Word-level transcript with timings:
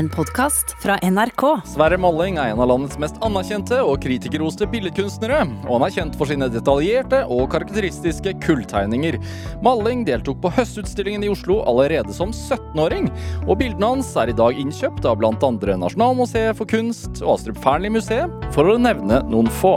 en 0.00 0.08
podkast 0.08 0.76
fra 0.82 0.96
NRK. 1.02 1.42
Sverre 1.68 1.98
Malling 2.00 2.38
er 2.40 2.54
en 2.54 2.60
av 2.62 2.70
landets 2.70 2.96
mest 3.02 3.18
anerkjente 3.24 3.82
og 3.84 3.98
kritikerroste 4.00 4.64
billedkunstnere. 4.72 5.42
Og 5.66 5.74
han 5.74 5.84
er 5.84 5.92
kjent 5.92 6.16
for 6.16 6.30
sine 6.30 6.48
detaljerte 6.48 7.20
og 7.28 7.50
karakteristiske 7.52 8.32
kulltegninger. 8.40 9.18
Malling 9.66 10.06
deltok 10.08 10.40
på 10.40 10.54
Høstutstillingen 10.56 11.26
i 11.26 11.30
Oslo 11.32 11.58
allerede 11.68 12.16
som 12.16 12.32
17-åring. 12.32 13.10
Og 13.44 13.60
bildene 13.60 13.92
hans 13.92 14.14
er 14.16 14.32
i 14.32 14.38
dag 14.40 14.56
innkjøpt 14.64 15.04
av 15.04 15.20
bl.a. 15.20 15.36
Nasjonalmuseet 15.84 16.56
for 16.56 16.70
kunst 16.70 17.20
og 17.20 17.36
Astrup 17.36 17.60
Fearnley-museet, 17.60 18.50
for 18.56 18.72
å 18.72 18.80
nevne 18.80 19.20
noen 19.28 19.52
få. 19.60 19.76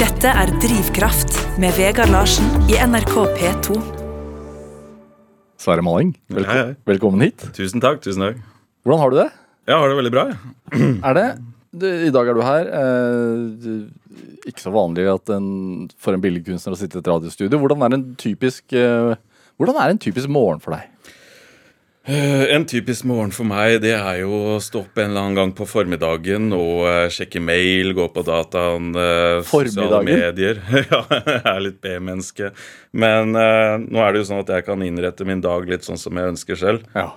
Dette 0.00 0.32
er 0.32 0.58
Drivkraft 0.64 1.42
med 1.60 1.76
Vegard 1.76 2.16
Larsen 2.16 2.48
i 2.72 2.80
NRK 2.80 3.18
P2. 3.36 3.99
Sverre 5.60 5.84
Malling, 5.84 6.14
velko 6.32 6.54
Hei, 6.54 6.60
hei. 6.64 6.74
velkommen 6.88 7.20
hit. 7.26 7.42
Tusen 7.56 7.82
takk. 7.84 8.00
tusen 8.04 8.22
takk. 8.24 8.38
Hvordan 8.84 9.00
har 9.02 9.10
du 9.12 9.16
det? 9.18 9.28
Jeg 9.68 9.76
har 9.76 9.90
det 9.90 9.96
veldig 9.98 10.12
bra. 10.14 10.22
jeg. 10.30 10.38
Er 11.10 11.16
det 11.18 11.26
du, 11.70 11.86
I 11.86 12.10
dag 12.10 12.28
er 12.30 12.34
du 12.34 12.40
her. 12.42 12.70
Eh, 12.80 14.46
ikke 14.48 14.62
så 14.64 14.72
vanlig 14.74 15.04
en, 15.36 15.50
for 16.00 16.16
en 16.16 16.22
billedkunstner 16.24 16.74
å 16.74 16.78
sitte 16.80 16.98
i 16.98 17.02
et 17.04 17.10
radiostudio. 17.12 17.60
Hvordan 17.60 17.84
er 17.86 17.94
en 17.98 18.06
typisk 18.18 18.72
eh, 18.72 19.12
Hvordan 19.60 19.76
er 19.84 19.92
en 19.92 20.00
typisk 20.00 20.32
morgen 20.32 20.62
for 20.64 20.72
deg? 20.74 20.88
Eh, 22.10 22.54
En 22.54 22.66
typisk 22.66 23.04
morgen 23.06 23.30
for 23.30 23.46
meg 23.46 23.76
det 23.84 23.92
er 23.94 24.22
jo 24.24 24.34
å 24.34 24.58
stå 24.62 24.80
opp 24.82 24.98
en 24.98 25.12
eller 25.12 25.22
annen 25.22 25.36
gang 25.38 25.50
på 25.54 25.66
formiddagen 25.68 26.48
og 26.56 26.86
eh, 26.90 27.06
sjekke 27.12 27.42
mail, 27.44 27.92
gå 27.94 28.06
på 28.10 28.24
dataen, 28.26 28.88
eh, 28.98 29.42
sosiale 29.46 30.00
medier. 30.08 30.58
ja, 30.90 31.04
jeg 31.06 31.36
er 31.44 31.60
litt 31.62 31.78
B-menneske. 31.84 32.50
Men 32.90 33.36
uh, 33.38 33.76
nå 33.78 34.00
er 34.02 34.10
det 34.10 34.22
jo 34.22 34.30
sånn 34.32 34.42
at 34.42 34.50
jeg 34.56 34.66
kan 34.66 34.82
innrette 34.82 35.26
min 35.28 35.44
dag 35.44 35.68
litt 35.70 35.86
sånn 35.86 36.00
som 36.00 36.18
jeg 36.18 36.32
ønsker 36.32 36.58
selv. 36.58 36.88
Ja. 36.98 37.12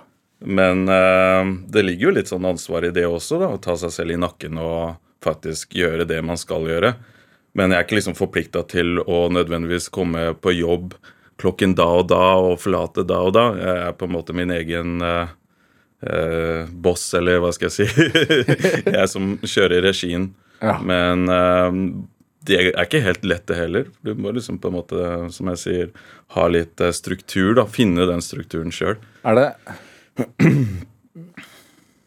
Men 0.46 0.84
uh, 0.86 1.42
det 1.74 1.82
ligger 1.88 2.10
jo 2.10 2.14
litt 2.20 2.30
sånn 2.30 2.46
ansvar 2.46 2.86
i 2.86 2.92
det 2.94 3.08
også, 3.08 3.40
da, 3.42 3.50
å 3.50 3.62
ta 3.62 3.74
seg 3.80 3.90
selv 3.96 4.14
i 4.14 4.20
nakken 4.20 4.60
og 4.62 5.00
faktisk 5.24 5.74
gjøre 5.74 6.06
det 6.06 6.20
man 6.22 6.38
skal 6.38 6.68
gjøre. 6.70 6.94
Men 7.58 7.72
jeg 7.72 7.80
er 7.80 7.88
ikke 7.88 7.98
liksom 7.98 8.18
forplikta 8.18 8.62
til 8.70 9.00
å 9.02 9.24
nødvendigvis 9.34 9.90
komme 9.94 10.30
på 10.38 10.54
jobb 10.54 10.94
klokken 11.40 11.74
da 11.78 11.86
og 12.00 12.08
da 12.12 12.22
og 12.40 12.58
forlate 12.62 13.04
da 13.08 13.20
og 13.26 13.34
da. 13.36 13.46
Jeg 13.58 13.82
er 13.88 13.98
på 13.98 14.08
en 14.08 14.14
måte 14.14 14.36
min 14.36 14.52
egen 14.54 15.02
eh, 15.04 15.34
eh, 16.06 16.70
boss, 16.70 17.08
eller 17.18 17.42
hva 17.42 17.52
skal 17.54 17.70
jeg 17.70 17.76
si. 17.76 17.86
jeg 18.98 19.06
som 19.10 19.36
kjører 19.42 19.84
regien. 19.86 20.30
Ja. 20.62 20.78
Men 20.84 21.28
eh, 21.32 21.78
det 22.44 22.58
er 22.60 22.82
ikke 22.84 23.04
helt 23.04 23.24
lett, 23.24 23.46
det 23.48 23.56
heller. 23.58 23.88
Du 24.04 24.12
må 24.18 24.32
liksom 24.36 24.58
på 24.60 24.68
en 24.70 24.76
måte, 24.76 25.04
som 25.32 25.48
jeg 25.54 25.62
sier, 25.62 25.92
ha 26.36 26.48
litt 26.50 26.80
eh, 26.80 26.92
struktur. 26.94 27.54
da, 27.58 27.66
Finne 27.70 28.08
den 28.10 28.24
strukturen 28.24 28.74
sjøl. 28.74 28.98
Er 29.24 29.40
det 29.40 29.48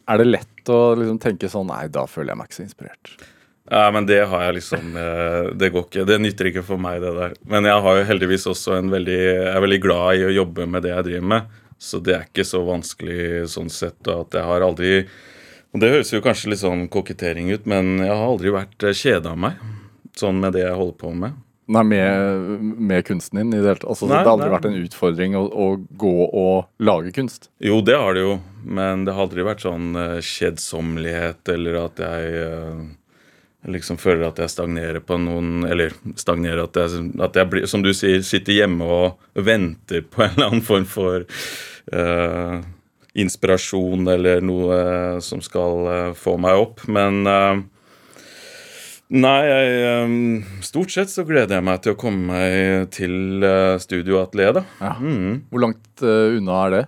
Er 0.07 0.21
det 0.21 0.27
lett 0.29 0.69
å 0.71 0.95
liksom 0.95 1.17
tenke 1.19 1.49
sånn 1.51 1.67
Nei, 1.67 1.87
da 1.91 2.05
føler 2.07 2.31
jeg 2.31 2.39
meg 2.39 2.47
ikke 2.47 2.57
så 2.57 2.63
inspirert. 2.63 3.15
Ja, 3.69 3.85
men 3.91 4.05
det 4.07 4.21
har 4.31 4.43
jeg 4.45 4.57
liksom 4.61 4.93
eh, 4.95 5.49
Det 5.59 5.69
går 5.73 5.87
ikke. 5.89 6.05
Det 6.07 6.17
nytter 6.23 6.49
ikke 6.51 6.63
for 6.63 6.79
meg, 6.79 7.01
det 7.03 7.13
der. 7.17 7.33
Men 7.51 7.67
jeg 7.67 7.83
har 7.83 7.97
jo 7.99 8.05
heldigvis 8.11 8.47
også 8.47 8.77
en 8.77 8.91
veldig 8.93 9.17
Jeg 9.19 9.49
er 9.55 9.63
veldig 9.65 9.79
glad 9.83 10.21
i 10.21 10.27
å 10.29 10.35
jobbe 10.41 10.67
med 10.71 10.85
det 10.87 10.93
jeg 10.93 11.07
driver 11.09 11.31
med. 11.33 11.57
Så 11.77 11.99
det 12.01 12.13
er 12.15 12.23
ikke 12.29 12.45
så 12.47 12.63
vanskelig 12.65 13.47
sånn 13.53 13.69
sett. 13.69 13.99
og 14.07 14.27
At 14.27 14.37
jeg 14.39 14.47
har 14.49 14.65
aldri 14.65 14.93
Og 15.73 15.81
det 15.83 15.91
høres 15.93 16.13
jo 16.15 16.23
kanskje 16.23 16.53
litt 16.53 16.63
sånn 16.63 16.87
kokettering 16.89 17.51
ut, 17.51 17.67
men 17.69 17.97
jeg 17.99 18.13
har 18.13 18.23
aldri 18.29 18.55
vært 18.55 18.87
kjeda 18.95 19.35
av 19.35 19.43
meg. 19.43 19.59
Sånn 20.17 20.39
med 20.41 20.55
det 20.55 20.63
jeg 20.63 20.77
holder 20.79 20.97
på 21.03 21.11
med. 21.13 21.35
Nei, 21.67 21.81
med, 21.83 22.61
med 22.79 23.03
kunsten 23.05 23.41
din 23.41 23.49
i 23.51 23.57
det 23.59 23.67
hele 23.67 23.75
tatt. 23.81 23.89
Altså, 23.91 24.07
Nei, 24.07 24.21
det 24.21 24.23
har 24.23 24.37
aldri 24.37 24.47
nei. 24.47 24.53
vært 24.55 24.67
en 24.69 24.77
utfordring 24.85 25.33
å, 25.35 25.41
å 25.51 25.65
gå 25.99 26.13
og 26.25 26.69
lage 26.87 27.11
kunst. 27.17 27.49
Jo, 27.59 27.81
det 27.83 27.97
har 27.99 28.15
det 28.15 28.23
jo, 28.23 28.37
men 28.63 29.03
det 29.03 29.11
har 29.17 29.25
aldri 29.27 29.43
vært 29.43 29.65
sånn 29.65 29.89
eh, 29.99 30.13
kjedsommelighet 30.23 31.51
eller 31.51 31.79
at 31.81 31.99
jeg 32.05 32.31
eh, 32.45 32.79
liksom 33.71 33.99
føler 33.99 34.29
at 34.29 34.39
jeg 34.41 34.53
stagnerer 34.53 35.03
på 35.03 35.17
noen 35.21 35.67
Eller 35.67 35.95
stagnerer 36.19 36.65
at 36.65 36.79
jeg, 36.79 37.11
at 37.23 37.37
jeg 37.37 37.51
blir, 37.51 37.67
som 37.69 37.83
du 37.83 37.93
sier, 37.95 38.23
sitter 38.25 38.61
hjemme 38.61 38.87
og 38.87 39.21
venter 39.47 40.05
på 40.05 40.23
en 40.25 40.35
eller 40.35 40.51
annen 40.51 40.65
form 40.65 40.87
for 40.89 41.25
uh, 41.93 42.59
inspirasjon 43.17 44.05
eller 44.13 44.43
noe 44.45 44.75
eh, 44.77 45.15
som 45.25 45.39
skal 45.41 45.87
uh, 45.87 46.13
få 46.13 46.35
meg 46.41 46.59
opp. 46.59 46.83
Men 46.91 47.23
Nei, 49.07 49.37
jeg, 49.47 50.41
stort 50.67 50.91
sett 50.91 51.09
så 51.09 51.23
gleder 51.23 51.55
jeg 51.55 51.63
meg 51.63 51.79
til 51.79 51.93
å 51.95 51.97
komme 51.97 52.27
meg 52.27 52.89
til 52.91 53.39
uh, 53.39 53.79
Studio 53.79 54.19
da. 54.35 54.65
Ja. 54.81 54.91
Mm. 54.99 55.47
Hvor 55.47 55.63
langt 55.63 56.03
unna 56.03 56.57
er 56.65 56.75
det? 56.75 56.81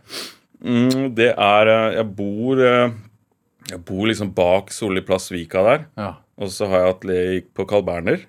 Mm, 0.59 1.16
det 1.16 1.29
er 1.31 1.69
Jeg 1.95 2.03
bor 2.18 2.59
Jeg 2.59 3.79
bor 3.88 4.09
liksom 4.09 4.34
bak 4.35 4.73
Solli 4.75 5.00
plass 5.07 5.31
Vika 5.31 5.63
der. 5.63 5.88
Ja. 5.95 6.12
Og 6.39 6.51
så 6.53 6.69
har 6.72 6.83
jeg 6.83 6.94
atelier 6.94 7.39
på 7.55 7.66
Carl 7.67 7.83
Berner. 7.88 8.23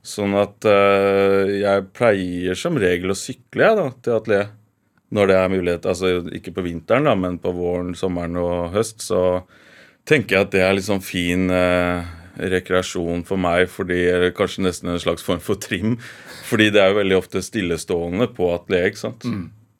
Sånn 0.00 0.32
at 0.40 0.64
eh, 0.64 1.58
jeg 1.60 1.90
pleier 1.92 2.56
som 2.56 2.78
regel 2.80 3.12
å 3.12 3.18
sykle 3.18 3.66
jeg 3.66 3.76
da, 3.76 3.90
til 4.00 4.16
atelier. 4.16 4.48
Når 5.10 5.26
det 5.26 5.36
er 5.36 5.50
mulighet. 5.50 5.88
Altså 5.90 6.12
ikke 6.38 6.54
på 6.54 6.64
vinteren, 6.68 7.08
da, 7.08 7.16
men 7.18 7.40
på 7.42 7.50
våren, 7.52 7.92
sommeren 7.98 8.38
og 8.40 8.70
høst. 8.76 9.02
Så 9.02 9.42
tenker 10.08 10.36
jeg 10.36 10.46
at 10.46 10.54
det 10.54 10.64
er 10.64 10.76
litt 10.78 10.86
sånn 10.86 11.02
fin 11.04 11.50
eh, 11.52 12.06
rekreasjon 12.38 13.26
for 13.28 13.42
meg. 13.42 13.66
Fordi, 13.74 13.98
eller 14.14 14.36
kanskje 14.36 14.64
nesten 14.68 14.94
en 14.94 15.02
slags 15.02 15.26
form 15.26 15.42
for 15.44 15.60
trim. 15.60 15.98
Fordi 16.48 16.70
det 16.72 16.80
er 16.80 16.94
jo 16.94 17.00
veldig 17.02 17.18
ofte 17.18 17.44
stillestående 17.44 18.30
på 18.36 18.52
atelier. 18.54 18.88
ikke 18.88 19.02
sant? 19.02 19.26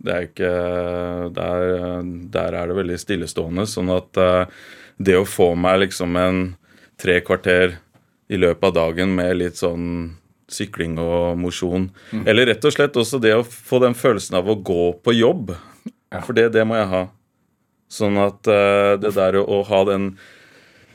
Det 0.00 0.12
er 0.16 0.28
ikke 0.28 0.52
der, 1.36 2.04
der 2.34 2.54
er 2.56 2.70
det 2.70 2.80
veldig 2.82 3.00
stillestående. 3.00 3.68
Sånn 3.70 3.92
at 3.94 4.20
eh, 4.20 4.62
det 5.00 5.16
å 5.16 5.28
få 5.28 5.54
meg 5.56 5.86
liksom 5.86 6.18
en 6.20 6.42
tre 7.00 7.20
kvarter 7.24 7.78
i 8.30 8.38
løpet 8.38 8.68
av 8.70 8.76
dagen 8.76 9.14
med 9.16 9.38
litt 9.40 9.58
sånn 9.58 9.86
sykling 10.50 10.96
og 10.98 11.38
mosjon 11.38 11.88
Eller 12.26 12.48
rett 12.50 12.64
og 12.66 12.74
slett 12.74 12.96
også 12.98 13.20
det 13.22 13.36
å 13.38 13.46
få 13.46 13.80
den 13.82 13.94
følelsen 13.94 14.38
av 14.40 14.48
å 14.50 14.56
gå 14.58 14.92
på 14.98 15.14
jobb. 15.14 15.52
Ja. 16.10 16.22
For 16.26 16.34
det, 16.34 16.48
det 16.56 16.64
må 16.66 16.74
jeg 16.78 16.88
ha. 16.90 17.04
Sånn 17.90 18.18
at 18.22 18.46
uh, 18.50 18.98
det 19.02 19.14
der 19.16 19.40
å, 19.40 19.46
å 19.46 19.62
ha 19.66 19.82
den 19.88 20.12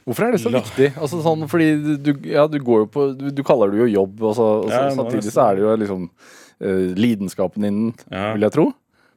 Hvorfor 0.05 0.27
er 0.27 0.35
det 0.35 0.41
så 0.43 0.51
viktig? 0.53 0.91
Altså 1.01 1.19
sånn, 1.25 1.47
fordi 1.49 1.97
du, 1.97 2.11
ja, 2.29 2.45
du 2.51 2.59
går 2.61 2.83
jo 2.83 2.89
på 2.93 3.05
Du, 3.17 3.29
du 3.33 3.41
kaller 3.47 3.73
det 3.73 3.81
jo 3.81 3.87
jobb, 3.89 4.19
og 4.21 4.35
så, 4.37 4.49
og 4.61 4.69
så, 4.69 4.81
Ja, 4.85 4.95
samtidig 4.95 5.33
så 5.33 5.47
er 5.47 5.57
det 5.57 5.65
jo 5.65 5.75
liksom 5.81 6.03
uh, 6.11 6.83
lidenskapen 6.99 7.65
din, 7.65 7.79
vil 8.11 8.45
jeg 8.45 8.55
tro. 8.55 8.69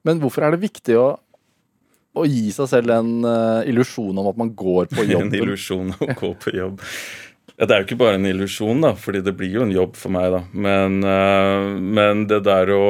Men 0.06 0.22
hvorfor 0.22 0.46
er 0.46 0.54
det 0.54 0.62
viktig 0.64 0.96
å, 0.98 1.10
å 2.16 2.24
gi 2.26 2.48
seg 2.54 2.70
selv 2.70 2.92
en 2.94 3.10
uh, 3.26 3.68
illusjon 3.68 4.16
om 4.18 4.28
at 4.30 4.38
man 4.40 4.52
går 4.56 4.90
på 4.92 5.04
jobb. 5.12 5.28
En 5.28 5.34
illusjon 5.40 5.92
illusjon 5.92 6.08
å 6.08 6.20
gå 6.20 6.32
på 6.44 6.54
jobb. 6.56 6.84
Ja, 7.58 7.66
det 7.66 7.74
er 7.74 7.82
jo 7.82 7.88
ikke 7.88 8.00
bare 8.04 8.18
en 8.20 8.28
illusjon, 8.28 8.82
da, 8.84 8.92
fordi 8.94 9.22
det 9.26 9.34
blir 9.38 9.56
jo 9.56 9.64
en 9.64 9.74
jobb 9.74 9.96
for 9.98 10.14
meg, 10.14 10.30
da. 10.30 10.42
Men, 10.54 11.00
uh, 11.02 11.74
men 11.78 12.26
det 12.30 12.44
der 12.48 12.74
å 12.74 12.84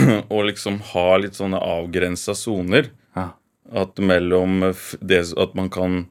Å 0.30 0.42
liksom 0.46 0.78
ha 0.92 1.08
litt 1.18 1.34
sånne 1.36 1.58
avgrensa 1.60 2.32
soner. 2.38 2.92
Ja. 3.18 3.32
At 3.74 3.98
mellom 3.98 4.62
det 5.02 5.18
at 5.34 5.56
man 5.58 5.68
kan 5.72 6.04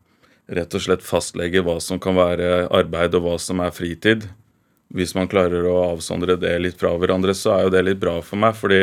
rett 0.49 0.73
og 0.75 0.83
slett 0.83 1.05
fastlegge 1.05 1.63
hva 1.65 1.77
som 1.81 2.01
kan 2.01 2.17
være 2.17 2.67
arbeid, 2.75 3.15
og 3.17 3.25
hva 3.25 3.37
som 3.41 3.61
er 3.63 3.73
fritid. 3.73 4.27
Hvis 4.93 5.13
man 5.15 5.29
klarer 5.29 5.65
å 5.69 5.77
avsondre 5.93 6.35
det 6.41 6.55
litt 6.61 6.79
fra 6.79 6.91
hverandre, 6.97 7.35
så 7.37 7.53
er 7.55 7.65
jo 7.65 7.73
det 7.73 7.85
litt 7.85 8.01
bra 8.01 8.17
for 8.25 8.41
meg. 8.41 8.57
fordi 8.57 8.81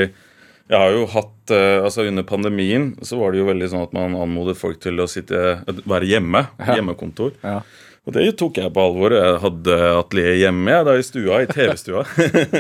jeg 0.67 0.79
har 0.83 0.95
jo 0.95 1.07
hatt, 1.13 1.51
eh, 1.55 1.79
altså 1.85 2.07
Under 2.09 2.25
pandemien 2.27 2.93
så 3.07 3.21
var 3.21 3.33
det 3.33 3.43
jo 3.43 3.51
veldig 3.51 3.69
sånn 3.71 3.85
at 3.87 3.93
man 3.95 4.17
anmodet 4.19 4.57
folk 4.59 4.81
til 4.83 4.99
å 4.99 5.09
sitte, 5.11 5.61
være 5.87 6.09
hjemme. 6.11 6.49
Ja. 6.59 6.79
Hjemmekontor. 6.79 7.37
Ja. 7.45 7.61
Og 8.07 8.15
det 8.15 8.25
tok 8.39 8.59
jeg 8.61 8.71
på 8.71 8.83
alvor. 8.87 9.15
Jeg 9.15 9.39
hadde 9.43 9.77
atelier 9.97 10.37
hjemme 10.39 10.71
jeg, 10.71 10.87
da 10.87 10.93
i 10.95 11.07
stua, 11.07 11.41
i 11.43 11.49
TV-stua. 11.51 12.05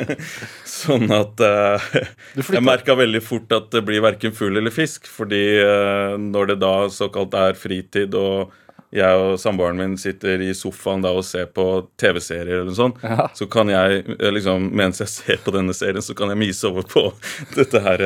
sånn 0.81 1.07
at 1.15 1.43
uh, 1.43 1.91
Jeg 2.35 2.65
merka 2.67 2.97
veldig 2.99 3.23
fort 3.23 3.55
at 3.55 3.69
det 3.71 3.85
blir 3.87 4.03
verken 4.03 4.35
fugl 4.35 4.59
eller 4.59 4.75
fisk. 4.75 5.07
Fordi 5.07 5.43
uh, 5.63 6.19
når 6.19 6.51
det 6.51 6.59
da 6.65 6.75
såkalt 6.91 7.39
er 7.39 7.55
fritid, 7.59 8.19
og 8.19 8.51
jeg 8.95 9.19
og 9.19 9.35
samboeren 9.41 9.77
min 9.81 9.97
sitter 9.99 10.41
i 10.47 10.53
sofaen 10.55 11.03
da 11.03 11.11
og 11.17 11.25
ser 11.27 11.47
på 11.51 11.65
TV-serier 12.01 12.61
eller 12.61 12.71
noe 12.71 12.79
sånt, 12.79 13.01
Ja. 13.03 13.27
så 13.35 13.49
kan 13.51 13.69
jeg 13.73 14.05
eh, 14.21 14.31
liksom, 14.33 14.71
mens 14.77 15.01
jeg 15.03 15.09
ser 15.11 15.41
på 15.45 15.53
denne 15.55 15.75
serien, 15.75 16.03
så 16.03 16.15
kan 16.17 16.31
jeg 16.33 16.39
myse 16.39 16.65
over 16.71 16.87
på 16.87 17.03
dette 17.59 17.81
her 17.83 18.05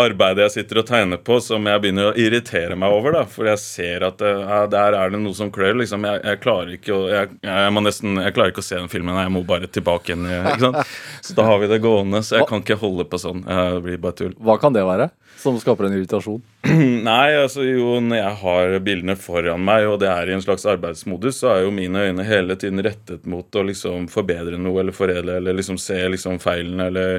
arbeidet 0.00 0.46
jeg 0.46 0.54
sitter 0.58 0.80
og 0.82 0.86
tegner 0.88 1.20
på, 1.24 1.38
som 1.44 1.66
jeg 1.68 1.82
begynner 1.82 2.10
å 2.10 2.16
irritere 2.18 2.76
meg 2.78 2.92
over. 2.94 3.14
da, 3.18 3.24
For 3.30 3.48
jeg 3.50 3.60
ser 3.62 4.06
at 4.08 4.22
eh, 4.24 4.40
ja, 4.46 4.60
der 4.70 4.96
er 4.98 5.12
det 5.14 5.20
noe 5.22 5.36
som 5.36 5.50
klør. 5.54 5.76
liksom, 5.82 6.04
Jeg, 6.08 6.22
jeg 6.26 6.40
klarer 6.42 6.74
ikke 6.76 6.94
å 6.96 7.02
jeg, 7.10 7.32
jeg, 7.46 7.72
må 7.74 7.82
nesten, 7.84 8.16
jeg 8.22 8.34
klarer 8.36 8.54
ikke 8.54 8.64
å 8.64 8.68
se 8.70 8.78
den 8.80 8.90
filmen, 8.92 9.18
jeg 9.20 9.34
må 9.34 9.44
bare 9.48 9.70
tilbake 9.70 10.12
igjen. 10.14 10.26
eh, 10.30 10.50
ikke 10.54 10.68
sant? 10.70 10.94
Så 11.26 11.36
da 11.38 11.46
har 11.48 11.60
vi 11.62 11.68
det 11.70 11.80
gående, 11.84 12.22
så 12.26 12.40
jeg 12.40 12.48
kan 12.50 12.62
ikke 12.64 12.78
holde 12.80 13.04
på 13.10 13.18
sånn. 13.20 13.42
Det 13.46 13.82
blir 13.84 13.98
bare 14.02 14.16
tull. 14.18 14.32
Hva 14.40 14.56
kan 14.60 14.74
det 14.74 14.82
være 14.86 15.10
som 15.40 15.56
skaper 15.60 15.88
en 15.88 15.96
irritasjon? 15.96 16.42
Nei, 17.08 17.30
altså 17.38 17.64
jo, 17.64 17.94
når 18.04 18.20
jeg 18.20 18.36
har 18.42 18.76
bildene 18.84 19.16
foran 19.18 19.64
meg, 19.64 19.86
og 19.88 19.98
det 20.02 20.10
er 20.12 20.30
i 20.30 20.36
en 20.36 20.44
slags 20.44 20.66
arbeidsmodus, 20.68 21.40
så 21.40 21.54
er 21.54 21.64
jo 21.64 21.72
mine 21.74 22.04
øyne 22.10 22.26
hele 22.28 22.56
tiden 22.60 22.82
rettet 22.84 23.26
mot 23.30 23.56
å 23.56 23.64
liksom 23.66 24.10
forbedre 24.12 24.60
noe 24.60 24.84
eller 24.84 24.96
foredle, 24.96 25.38
eller 25.40 25.56
liksom 25.56 25.80
se 25.80 25.98
liksom 26.12 26.38
feilene, 26.42 26.90
eller 26.90 27.18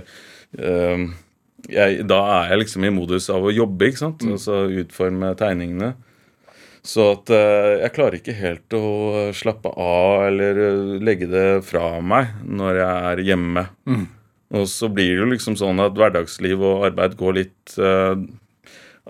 øh, 0.59 1.09
jeg, 1.69 2.05
Da 2.09 2.21
er 2.37 2.53
jeg 2.53 2.63
liksom 2.63 2.87
i 2.87 2.93
modus 2.93 3.29
av 3.33 3.43
å 3.45 3.53
jobbe, 3.53 3.91
ikke 3.91 4.05
sant? 4.05 4.23
Altså 4.25 4.63
utforme 4.81 5.33
tegningene. 5.37 5.93
Så 6.81 7.11
at 7.13 7.29
øh, 7.29 7.75
jeg 7.83 7.93
klarer 7.93 8.17
ikke 8.17 8.37
helt 8.39 8.73
å 8.73 8.85
slappe 9.37 9.69
av 9.77 10.25
eller 10.31 10.61
eh, 10.65 10.95
legge 11.05 11.27
det 11.29 11.45
fra 11.67 11.99
meg 12.01 12.31
når 12.49 12.79
jeg 12.79 13.11
er 13.11 13.23
hjemme. 13.29 13.65
Og 14.57 14.67
så 14.67 14.89
blir 14.91 15.13
det 15.13 15.21
jo 15.21 15.31
liksom 15.31 15.57
sånn 15.59 15.79
at 15.83 15.95
hverdagsliv 15.97 16.59
og 16.59 16.87
arbeid 16.89 17.15
går 17.19 17.37
litt 17.37 17.75
uh, 17.79 18.19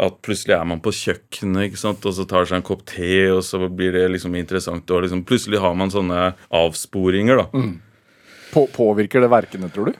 At 0.01 0.19
plutselig 0.25 0.53
er 0.57 0.67
man 0.69 0.83
på 0.83 0.93
kjøkkenet 0.93 1.71
ikke 1.71 1.81
sant? 1.81 2.05
og 2.05 2.15
så 2.17 2.27
tar 2.29 2.45
seg 2.49 2.59
en 2.59 2.67
kopp 2.67 2.85
te, 2.89 3.25
og 3.33 3.41
så 3.45 3.63
blir 3.65 3.97
det 3.97 4.05
liksom 4.13 4.38
interessant. 4.38 4.85
Og 4.93 5.05
liksom 5.05 5.25
plutselig 5.27 5.61
har 5.63 5.75
man 5.77 5.93
sånne 5.93 6.31
avsporinger, 6.61 7.41
da. 7.41 7.65
På, 8.53 8.67
påvirker 8.71 9.23
det 9.23 9.31
verkene, 9.31 9.69
tror 9.73 9.91
du? 9.91 9.99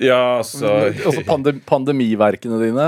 Ja, 0.00 0.38
altså 0.40 0.70
Altså 0.88 1.22
pandem, 1.28 1.58
pandemiverkene 1.68 2.56
dine? 2.62 2.86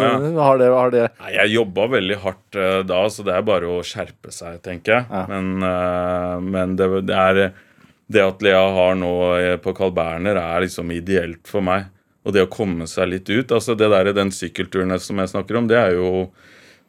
Ja. 0.00 0.12
Har 0.46 0.60
det, 0.60 0.70
har 0.72 0.94
det 0.94 1.02
Nei, 1.18 1.34
Jeg 1.34 1.52
jobba 1.58 1.90
veldig 1.92 2.18
hardt 2.22 2.56
uh, 2.56 2.80
da, 2.88 3.02
så 3.12 3.26
det 3.26 3.34
er 3.36 3.44
bare 3.44 3.68
å 3.68 3.82
skjerpe 3.84 4.32
seg, 4.32 4.62
tenker 4.64 4.96
jeg. 4.96 5.06
Ja. 5.10 5.24
Men, 5.28 5.50
uh, 5.60 6.40
men 6.40 6.78
det, 6.80 6.88
det 7.10 7.20
er 7.20 7.42
Det 8.14 8.22
at 8.22 8.42
Lea 8.46 8.62
har 8.76 8.96
nå 8.98 9.12
eh, 9.36 9.56
på 9.62 9.74
Carl 9.76 9.92
Berner, 9.96 10.38
er 10.40 10.64
liksom 10.64 10.92
ideelt 10.94 11.48
for 11.50 11.64
meg. 11.66 11.90
Og 12.24 12.32
det 12.32 12.46
å 12.46 12.50
komme 12.50 12.86
seg 12.88 13.10
litt 13.10 13.28
ut. 13.28 13.52
altså 13.52 13.76
det 13.76 13.90
der, 13.92 14.12
Den 14.16 14.32
sykkelturen 14.32 14.94
som 15.00 15.20
jeg 15.20 15.32
snakker 15.34 15.60
om, 15.60 15.68
det 15.68 15.76
er 15.80 15.96
jo 15.98 16.28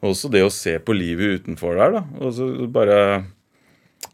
også 0.04 0.30
det 0.32 0.44
å 0.44 0.52
se 0.52 0.78
på 0.80 0.94
livet 0.96 1.42
utenfor 1.42 1.76
der. 1.76 1.98
da, 1.98 2.04
Og 2.20 2.32
så 2.36 2.48
bare 2.72 3.00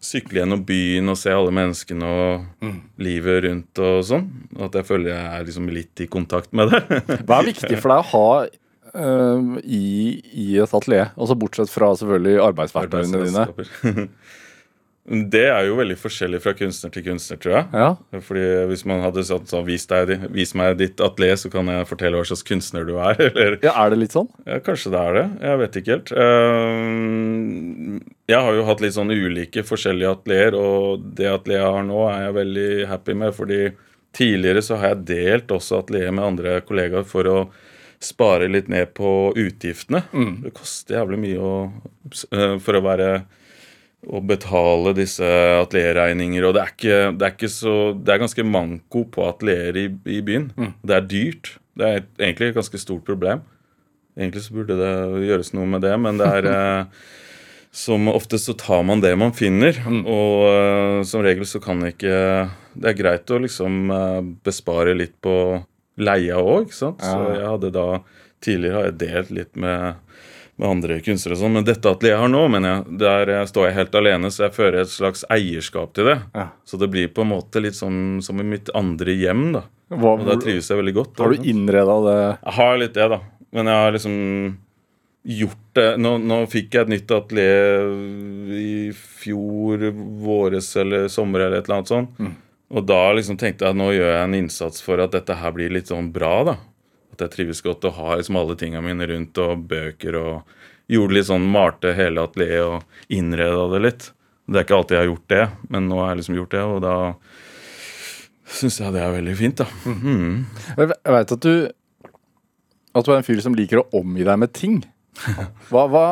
sykle 0.03 0.41
gjennom 0.41 0.65
byen 0.67 1.11
og 1.13 1.19
se 1.19 1.31
alle 1.35 1.53
menneskene 1.55 2.09
og 2.09 2.73
livet 3.03 3.45
rundt 3.47 3.83
og 3.83 4.03
sånn. 4.07 4.27
At 4.63 4.75
jeg 4.79 4.89
føler 4.89 5.13
jeg 5.13 5.23
er 5.29 5.47
liksom 5.47 5.71
litt 5.75 6.03
i 6.03 6.09
kontakt 6.11 6.53
med 6.57 6.73
det. 6.73 6.83
Hva 7.29 7.41
er 7.41 7.51
viktig 7.53 7.79
for 7.79 7.95
deg 7.95 8.03
å 8.03 8.09
ha 8.13 8.29
uh, 8.99 9.59
i, 9.63 9.85
i 10.33 10.49
et 10.63 10.75
atelier? 10.79 11.13
Altså 11.15 11.39
Bortsett 11.39 11.71
fra 11.73 11.93
selvfølgelig 11.99 12.41
arbeidsverktøyene 12.49 13.27
dine. 13.29 14.09
Det 15.03 15.49
er 15.51 15.65
jo 15.67 15.75
veldig 15.81 15.97
forskjellig 15.99 16.39
fra 16.45 16.53
kunstner 16.55 16.93
til 16.95 17.03
kunstner, 17.03 17.39
tror 17.43 17.55
jeg. 17.57 17.65
Ja, 17.75 18.21
Fordi 18.23 18.43
Hvis 18.71 18.85
man 18.87 19.01
hadde 19.03 19.25
sagt 19.27 19.51
sånn, 19.51 19.65
vis, 19.67 19.83
deg, 19.91 20.13
vis 20.31 20.53
meg 20.55 20.77
ditt 20.79 21.01
atelier, 21.03 21.35
så 21.41 21.51
kan 21.51 21.67
jeg 21.67 21.89
fortelle 21.91 22.21
hva 22.21 22.29
slags 22.29 22.45
kunstner 22.47 22.87
du 22.87 22.93
er. 23.03 23.19
Eller 23.33 23.57
ja, 23.65 23.73
Er 23.83 23.91
det 23.91 23.99
litt 23.99 24.15
sånn? 24.15 24.29
ja, 24.47 24.61
kanskje 24.63 24.93
det 24.95 25.01
er 25.03 25.19
det. 25.19 25.25
Jeg 25.43 25.59
vet 25.65 25.81
ikke 25.81 25.97
helt. 25.97 26.13
Ehm, 26.13 28.01
Jeg 28.31 28.39
har 28.47 28.55
jo 28.57 28.65
hatt 28.69 28.81
litt 28.85 28.95
sånn 28.95 29.11
ulike 29.13 29.65
forskjellige 29.67 30.13
atelier, 30.17 30.55
og 30.57 31.03
det 31.19 31.27
atelieret 31.33 31.67
jeg 31.67 31.75
har 31.77 31.85
nå, 31.91 32.01
er 32.09 32.23
jeg 32.29 32.37
veldig 32.39 32.71
happy 32.93 33.15
med. 33.25 33.35
fordi 33.35 33.61
tidligere 34.13 34.63
så 34.63 34.77
har 34.79 34.93
jeg 34.95 35.05
delt 35.09 35.53
også 35.57 35.79
atelier 35.83 36.13
med 36.13 36.25
andre 36.25 36.61
kollegaer 36.69 37.05
for 37.09 37.25
å 37.31 37.37
spare 38.03 38.49
litt 38.51 38.69
ned 38.69 38.91
på 38.95 39.33
utgiftene. 39.39 40.03
Det 40.43 40.53
koster 40.55 40.99
jævlig 41.01 41.19
mye 41.23 41.39
å, 41.39 41.53
eh, 42.33 42.59
for 42.59 42.75
å 42.79 42.83
være 42.87 43.25
å 44.03 44.21
betale 44.27 44.95
disse 44.99 45.27
atelierregninger. 45.61 46.45
Og 46.47 46.57
det 46.57 46.63
er, 46.63 46.75
ikke, 46.75 47.01
det 47.19 47.29
er 47.29 47.53
så 47.53 47.75
Det 47.95 48.15
er 48.15 48.23
ganske 48.25 48.47
manko 48.47 49.05
på 49.13 49.27
atelier 49.29 49.79
i, 49.79 49.87
i 50.11 50.21
byen. 50.25 50.51
Det 50.83 50.97
er 50.97 51.09
dyrt. 51.09 51.57
Det 51.79 51.89
er 51.89 52.05
egentlig 52.19 52.51
et 52.51 52.59
ganske 52.59 52.81
stort 52.83 53.05
problem. 53.07 53.45
Egentlig 54.19 54.45
så 54.45 54.57
burde 54.57 54.77
det 54.77 55.27
gjøres 55.29 55.53
noe 55.57 55.69
med 55.71 55.85
det, 55.87 55.93
men 56.01 56.19
det 56.21 56.29
er 56.29 56.49
eh, 56.53 57.05
Som 57.73 58.11
oftest 58.13 58.51
så 58.51 58.55
tar 58.59 58.83
man 58.85 59.01
det 59.01 59.15
man 59.17 59.33
finner, 59.33 59.79
og 59.89 60.43
uh, 60.45 60.99
som 61.09 61.23
regel 61.25 61.47
så 61.49 61.63
kan 61.65 61.81
ikke 61.89 62.19
Det 62.75 62.91
er 62.91 62.99
greit 62.99 63.33
å 63.33 63.39
liksom 63.41 63.89
uh, 63.89 64.21
bespare 64.45 64.93
litt 64.93 65.15
på 65.25 65.63
leia 65.97 66.37
òg, 66.37 66.67
ikke 66.67 66.77
sant. 66.77 67.01
Så 67.01 67.33
jeg 67.39 67.49
hadde 67.49 67.73
da 67.73 67.87
Tidligere 68.43 68.75
har 68.75 68.87
jeg 68.89 68.99
delt 68.99 69.29
litt 69.31 69.59
med 69.63 70.12
med 70.61 70.69
andre 70.69 70.99
kunstnere 71.01 71.35
og 71.37 71.41
sånn, 71.41 71.55
men 71.57 71.65
dette 71.67 71.89
atelieret 71.89 72.13
jeg 72.17 72.23
har 72.23 72.31
nå, 72.33 72.43
mener 72.53 72.75
jeg, 72.75 72.97
der 73.01 73.31
står 73.49 73.69
jeg 73.71 73.77
helt 73.79 73.95
alene, 74.03 74.31
så 74.31 74.45
jeg 74.47 74.55
fører 74.57 74.81
et 74.83 74.93
slags 74.93 75.25
eierskap 75.33 75.95
til 75.97 76.11
det. 76.11 76.19
Ja. 76.37 76.49
Så 76.69 76.79
det 76.79 76.91
blir 76.93 77.09
på 77.15 77.25
en 77.25 77.31
måte 77.33 77.63
litt 77.65 77.79
sånn 77.79 78.21
som 78.23 78.41
i 78.43 78.47
mitt 78.47 78.69
andre 78.77 79.15
hjem, 79.17 79.47
da. 79.57 79.65
Hva, 79.93 80.13
Og 80.17 80.27
der 80.29 80.39
trives 80.41 80.69
jeg 80.71 80.79
veldig 80.79 80.95
godt. 80.97 81.19
har 81.21 81.33
da. 81.33 81.37
du 81.43 81.49
innreda 81.51 81.97
det 82.07 82.19
Jeg 82.21 82.53
har 82.59 82.79
litt 82.81 82.95
det, 82.97 83.09
da. 83.13 83.19
Men 83.53 83.69
jeg 83.69 83.83
har 83.85 83.93
liksom 83.93 84.15
gjort 85.23 85.59
det 85.77 85.85
Nå, 86.03 86.17
nå 86.19 86.37
fikk 86.51 86.75
jeg 86.75 86.83
et 86.87 86.93
nytt 86.93 87.13
atelier 87.15 88.57
i 88.59 88.93
fjor 88.97 89.85
våres 90.25 90.71
eller 90.81 91.07
sommer 91.13 91.45
eller 91.45 91.61
et 91.61 91.69
eller 91.69 91.79
annet 91.83 91.93
sånt. 91.93 92.23
Og 92.73 92.87
da 92.89 93.03
liksom 93.13 93.37
tenkte 93.41 93.67
jeg 93.67 93.75
at 93.75 93.79
nå 93.79 93.91
gjør 93.93 94.11
jeg 94.15 94.25
en 94.25 94.35
innsats 94.39 94.83
for 94.85 95.01
at 95.05 95.13
dette 95.13 95.37
her 95.37 95.53
blir 95.53 95.73
litt 95.77 95.93
sånn 95.93 96.09
bra, 96.13 96.33
da. 96.49 96.57
At 97.13 97.25
jeg 97.27 97.35
trives 97.37 97.61
godt 97.65 97.85
og 97.89 97.95
har 97.99 98.17
liksom 98.21 98.37
alle 98.41 98.57
tinga 98.61 98.81
mine 98.85 99.07
rundt 99.11 99.39
og 99.45 99.67
bøker 99.71 100.19
og 100.23 100.59
Gjorde 100.93 101.15
litt 101.15 101.25
sånn 101.29 101.45
malte 101.49 101.93
hele 101.97 102.21
atelieret 102.27 102.67
og 102.67 103.15
innreda 103.15 103.63
det 103.73 103.79
litt. 103.81 104.07
Det 104.51 104.59
er 104.59 104.65
ikke 104.67 104.75
alltid 104.77 104.97
jeg 104.97 105.01
har 105.01 105.09
gjort 105.13 105.29
det, 105.33 105.45
men 105.73 105.87
nå 105.89 106.01
har 106.01 106.09
jeg 106.11 106.19
liksom 106.19 106.35
gjort 106.37 106.51
det, 106.53 106.63
og 106.69 106.81
da 106.83 106.95
syns 108.59 108.77
jeg 108.83 108.93
det 108.93 109.01
er 109.01 109.15
veldig 109.15 109.37
fint, 109.39 109.63
da. 109.63 109.67
Mm. 109.87 110.35
Jeg 110.77 110.91
ve- 110.91 110.99
jeg 110.99 111.15
veit 111.15 111.33
at 111.37 111.47
du 111.47 111.55
At 112.99 113.07
du 113.07 113.13
er 113.15 113.17
en 113.23 113.25
fyr 113.25 113.41
som 113.41 113.55
liker 113.57 113.81
å 113.81 113.87
omgi 114.03 114.27
deg 114.27 114.39
med 114.43 114.53
ting. 114.53 114.83
Hva, 115.71 115.87
hva, 115.89 116.05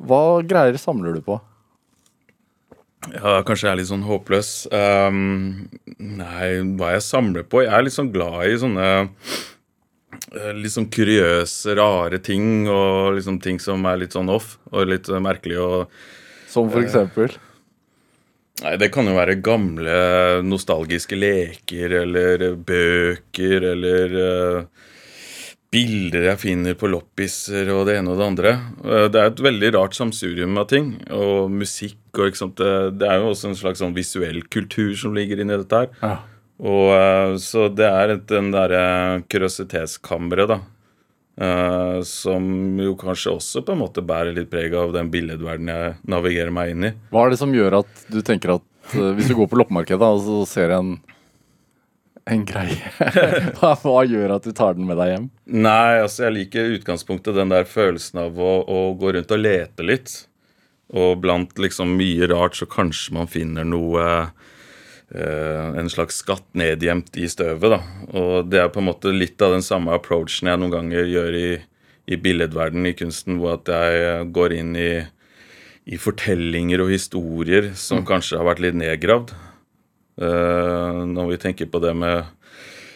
hva 0.00 0.22
greier 0.42 0.74
samler 0.80 1.14
du 1.14 1.20
på? 1.28 1.36
Ja, 3.14 3.36
kanskje 3.46 3.68
jeg 3.68 3.72
er 3.76 3.78
litt 3.78 3.90
sånn 3.92 4.02
håpløs. 4.08 4.50
Um, 4.74 5.68
nei, 6.00 6.48
hva 6.80 6.96
jeg 6.96 7.04
samler 7.06 7.46
på 7.46 7.62
Jeg 7.62 7.70
er 7.76 7.84
litt 7.86 7.94
sånn 7.94 8.10
glad 8.16 8.48
i 8.50 8.58
sånne 8.58 8.88
litt 10.58 10.74
sånn 10.74 10.90
kuriøse, 10.92 11.74
rare 11.78 12.18
ting, 12.24 12.66
og 12.68 13.14
liksom 13.16 13.38
ting 13.44 13.58
som 13.62 13.84
er 13.88 14.00
litt 14.02 14.12
sånn 14.16 14.28
off 14.32 14.56
og 14.72 14.88
litt 14.90 15.08
eh, 15.08 15.20
merkelig 15.24 15.58
og 15.62 16.00
Som 16.48 16.70
for 16.72 16.84
eksempel? 16.84 17.32
Nei, 18.58 18.74
det 18.80 18.88
kan 18.90 19.06
jo 19.06 19.14
være 19.14 19.36
gamle 19.44 19.98
nostalgiske 20.42 21.14
leker 21.14 21.92
eller 22.00 22.48
bøker 22.56 23.66
eller 23.72 24.16
eh, 24.24 24.86
bilder 25.70 26.24
jeg 26.30 26.40
finner 26.40 26.74
på 26.80 26.88
loppiser 26.90 27.68
og 27.74 27.84
det 27.86 27.98
ene 28.00 28.10
og 28.14 28.18
det 28.18 28.26
andre. 28.26 28.54
Eh, 28.82 29.06
Det 29.12 29.20
er 29.20 29.30
et 29.30 29.44
veldig 29.48 29.70
rart 29.76 29.94
samsurium 29.94 30.58
av 30.58 30.66
ting. 30.72 30.94
Og 31.14 31.52
musikk 31.52 32.00
og 32.18 32.30
ikke 32.32 32.40
sant. 32.42 32.56
Det, 32.58 32.98
det 32.98 33.06
er 33.12 33.20
jo 33.22 33.30
også 33.34 33.52
en 33.52 33.58
slags 33.60 33.78
sånn 33.84 33.94
visuell 33.96 34.42
kultur 34.50 34.96
som 34.98 35.14
ligger 35.14 35.38
inni 35.44 35.60
dette 35.60 35.84
her. 35.84 35.92
Ja. 36.02 36.16
Og 36.58 36.90
eh, 36.94 37.36
Så 37.42 37.68
det 37.70 37.86
er 37.86 38.16
den 38.30 38.50
derre 38.54 38.82
kuriositetskammeret, 39.30 40.54
da. 40.56 40.60
Uh, 41.38 42.00
som 42.02 42.42
jo 42.82 42.96
kanskje 42.98 43.30
også 43.36 43.60
på 43.62 43.70
en 43.70 43.78
måte 43.78 44.02
bærer 44.02 44.34
litt 44.34 44.48
preg 44.50 44.72
av 44.74 44.90
den 44.90 45.06
billedverdenen 45.12 45.68
jeg 45.70 45.92
navigerer 46.10 46.50
meg 46.50 46.72
inn 46.72 46.86
i. 46.88 46.90
Hva 47.14 47.22
er 47.22 47.30
det 47.30 47.38
som 47.38 47.52
gjør 47.54 47.76
at 47.78 48.00
du 48.10 48.16
tenker 48.26 48.56
at 48.56 48.64
uh, 48.96 49.12
hvis 49.14 49.30
du 49.30 49.36
går 49.38 49.46
på 49.52 49.60
loppemarkedet 49.60 50.08
og 50.16 50.24
så 50.24 50.40
ser 50.50 50.74
en 50.74 50.96
en 52.28 52.44
greie 52.44 52.90
hva, 53.58 53.72
hva 53.80 54.02
gjør 54.04 54.34
at 54.34 54.44
du 54.44 54.52
tar 54.56 54.76
den 54.76 54.88
med 54.88 54.98
deg 55.00 55.12
hjem? 55.12 55.28
Nei, 55.62 56.00
altså 56.02 56.26
jeg 56.26 56.36
liker 56.36 56.74
utgangspunktet 56.76 57.38
den 57.38 57.54
der 57.54 57.68
følelsen 57.68 58.22
av 58.26 58.42
å, 58.42 58.52
å 58.66 58.80
gå 58.98 59.14
rundt 59.16 59.32
og 59.34 59.40
lete 59.40 59.86
litt. 59.86 60.14
Og 60.88 61.20
blant 61.22 61.54
liksom 61.60 61.94
mye 62.00 62.28
rart 62.30 62.56
så 62.58 62.68
kanskje 62.68 63.14
man 63.16 63.28
finner 63.30 63.66
noe 63.68 64.04
eh, 64.04 64.52
En 65.08 65.88
slags 65.88 66.18
skatt 66.20 66.44
nedgjemt 66.52 67.14
i 67.16 67.24
støvet, 67.32 67.70
da. 67.72 67.78
Og 68.12 68.50
det 68.52 68.58
er 68.60 68.72
på 68.72 68.82
en 68.82 68.90
måte 68.90 69.08
litt 69.14 69.40
av 69.40 69.54
den 69.54 69.64
samme 69.64 69.94
approachen 69.96 70.50
jeg 70.50 70.60
noen 70.60 70.74
ganger 70.74 71.08
gjør 71.08 71.36
i, 71.38 71.46
i 72.12 72.18
billedverdenen, 72.20 72.90
i 72.90 72.96
kunsten, 72.98 73.38
hvor 73.40 73.56
at 73.56 73.70
jeg 73.72 74.26
går 74.36 74.58
inn 74.58 74.74
i, 74.76 74.90
i 75.88 75.96
fortellinger 75.96 76.84
og 76.84 76.92
historier 76.92 77.70
som 77.72 78.04
kanskje 78.04 78.36
har 78.36 78.50
vært 78.50 78.60
litt 78.66 78.76
nedgravd. 78.76 79.32
Eh, 80.18 81.00
når 81.06 81.32
vi 81.32 81.40
tenker 81.40 81.70
på 81.70 81.80
det 81.82 81.94
med 81.96 82.26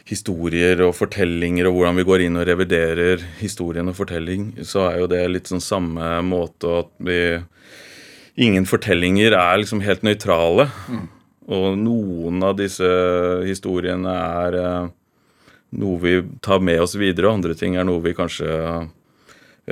historier 0.09 0.81
og 0.83 0.97
fortellinger 0.99 1.69
og 1.69 1.77
hvordan 1.77 2.01
vi 2.01 2.07
går 2.09 2.25
inn 2.25 2.39
og 2.41 2.47
reviderer 2.49 3.23
historien 3.39 3.89
og 3.93 3.97
fortelling, 3.97 4.51
så 4.67 4.89
er 4.89 5.01
jo 5.03 5.11
det 5.13 5.23
litt 5.31 5.51
sånn 5.51 5.63
samme 5.63 6.17
måte 6.27 6.81
at 6.83 6.93
vi 7.03 7.23
Ingen 8.41 8.65
fortellinger 8.65 9.35
er 9.37 9.59
liksom 9.61 9.83
helt 9.85 10.01
nøytrale. 10.07 10.65
Og 11.51 11.79
noen 11.79 12.43
av 12.47 12.57
disse 12.59 12.87
historiene 13.47 14.13
er 14.15 14.59
eh, 14.61 14.91
noe 15.83 15.99
vi 16.03 16.17
tar 16.45 16.63
med 16.63 16.83
oss 16.85 16.95
videre, 16.99 17.29
og 17.31 17.41
andre 17.41 17.57
ting 17.59 17.77
er 17.77 17.87
noe 17.89 18.03
vi 18.05 18.15
kanskje 18.17 18.51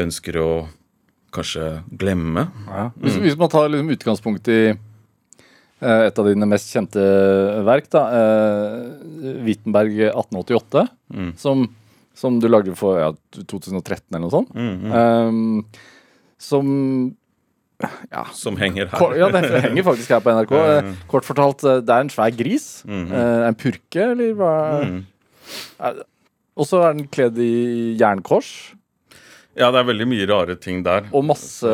ønsker 0.01 0.39
å 0.41 0.51
kanskje 1.35 1.67
glemme. 2.01 2.49
Hvis, 2.99 3.19
hvis 3.23 3.39
man 3.39 3.51
tar 3.53 3.69
liksom 3.71 3.93
utgangspunkt 3.95 4.51
i 4.51 4.61
eh, 4.71 6.03
et 6.09 6.19
av 6.19 6.27
dine 6.27 6.49
mest 6.51 6.73
kjente 6.75 7.05
verk, 7.67 7.87
da, 7.93 8.03
eh, 8.19 9.37
Wittenberg 9.47 9.95
1888, 10.11 10.87
som, 11.39 11.69
som 12.19 12.41
du 12.43 12.49
lagde 12.51 12.75
for 12.79 12.99
ja, 12.99 13.13
2013 13.39 14.09
eller 14.11 14.27
noe 14.27 14.35
sånt. 14.35 14.51
Eh, 14.59 15.81
som 16.41 16.75
ja, 18.11 18.25
Som 18.37 18.57
henger 18.61 18.91
her. 18.93 19.15
Ja, 19.19 19.29
den 19.33 19.47
henger 19.49 19.87
faktisk 19.87 20.11
her 20.15 20.21
på 20.25 20.33
NRK. 20.37 20.53
Eh, 20.59 20.91
Kort 21.11 21.27
fortalt, 21.29 21.65
eh, 21.65 21.81
det 21.85 21.95
er 21.95 22.05
en 22.07 22.13
svær 22.13 22.35
gris. 22.37 22.67
Eh, 22.89 23.47
En 23.49 23.57
purke, 23.59 24.11
eller 24.13 24.35
hva? 24.39 24.53
Mm. 24.85 25.01
Og 26.61 26.69
så 26.69 26.83
er 26.85 26.95
den 26.99 27.09
kledd 27.09 27.39
i 27.41 27.97
jernkors. 28.01 28.51
Ja, 29.59 29.71
det 29.75 29.81
er 29.81 29.89
veldig 29.89 30.07
mye 30.09 30.27
rare 30.31 30.55
ting 30.61 30.83
der. 30.87 31.09
Og 31.13 31.25
masse 31.27 31.71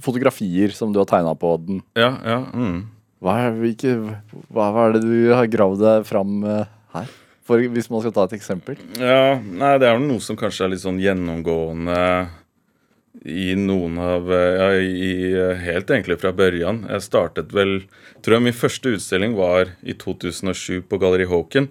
fotografier 0.00 0.72
som 0.74 0.92
du 0.94 1.00
har 1.02 1.08
tegna 1.10 1.34
på 1.38 1.54
den. 1.66 1.82
Ja, 1.98 2.14
ja. 2.24 2.38
Mm. 2.54 2.84
Hva 3.20 3.34
er, 3.44 3.56
hvilke, 3.58 3.96
hva 4.48 4.70
er 4.86 4.94
det 4.96 5.02
du 5.04 5.32
har 5.36 5.48
gravd 5.52 5.82
deg 5.84 6.06
fram 6.08 6.38
her? 6.94 7.10
For, 7.44 7.58
hvis 7.74 7.88
man 7.90 8.00
skal 8.04 8.14
ta 8.14 8.24
et 8.28 8.36
eksempel. 8.38 8.78
Ja, 8.96 9.34
nei, 9.42 9.72
det 9.82 9.88
er 9.88 9.96
vel 9.98 10.06
noe 10.06 10.22
som 10.22 10.38
kanskje 10.38 10.64
er 10.68 10.72
litt 10.72 10.84
sånn 10.84 11.00
gjennomgående 11.02 11.96
i 13.24 13.52
noen 13.58 13.98
av 14.00 14.32
eh, 14.32 14.54
Ja, 14.56 14.68
i, 14.80 15.12
helt 15.64 15.90
egentlig 15.90 16.20
fra 16.22 16.32
børjan. 16.32 16.84
Jeg 16.88 17.04
startet 17.04 17.52
vel 17.56 17.82
Tror 18.20 18.36
jeg 18.36 18.46
min 18.48 18.56
første 18.56 18.94
utstilling 18.96 19.36
var 19.36 19.74
i 19.80 19.94
2007 19.96 20.82
på 20.88 20.98
Galleri 21.00 21.28
Håken. 21.28 21.70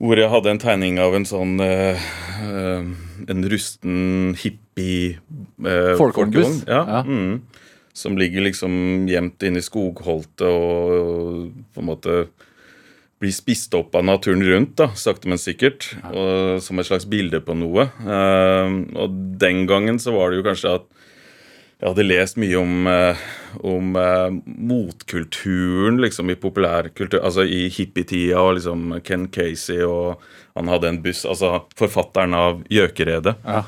Hvor 0.00 0.16
jeg 0.16 0.32
hadde 0.32 0.52
en 0.54 0.60
tegning 0.62 1.00
av 1.02 1.16
en 1.16 1.26
sånn 1.28 1.60
eh, 1.60 2.04
eh, 2.40 2.92
En 3.32 3.48
rusten 3.52 4.36
hippie 4.40 5.16
eh, 5.16 5.96
folkevogn. 6.00 6.62
Ja. 6.68 6.84
Ja. 6.84 7.02
Mm, 7.04 7.42
som 7.92 8.16
ligger 8.16 8.46
liksom 8.46 9.08
gjemt 9.10 9.42
inne 9.44 9.60
i 9.60 9.66
skogholtet 9.66 10.46
og, 10.46 10.94
og 10.94 11.74
på 11.74 11.82
en 11.82 11.88
måte 11.90 12.14
blir 13.20 13.32
spist 13.36 13.74
opp 13.76 13.94
av 13.98 14.06
naturen 14.08 14.42
rundt, 14.46 14.78
da, 14.80 14.88
sakte, 14.96 15.28
men 15.28 15.40
sikkert. 15.40 15.90
Og, 16.08 16.60
som 16.64 16.80
et 16.80 16.88
slags 16.88 17.04
bilde 17.10 17.42
på 17.44 17.56
noe. 17.58 17.90
Eh, 18.00 18.78
og 18.96 19.20
den 19.40 19.66
gangen 19.68 20.00
så 20.00 20.14
var 20.16 20.30
det 20.30 20.40
jo 20.40 20.46
kanskje 20.48 20.74
at 20.78 20.88
jeg 21.80 21.88
hadde 21.88 22.04
lest 22.04 22.36
mye 22.36 22.56
om, 22.60 22.88
eh, 22.90 23.20
om 23.64 23.94
eh, 23.96 24.34
motkulturen 24.44 26.00
liksom 26.02 26.28
i 26.32 26.36
populærkultur, 26.36 27.22
altså 27.24 27.46
i 27.48 27.70
hippietida, 27.72 28.36
og 28.40 28.58
liksom 28.58 28.98
Ken 29.04 29.28
Casey, 29.32 29.80
og 29.84 30.20
han 30.56 30.68
hadde 30.68 30.90
en 30.90 31.00
buss, 31.04 31.24
altså 31.24 31.62
forfatteren 31.80 32.36
av 32.36 32.64
Gjøkeredet 32.72 33.36
Ja. 33.46 33.64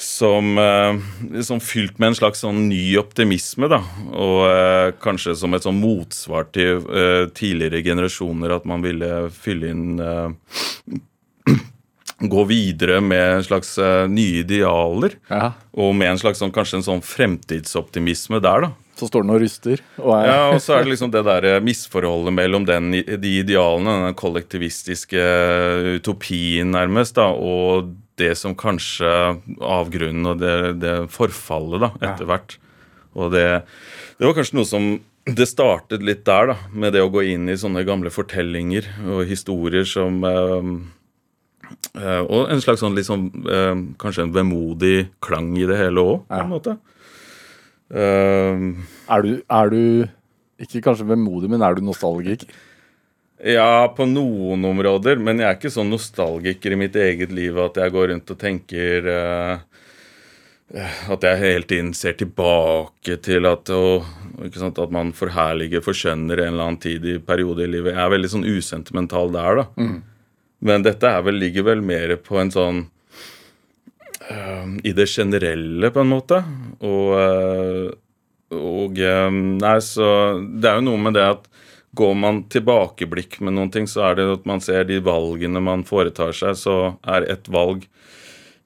Som, 0.00 0.54
eh, 0.58 1.40
som 1.44 1.60
fylt 1.60 1.98
med 2.00 2.12
en 2.12 2.16
slags 2.16 2.40
sånn 2.44 2.62
ny 2.70 2.96
optimisme, 3.00 3.68
da. 3.68 3.82
Og 4.16 4.38
eh, 4.48 4.92
kanskje 5.04 5.34
som 5.36 5.52
et 5.56 5.66
sånn 5.66 5.76
motsvar 5.80 6.48
til 6.54 6.80
eh, 6.88 7.26
tidligere 7.36 7.82
generasjoner, 7.84 8.56
at 8.56 8.64
man 8.68 8.80
ville 8.86 9.26
fylle 9.34 9.74
inn 9.74 10.00
eh, 10.00 10.96
Gå 12.20 12.42
videre 12.44 12.98
med 13.00 13.38
en 13.38 13.44
slags 13.46 13.78
eh, 13.80 14.04
nye 14.12 14.42
idealer, 14.42 15.14
Ja. 15.32 15.54
og 15.72 15.94
med 15.96 16.10
en 16.14 16.18
slags 16.20 16.42
sånn, 16.42 16.52
kanskje 16.52 16.76
en 16.82 16.84
sånn 16.84 17.00
fremtidsoptimisme 17.06 18.40
der, 18.44 18.66
da. 18.66 18.72
Så 19.00 19.06
står 19.08 19.24
den 19.24 19.32
og 19.32 19.40
ryster. 19.40 19.80
Og 19.96 20.10
er, 20.18 20.26
Ja, 20.28 20.40
og 20.52 20.58
så 20.60 20.74
er 20.76 20.84
det 20.84 20.90
liksom 20.92 21.12
det 21.14 21.22
der 21.24 21.46
eh, 21.54 21.60
misforholdet 21.64 22.34
mellom 22.36 22.66
den, 22.68 22.90
de 22.92 23.30
idealene, 23.40 23.94
den 24.10 24.18
kollektivistiske 24.20 25.22
utopien 25.96 26.72
nærmest, 26.76 27.16
da, 27.16 27.30
og 27.32 27.94
det 28.20 28.34
som 28.38 28.56
kanskje 28.58 29.10
avgrunnen 29.64 30.32
og 30.32 30.42
det, 30.42 30.56
det 30.82 30.96
forfallet, 31.12 31.86
da, 31.86 31.90
etter 32.10 32.28
hvert. 32.28 32.56
Og 33.18 33.32
det, 33.34 33.46
det 34.18 34.28
var 34.28 34.36
kanskje 34.36 34.60
noe 34.60 34.68
som 34.68 34.90
det 35.28 35.46
startet 35.50 36.04
litt 36.06 36.22
der, 36.26 36.52
da, 36.52 36.56
med 36.72 36.94
det 36.96 37.02
å 37.04 37.10
gå 37.12 37.24
inn 37.32 37.50
i 37.50 37.58
sånne 37.58 37.84
gamle 37.86 38.12
fortellinger 38.12 38.86
og 39.10 39.24
historier 39.28 39.84
som 39.88 40.22
eh, 40.26 40.70
eh, 42.00 42.22
Og 42.24 42.48
en 42.50 42.62
slags 42.64 42.80
sånn 42.82 42.96
sånn 43.04 43.26
eh, 43.44 43.74
Kanskje 44.00 44.24
en 44.24 44.32
vemodig 44.34 45.10
klang 45.22 45.52
i 45.58 45.68
det 45.68 45.76
hele 45.78 46.06
òg, 46.14 46.24
på 46.30 46.40
en 46.40 46.50
måte. 46.54 46.78
Eh, 47.90 48.64
er, 49.12 49.26
du, 49.26 49.30
er 49.44 49.74
du 49.74 49.82
ikke 50.60 50.82
kanskje 50.88 51.08
vemodig, 51.10 51.50
men 51.52 51.62
er 51.66 51.76
du 51.76 51.84
nostalgiker? 51.84 52.48
Ja, 53.40 53.88
på 53.96 54.04
noen 54.04 54.64
områder, 54.68 55.16
men 55.16 55.38
jeg 55.40 55.48
er 55.48 55.56
ikke 55.56 55.72
sånn 55.72 55.88
nostalgiker 55.88 56.74
i 56.74 56.78
mitt 56.82 56.96
eget 57.00 57.30
liv 57.32 57.56
at 57.62 57.78
jeg 57.80 57.92
går 57.94 58.10
rundt 58.12 58.32
og 58.34 58.38
tenker 58.40 59.06
uh, 59.08 59.62
At 61.14 61.24
jeg 61.24 61.40
hele 61.40 61.68
tiden 61.70 61.94
ser 61.96 62.18
tilbake 62.20 63.16
til 63.24 63.48
at, 63.48 63.72
og, 63.72 64.04
sant, 64.52 64.78
at 64.78 64.92
man 64.92 65.14
forherliger, 65.16 65.80
forskjønner 65.82 66.42
en 66.42 66.52
eller 66.52 66.66
annen 66.66 66.82
tid 66.84 67.06
i 67.08 67.16
periode 67.18 67.64
i 67.64 67.70
livet. 67.72 67.94
Jeg 67.96 68.04
er 68.04 68.12
veldig 68.12 68.30
sånn 68.34 68.46
usentimental 68.46 69.32
der, 69.34 69.62
da. 69.62 69.66
Men 70.60 70.84
dette 70.84 71.08
er 71.08 71.24
vel, 71.24 71.40
ligger 71.40 71.66
vel 71.70 71.80
mer 71.80 72.12
på 72.20 72.36
en 72.38 72.52
sånn 72.52 72.84
uh, 74.28 74.68
I 74.84 74.92
det 74.94 75.08
generelle, 75.08 75.90
på 75.90 76.04
en 76.04 76.12
måte. 76.12 76.42
Og, 76.84 77.16
uh, 77.16 77.88
og 78.60 79.00
Nei, 79.00 79.76
så 79.80 80.10
Det 80.44 80.68
er 80.68 80.78
jo 80.78 80.86
noe 80.92 81.00
med 81.08 81.16
det 81.16 81.24
at 81.24 81.50
går 81.96 82.14
man 82.14 82.44
tilbakeblikk 82.52 83.40
med 83.40 83.56
noen 83.56 83.70
ting, 83.74 83.88
så 83.90 84.10
er 84.10 84.20
det 84.20 84.28
at 84.36 84.44
man 84.48 84.62
ser 84.62 84.84
de 84.88 85.00
valgene 85.02 85.62
man 85.64 85.82
foretar 85.88 86.34
seg, 86.36 86.58
så 86.58 86.76
er 87.02 87.26
et 87.30 87.50
valg 87.50 87.86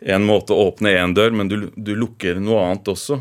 en 0.05 0.25
måte 0.27 0.53
å 0.53 0.67
åpne 0.69 0.93
én 0.99 1.15
dør, 1.17 1.33
men 1.33 1.49
du, 1.49 1.57
du 1.77 1.95
lukker 1.97 2.37
noe 2.43 2.61
annet 2.67 2.89
også. 2.93 3.17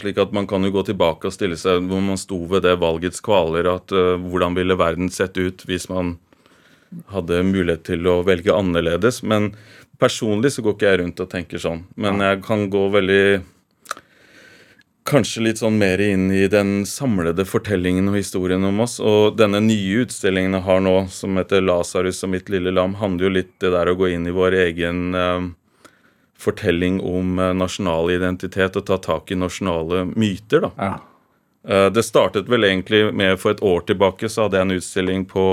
Slik 0.00 0.20
at 0.22 0.32
man 0.32 0.46
kan 0.48 0.64
jo 0.64 0.72
gå 0.72 0.84
tilbake 0.88 1.28
og 1.28 1.34
stille 1.34 1.58
seg 1.60 1.84
hvor 1.90 2.00
man 2.04 2.20
sto 2.20 2.38
ved 2.48 2.64
det 2.64 2.78
valgets 2.80 3.20
kvaler. 3.24 3.68
at 3.68 3.92
uh, 3.92 4.16
Hvordan 4.16 4.56
ville 4.56 4.78
verden 4.80 5.12
sett 5.12 5.36
ut 5.36 5.64
hvis 5.68 5.90
man 5.92 6.16
hadde 7.12 7.42
mulighet 7.44 7.84
til 7.90 8.08
å 8.08 8.22
velge 8.24 8.54
annerledes? 8.54 9.20
Men 9.26 9.50
personlig 10.00 10.54
så 10.54 10.64
går 10.64 10.78
ikke 10.78 10.88
jeg 10.88 11.02
rundt 11.02 11.20
og 11.20 11.32
tenker 11.34 11.62
sånn. 11.62 11.84
Men 12.00 12.22
jeg 12.24 12.40
kan 12.46 12.64
gå 12.72 12.86
veldig 12.96 13.24
Kanskje 15.04 15.42
litt 15.42 15.58
sånn 15.58 15.78
mer 15.80 15.98
inn 16.00 16.28
i 16.30 16.44
den 16.46 16.84
samlede 16.86 17.42
fortellingen 17.48 18.06
og 18.12 18.14
historien 18.20 18.62
om 18.64 18.78
oss. 18.84 19.00
Og 19.02 19.34
denne 19.36 19.58
nye 19.64 20.04
utstillingen 20.04 20.54
jeg 20.54 20.62
har 20.68 20.80
nå, 20.84 21.08
som 21.10 21.36
heter 21.40 21.60
'Lasarus 21.60 22.22
og 22.22 22.30
mitt 22.30 22.48
lille 22.48 22.70
lam', 22.70 22.94
handler 23.00 23.26
jo 23.26 23.32
litt 23.40 23.58
det 23.58 23.72
der 23.74 23.90
å 23.90 23.96
gå 23.98 24.12
inn 24.14 24.26
i 24.30 24.34
vår 24.36 24.52
egen 24.68 25.14
eh, 25.14 25.40
fortelling 26.38 27.00
om 27.02 27.38
eh, 27.38 27.52
nasjonal 27.52 28.10
identitet 28.14 28.76
og 28.78 28.86
ta 28.86 28.96
tak 28.98 29.30
i 29.32 29.34
nasjonale 29.38 30.04
myter, 30.14 30.60
da. 30.68 30.70
Ja. 30.78 30.94
Eh, 31.68 31.90
Det 31.90 32.02
startet 32.06 32.48
vel 32.48 32.62
egentlig 32.64 33.12
med 33.14 33.38
For 33.40 33.50
et 33.50 33.60
år 33.62 33.84
tilbake 33.86 34.28
så 34.30 34.42
hadde 34.46 34.56
jeg 34.58 34.66
en 34.66 34.76
utstilling 34.78 35.26
på 35.26 35.44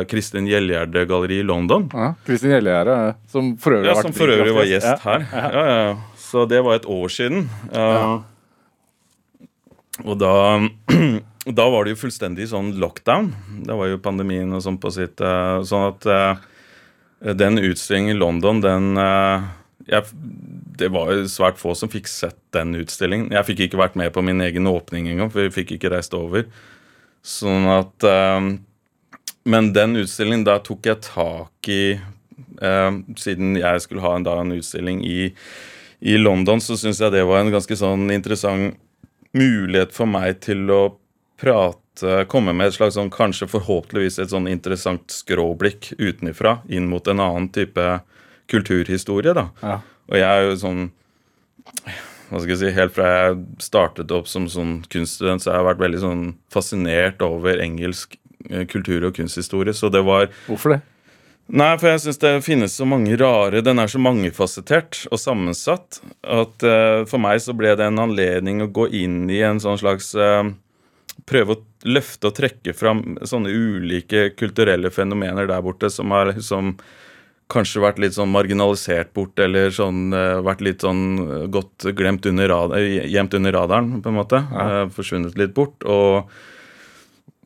eh, 0.00 0.04
Kristin 0.08 0.46
Gjelgjerde-galleri 0.48 1.40
i 1.40 1.46
London. 1.46 1.90
ja. 1.92 2.14
Kristin 2.26 2.50
Gjellegjerde, 2.56 3.14
som 3.28 3.56
for 3.56 3.72
øvrig 3.72 3.86
Ja, 3.92 4.00
Som 4.02 4.12
for 4.12 4.28
øvrig 4.28 4.54
var 4.54 4.64
gjest 4.64 5.00
her. 5.04 5.26
Ja, 5.32 5.50
ja, 5.52 5.64
ja. 5.92 5.96
Så 6.16 6.48
det 6.48 6.64
var 6.64 6.74
et 6.76 6.86
år 6.88 7.08
siden. 7.08 7.48
Eh, 7.72 8.20
Og 10.02 10.18
da, 10.18 10.34
da 11.58 11.66
var 11.70 11.84
det 11.84 11.94
jo 11.94 12.02
fullstendig 12.02 12.48
sånn 12.50 12.72
lockdown. 12.82 13.30
Det 13.66 13.76
var 13.78 13.92
jo 13.92 14.02
pandemien 14.02 14.50
og 14.56 14.64
sånn 14.64 14.80
på 14.82 14.90
sitt 14.94 15.22
eh, 15.22 15.60
Sånn 15.68 15.86
at 15.92 16.08
eh, 16.10 17.34
den 17.38 17.60
utstillingen 17.62 18.16
i 18.16 18.18
London, 18.18 18.62
den 18.64 18.98
eh, 19.00 19.46
jeg, 19.92 20.10
Det 20.80 20.90
var 20.92 21.12
jo 21.14 21.28
svært 21.30 21.60
få 21.60 21.76
som 21.78 21.92
fikk 21.92 22.10
sett 22.10 22.40
den 22.56 22.74
utstillingen. 22.80 23.30
Jeg 23.36 23.46
fikk 23.50 23.66
ikke 23.66 23.80
vært 23.80 23.98
med 24.00 24.10
på 24.14 24.24
min 24.26 24.42
egen 24.42 24.66
åpning 24.70 25.10
engang, 25.12 25.30
for 25.30 25.46
vi 25.46 25.54
fikk 25.62 25.76
ikke 25.76 25.92
reist 25.94 26.16
over. 26.18 26.48
Sånn 27.24 27.68
at 27.72 28.04
Men 29.44 29.70
den 29.76 29.96
utstillingen, 30.00 30.44
da 30.44 30.58
tok 30.60 30.88
jeg 30.88 31.04
tak 31.04 31.68
i 31.72 31.96
Siden 33.20 33.56
jeg 33.56 33.80
skulle 33.84 34.04
ha 34.04 34.14
en, 34.16 34.26
da, 34.26 34.34
en 34.40 34.52
utstilling 34.56 35.00
i, 35.04 35.30
i 36.04 36.16
London, 36.20 36.60
så 36.60 36.76
syns 36.80 37.00
jeg 37.00 37.12
det 37.12 37.24
var 37.28 37.40
en 37.40 37.52
ganske 37.52 37.76
sånn 37.76 38.08
interessant 38.12 38.76
mulighet 39.34 39.94
for 39.94 40.10
meg 40.10 40.40
til 40.44 40.68
å 40.72 40.82
prate 41.40 41.80
Komme 42.26 42.50
med 42.50 42.72
et 42.72 42.74
slags 42.74 42.96
sånn 42.98 43.06
kanskje 43.14 43.46
forhåpentligvis 43.46 44.16
et 44.18 44.32
sånn 44.32 44.48
interessant 44.50 45.12
skråblikk 45.14 45.92
utenifra 46.00 46.56
inn 46.66 46.88
mot 46.90 47.06
en 47.06 47.22
annen 47.22 47.46
type 47.54 47.84
kulturhistorie, 48.50 49.30
da. 49.36 49.44
Ja. 49.62 49.76
Og 50.10 50.18
jeg 50.18 50.26
er 50.26 50.48
jo 50.48 50.56
sånn 50.58 50.80
hva 52.34 52.40
skal 52.40 52.50
jeg 52.50 52.60
si, 52.64 52.72
Helt 52.74 52.96
fra 52.96 53.10
jeg 53.12 53.38
startet 53.62 54.10
opp 54.14 54.26
som 54.30 54.48
sånn 54.50 54.80
kunststudent, 54.90 55.44
så 55.44 55.52
har 55.52 55.60
jeg 55.60 55.68
vært 55.68 55.84
veldig 55.84 56.02
sånn 56.02 56.24
fascinert 56.52 57.22
over 57.22 57.62
engelsk 57.62 58.18
eh, 58.50 58.64
kultur- 58.66 59.06
og 59.06 59.14
kunsthistorie. 59.14 59.76
Så 59.76 59.92
det 59.92 60.02
var 60.06 60.26
Hvorfor 60.48 60.74
det? 60.74 60.80
Nei, 61.52 61.74
for 61.76 61.90
jeg 61.90 62.00
syns 62.06 62.20
det 62.22 62.30
finnes 62.46 62.72
så 62.72 62.86
mange 62.88 63.18
rare 63.20 63.60
Den 63.60 63.78
er 63.82 63.90
så 63.92 64.00
mangefasettert 64.00 65.02
og 65.12 65.20
sammensatt 65.20 66.00
at 66.24 66.64
uh, 66.64 67.04
for 67.10 67.20
meg 67.20 67.42
så 67.44 67.52
ble 67.56 67.74
det 67.76 67.84
en 67.84 68.00
anledning 68.00 68.62
å 68.64 68.70
gå 68.72 68.88
inn 68.96 69.26
i 69.28 69.42
en 69.44 69.60
sånn 69.60 69.76
slags 69.80 70.14
uh, 70.16 70.48
Prøve 71.28 71.56
å 71.58 71.62
løfte 71.84 72.30
og 72.30 72.36
trekke 72.38 72.72
fram 72.76 73.18
sånne 73.28 73.52
ulike 73.52 74.30
kulturelle 74.40 74.88
fenomener 74.92 75.46
der 75.50 75.60
borte 75.64 75.90
som 75.92 76.10
har 76.16 76.32
liksom 76.32 76.74
kanskje 77.52 77.82
vært 77.84 78.00
litt 78.00 78.16
sånn 78.16 78.32
marginalisert 78.32 79.10
bort, 79.16 79.36
eller 79.38 79.68
sånn 79.72 80.08
uh, 80.16 80.40
vært 80.44 80.64
litt 80.64 80.84
sånn 80.84 81.50
godt 81.52 81.84
glemt 81.96 82.24
under 82.26 82.48
rad- 82.50 82.72
eh, 82.78 83.04
gjemt 83.12 83.36
under 83.36 83.52
radaren, 83.52 83.98
på 84.02 84.10
en 84.10 84.16
måte. 84.16 84.40
Eh, 84.40 84.80
forsvunnet 84.96 85.36
litt 85.38 85.52
bort. 85.56 85.84
Og 85.84 86.32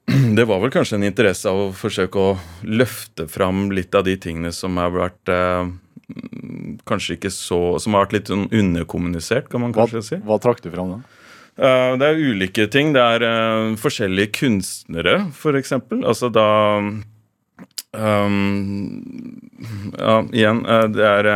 det 0.38 0.47
var 0.49 0.62
vel 0.62 0.73
kanskje 0.73 0.99
en 0.99 1.07
interesse 1.09 1.50
av 1.50 1.61
å 1.67 1.69
forsøke 1.77 2.23
å 2.23 2.38
løfte 2.65 3.29
fram 3.31 3.69
litt 3.75 3.95
av 3.99 4.07
de 4.09 4.17
tingene 4.21 4.53
som 4.57 4.81
har 4.81 4.95
vært 4.95 5.35
eh, 5.35 5.69
Kanskje 6.88 7.19
ikke 7.19 7.29
så 7.35 7.77
Som 7.83 7.93
har 7.93 8.07
vært 8.07 8.15
litt 8.17 8.31
sånn 8.31 8.47
underkommunisert, 8.49 9.50
kan 9.53 9.61
man 9.61 9.75
Hva, 9.77 9.85
kanskje 9.85 10.05
si. 10.07 10.21
hva 10.25 10.38
trakk 10.41 10.62
du 10.65 10.71
fram 10.73 10.95
da? 10.95 10.99
Eh, 11.59 11.93
det 12.00 12.09
er 12.09 12.21
ulike 12.23 12.69
ting. 12.71 12.95
Det 12.95 13.03
er 13.03 13.25
eh, 13.27 13.77
forskjellige 13.83 14.33
kunstnere, 14.38 15.19
f.eks. 15.35 15.75
Altså 16.00 16.33
da 16.33 16.49
Um, 17.91 19.49
ja, 19.97 20.19
igjen, 20.29 20.59
eh, 20.69 20.85
det 20.93 21.05
er 21.09 21.29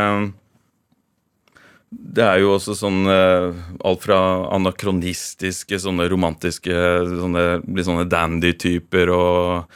Det 1.93 2.23
er 2.25 2.41
jo 2.41 2.53
også 2.55 2.75
sånn 2.77 3.03
uh, 3.09 3.53
alt 3.85 4.05
fra 4.05 4.19
anakronistiske, 4.55 5.79
sånne 5.81 6.07
romantiske 6.11 6.77
sånne, 7.09 7.43
Blir 7.65 7.87
sånne 7.87 8.07
dandy-typer 8.09 9.11
og, 9.13 9.75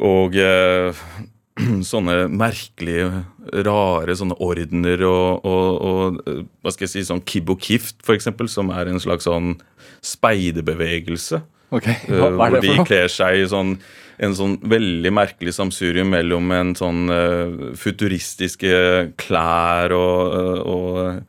og 0.00 0.38
uh, 0.38 1.04
sånne 1.92 2.24
merkelige, 2.32 3.24
rare 3.66 4.16
sånne 4.16 4.38
ordener 4.42 5.04
og, 5.06 5.46
og, 5.46 5.68
og, 5.80 6.44
hva 6.62 6.74
skal 6.74 6.86
jeg 6.86 6.94
si, 6.94 7.06
sånn 7.08 7.24
Kibbo 7.26 7.56
Kift, 7.60 8.00
for 8.06 8.16
eksempel, 8.16 8.48
som 8.50 8.72
er 8.74 8.90
en 8.90 9.02
slags 9.02 9.28
sånn 9.28 9.54
speidebevegelse. 10.06 11.42
Ok, 11.70 11.86
hva, 12.08 12.30
hva 12.34 12.48
hvor 12.50 12.56
det 12.60 12.62
de 12.66 12.84
kler 12.88 13.08
seg 13.12 13.40
i 13.42 13.46
sånn, 13.50 13.76
en 14.18 14.34
sånn 14.34 14.56
veldig 14.68 15.12
merkelig 15.14 15.54
samsurium 15.56 16.10
mellom 16.12 16.50
en 16.52 16.74
sånn 16.74 17.04
uh, 17.08 17.70
futuristiske 17.78 19.12
klær 19.20 19.94
og, 19.96 20.34
eh, 20.40 20.60
og 20.74 21.24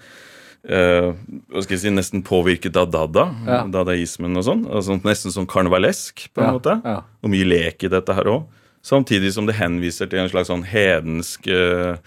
Uh, 0.61 1.15
hva 1.49 1.63
skal 1.63 1.73
jeg 1.73 1.79
si, 1.81 1.89
nesten 1.89 2.21
påvirket 2.21 2.75
av 2.77 2.91
dada, 2.93 3.23
Ja. 3.47 3.63
dadaismen 3.65 4.37
og 4.37 4.43
sånn. 4.45 4.59
Altså, 4.69 4.93
nesten 5.01 5.33
sånn 5.33 5.47
karnevalesk, 5.49 6.27
på 6.35 6.43
en 6.43 6.45
Ja, 6.45 6.51
måte. 6.53 6.75
ja. 6.85 7.01
Og 7.23 7.31
mye 7.33 7.47
lek 7.49 7.83
i 7.83 7.89
dette 7.89 8.13
her 8.13 8.25
òg. 8.29 8.43
Samtidig 8.83 9.33
som 9.33 9.47
det 9.47 9.55
henviser 9.55 10.07
til 10.07 10.19
en 10.19 10.29
slags 10.29 10.49
sånn 10.53 10.63
hedensk 10.63 11.47
eh, 11.47 11.97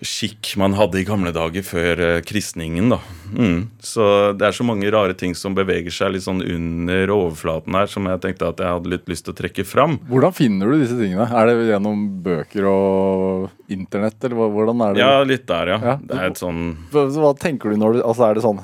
skikk 0.00 0.54
man 0.60 0.74
hadde 0.78 1.00
i 1.00 1.04
gamle 1.04 1.32
dager 1.34 1.64
før 1.66 2.00
eh, 2.04 2.20
kristningen. 2.24 2.88
da. 2.94 2.98
Mm. 3.30 3.68
Så 3.84 4.32
det 4.38 4.48
er 4.48 4.56
så 4.56 4.64
mange 4.66 4.90
rare 4.92 5.14
ting 5.18 5.34
som 5.36 5.54
beveger 5.56 5.92
seg 5.94 6.14
litt 6.14 6.24
sånn 6.24 6.40
under 6.42 7.12
overflaten 7.14 7.76
her, 7.76 7.90
som 7.90 8.08
jeg 8.08 8.22
tenkte 8.24 8.48
at 8.48 8.62
jeg 8.64 8.74
hadde 8.78 8.92
litt 8.94 9.10
lyst 9.10 9.26
til 9.28 9.34
å 9.34 9.38
trekke 9.42 9.66
fram. 9.68 9.98
Hvordan 10.10 10.36
finner 10.36 10.72
du 10.72 10.80
disse 10.80 10.98
tingene? 10.98 11.28
Er 11.28 11.50
det 11.50 11.68
gjennom 11.68 12.04
bøker 12.24 12.68
og 12.70 13.72
internett, 13.72 14.18
eller 14.24 14.50
hvordan 14.56 14.84
er 14.86 14.96
det? 14.96 15.04
Ja, 15.04 15.22
litt 15.26 15.46
der, 15.50 15.74
ja. 15.74 15.80
Ja. 15.90 15.96
Det 16.00 16.16
er 16.18 16.28
et 16.30 16.40
sånn 16.40 16.60
Hva, 16.92 17.06
hva 17.14 17.30
tenker 17.38 17.72
du 17.72 17.80
når 17.80 17.96
du 17.96 18.00
Altså, 18.02 18.26
er 18.26 18.36
det 18.36 18.42
sånn 18.44 18.60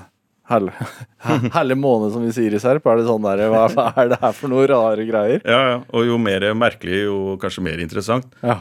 Helle, 0.46 0.70
helle 1.56 1.74
måned, 1.78 2.12
som 2.14 2.22
vi 2.22 2.30
sier 2.34 2.54
i 2.54 2.60
Serp? 2.62 2.84
Er 2.86 3.00
det 3.00 3.08
sånn 3.08 3.24
der, 3.26 3.42
hva, 3.50 3.64
hva 3.72 3.88
er 3.98 4.12
det 4.12 4.18
her 4.22 4.34
for 4.36 4.52
noe 4.52 4.66
rare 4.70 5.06
greier? 5.08 5.40
Ja, 5.42 5.60
ja. 5.72 5.78
Og 5.90 6.06
jo 6.06 6.18
mer 6.22 6.46
merkelig, 6.54 7.00
jo 7.08 7.34
kanskje 7.42 7.64
mer 7.66 7.82
interessant. 7.82 8.28
Ja. 8.46 8.60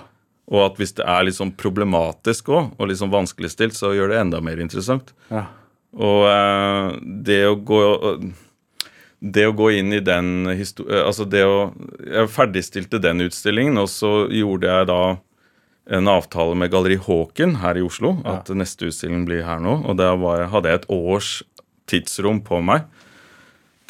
Og 0.53 0.61
at 0.67 0.77
hvis 0.77 0.93
det 0.97 1.05
er 1.09 1.25
litt 1.25 1.37
sånn 1.39 1.55
problematisk 1.57 2.51
òg, 2.53 2.73
og 2.77 2.89
litt 2.89 2.99
sånn 3.01 3.13
vanskeligstilt, 3.13 3.73
så 3.73 3.95
gjør 3.97 4.11
det 4.13 4.19
enda 4.21 4.41
mer 4.45 4.61
interessant. 4.61 5.15
ja. 5.33 5.47
Og 5.95 6.25
eh, 6.27 6.97
det 7.23 7.37
å 7.47 7.53
gå 7.55 7.77
Det 9.23 9.45
å 9.47 9.53
gå 9.55 9.69
inn 9.77 9.93
i 9.95 10.01
den 10.03 10.49
historien 10.59 11.05
Altså 11.07 11.23
det 11.23 11.45
å 11.47 11.71
Jeg 12.03 12.27
ferdigstilte 12.33 12.99
den 12.99 13.23
utstillingen, 13.23 13.77
og 13.79 13.87
så 13.87 14.25
gjorde 14.27 14.67
jeg 14.67 14.89
da 14.91 14.99
en 15.95 16.09
avtale 16.09 16.55
med 16.57 16.71
Galleri 16.73 16.97
Håken 16.97 17.59
her 17.61 17.77
i 17.77 17.83
Oslo. 17.85 18.15
At 18.25 18.49
neste 18.57 18.89
utstilling 18.89 19.23
blir 19.27 19.43
her 19.45 19.59
nå. 19.61 19.77
Og 19.85 19.95
da 19.99 20.11
hadde 20.49 20.71
jeg 20.71 20.81
et 20.81 20.87
års 20.89 21.29
tidsrom 21.87 22.39
på 22.43 22.57
meg 22.65 22.87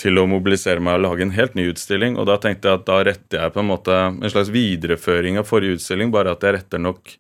til 0.02 0.20
å 0.20 0.26
mobilisere 0.28 0.84
meg 0.84 0.98
og 0.98 1.06
lage 1.06 1.26
en 1.26 1.36
helt 1.36 1.56
ny 1.56 1.70
utstilling. 1.72 2.18
Og 2.20 2.28
da 2.30 2.36
tenkte 2.42 2.70
jeg 2.70 2.82
at 2.82 2.88
da 2.88 2.98
retter 3.08 3.42
jeg 3.42 3.54
på 3.56 3.62
en 3.62 3.70
måte 3.70 4.00
en 4.10 4.32
slags 4.32 4.52
videreføring 4.54 5.40
av 5.40 5.48
forrige 5.48 5.80
utstilling, 5.80 6.12
bare 6.14 6.36
at 6.36 6.44
jeg 6.44 6.58
retter 6.58 6.84
nok 6.84 7.16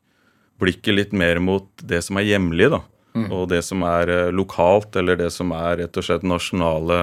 blikket 0.61 0.95
litt 0.95 1.15
mer 1.15 1.39
mot 1.43 1.67
det 1.83 2.01
som 2.05 2.19
er 2.19 2.27
hjemlig, 2.29 2.69
da. 2.73 2.81
Og 3.31 3.47
det 3.47 3.61
som 3.63 3.83
er 3.87 4.11
eh, 4.11 4.33
lokalt, 4.35 4.95
eller 4.99 5.15
det 5.19 5.29
som 5.31 5.53
er 5.55 5.79
rett 5.85 5.97
og 5.99 6.03
slett 6.03 6.25
nasjonale 6.27 6.97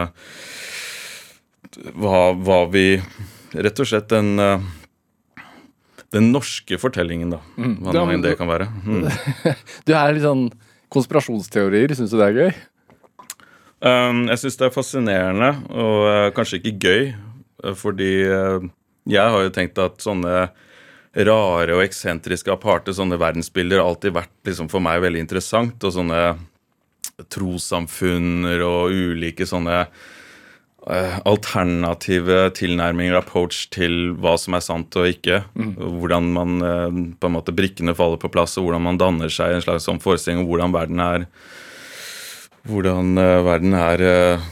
Hva, 1.96 2.18
hva 2.36 2.58
vi 2.68 3.00
Rett 3.52 3.80
og 3.80 3.88
slett 3.88 4.10
den 4.12 4.36
eh, 4.40 4.66
den 6.12 6.28
norske 6.28 6.76
fortellingen, 6.76 7.30
da. 7.32 7.38
Hva 7.56 7.94
Ja, 7.94 8.02
nå 8.04 8.12
enn 8.12 8.24
det 8.24 8.34
kan 8.36 8.50
være. 8.50 8.66
Mm. 8.84 9.06
Du 9.88 9.94
er 9.96 10.12
litt 10.12 10.26
sånn 10.26 10.50
konspirasjonsteorier, 10.92 11.94
syns 11.96 12.12
du 12.12 12.18
det 12.20 12.26
er 12.26 12.36
gøy? 12.36 12.50
Um, 13.82 14.28
jeg 14.30 14.38
syns 14.38 14.58
det 14.60 14.68
er 14.68 14.74
fascinerende, 14.76 15.48
og 15.74 16.04
eh, 16.06 16.28
kanskje 16.36 16.60
ikke 16.60 16.74
gøy. 16.78 17.06
eh, 17.64 17.74
fordi 17.74 18.12
eh, 18.30 18.66
jeg 19.10 19.32
har 19.34 19.42
jo 19.42 19.50
tenkt 19.50 19.80
at 19.82 19.98
sånne 20.04 20.44
rare 21.12 21.74
og 21.74 21.82
eksentriske 21.82 22.52
aparte 22.54 22.94
sånne 22.94 23.18
verdensbilder 23.20 23.82
har 23.82 23.90
alltid 23.90 24.14
vært 24.14 24.32
liksom, 24.46 24.70
for 24.70 24.80
meg 24.84 25.02
veldig 25.02 25.24
interessant. 25.24 25.82
Og 25.82 25.96
sånne 25.96 26.20
trossamfunner 27.32 28.62
og 28.64 28.94
ulike 28.94 29.46
sånne 29.46 29.84
alternative 30.82 32.38
tilnærminger, 32.58 33.14
approach 33.14 33.68
til 33.74 34.16
hva 34.18 34.32
som 34.40 34.56
er 34.56 34.64
sant 34.64 34.96
og 34.98 35.10
ikke. 35.10 35.42
Mm. 35.54 35.74
Hvordan 36.00 36.30
man 36.34 36.54
på 37.20 37.28
en 37.28 37.36
måte 37.36 37.54
brikkene 37.54 37.94
faller 37.98 38.18
på 38.22 38.30
plass, 38.34 38.56
og 38.58 38.66
hvordan 38.66 38.86
man 38.88 38.98
danner 38.98 39.30
seg 39.30 39.54
en 39.54 39.62
slags 39.62 39.86
sånn 39.86 40.02
forestilling 40.02 40.42
om 40.42 40.48
hvordan 40.48 40.74
verden 40.74 41.04
er 41.04 41.28
hvordan 42.68 43.18
eh, 43.18 43.38
verden 43.46 43.74
er 43.76 44.04
eh, 44.06 44.44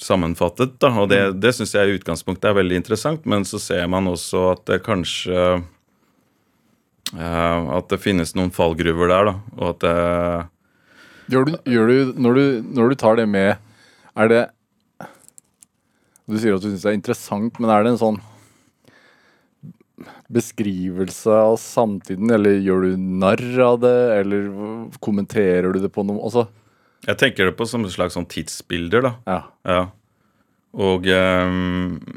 sammenfattet. 0.00 0.76
Da. 0.82 0.90
Og 1.02 1.08
det, 1.12 1.20
det 1.40 1.54
syns 1.56 1.74
jeg 1.76 1.88
i 1.88 1.96
utgangspunktet 1.98 2.50
er 2.50 2.58
veldig 2.58 2.80
interessant, 2.82 3.24
men 3.28 3.46
så 3.48 3.60
ser 3.62 3.86
man 3.92 4.10
også 4.10 4.50
at 4.52 4.66
det 4.68 4.82
kanskje 4.86 5.38
eh, 7.16 7.58
At 7.78 7.88
det 7.92 8.02
finnes 8.02 8.34
noen 8.36 8.52
fallgruver 8.54 9.12
der, 9.12 9.32
da. 9.32 9.34
Og 9.56 9.72
at 9.74 9.82
det 9.86 9.96
Gjør 11.26 11.48
du, 11.48 11.56
gjør 11.66 11.88
du, 11.90 12.12
når, 12.22 12.36
du 12.36 12.66
når 12.76 12.92
du 12.92 13.00
tar 13.00 13.16
det 13.18 13.24
med, 13.26 13.56
er 14.14 14.28
det 14.30 14.42
Du 16.30 16.36
sier 16.38 16.54
at 16.54 16.62
du 16.62 16.68
syns 16.68 16.84
det 16.84 16.92
er 16.92 16.98
interessant, 17.00 17.58
men 17.58 17.72
er 17.72 17.82
det 17.82 17.96
en 17.96 18.02
sånn 18.04 18.20
beskrivelse 20.30 21.32
av 21.32 21.56
samtiden, 21.62 22.30
eller 22.34 22.58
gjør 22.60 22.84
du 22.84 23.02
narr 23.22 23.42
av 23.64 23.78
det, 23.82 23.96
eller 24.20 24.48
kommenterer 25.02 25.72
du 25.72 25.80
det 25.82 25.90
på 25.94 26.04
noe 26.06 26.20
Altså, 26.26 26.46
Jeg 27.06 27.20
tenker 27.20 27.48
det 27.48 27.56
på 27.58 27.66
som 27.70 27.86
et 27.86 27.94
slags 27.94 28.16
sånn 28.18 28.28
tidsbilder, 28.30 29.06
da. 29.06 29.14
ja. 29.30 29.40
Ja. 29.66 29.86
Og 30.76 31.06
um... 31.08 32.08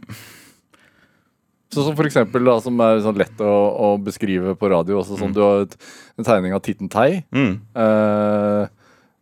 Sånn 1.69 1.85
som 1.85 1.95
for 1.95 2.07
eksempel, 2.09 2.41
da, 2.49 2.55
som 2.65 2.79
er 2.81 3.03
sånn 3.05 3.19
lett 3.21 3.41
å, 3.45 3.53
å 3.85 3.89
beskrive 4.01 4.55
på 4.57 4.71
radio, 4.71 4.97
også 5.03 5.19
som 5.19 5.35
du 5.35 5.43
har 5.43 5.67
et, 5.67 5.75
en 6.17 6.25
tegning 6.25 6.55
av 6.57 6.63
Titten 6.65 6.89
Tei, 6.89 7.21
mm, 7.29 7.51
eh, 7.77 8.63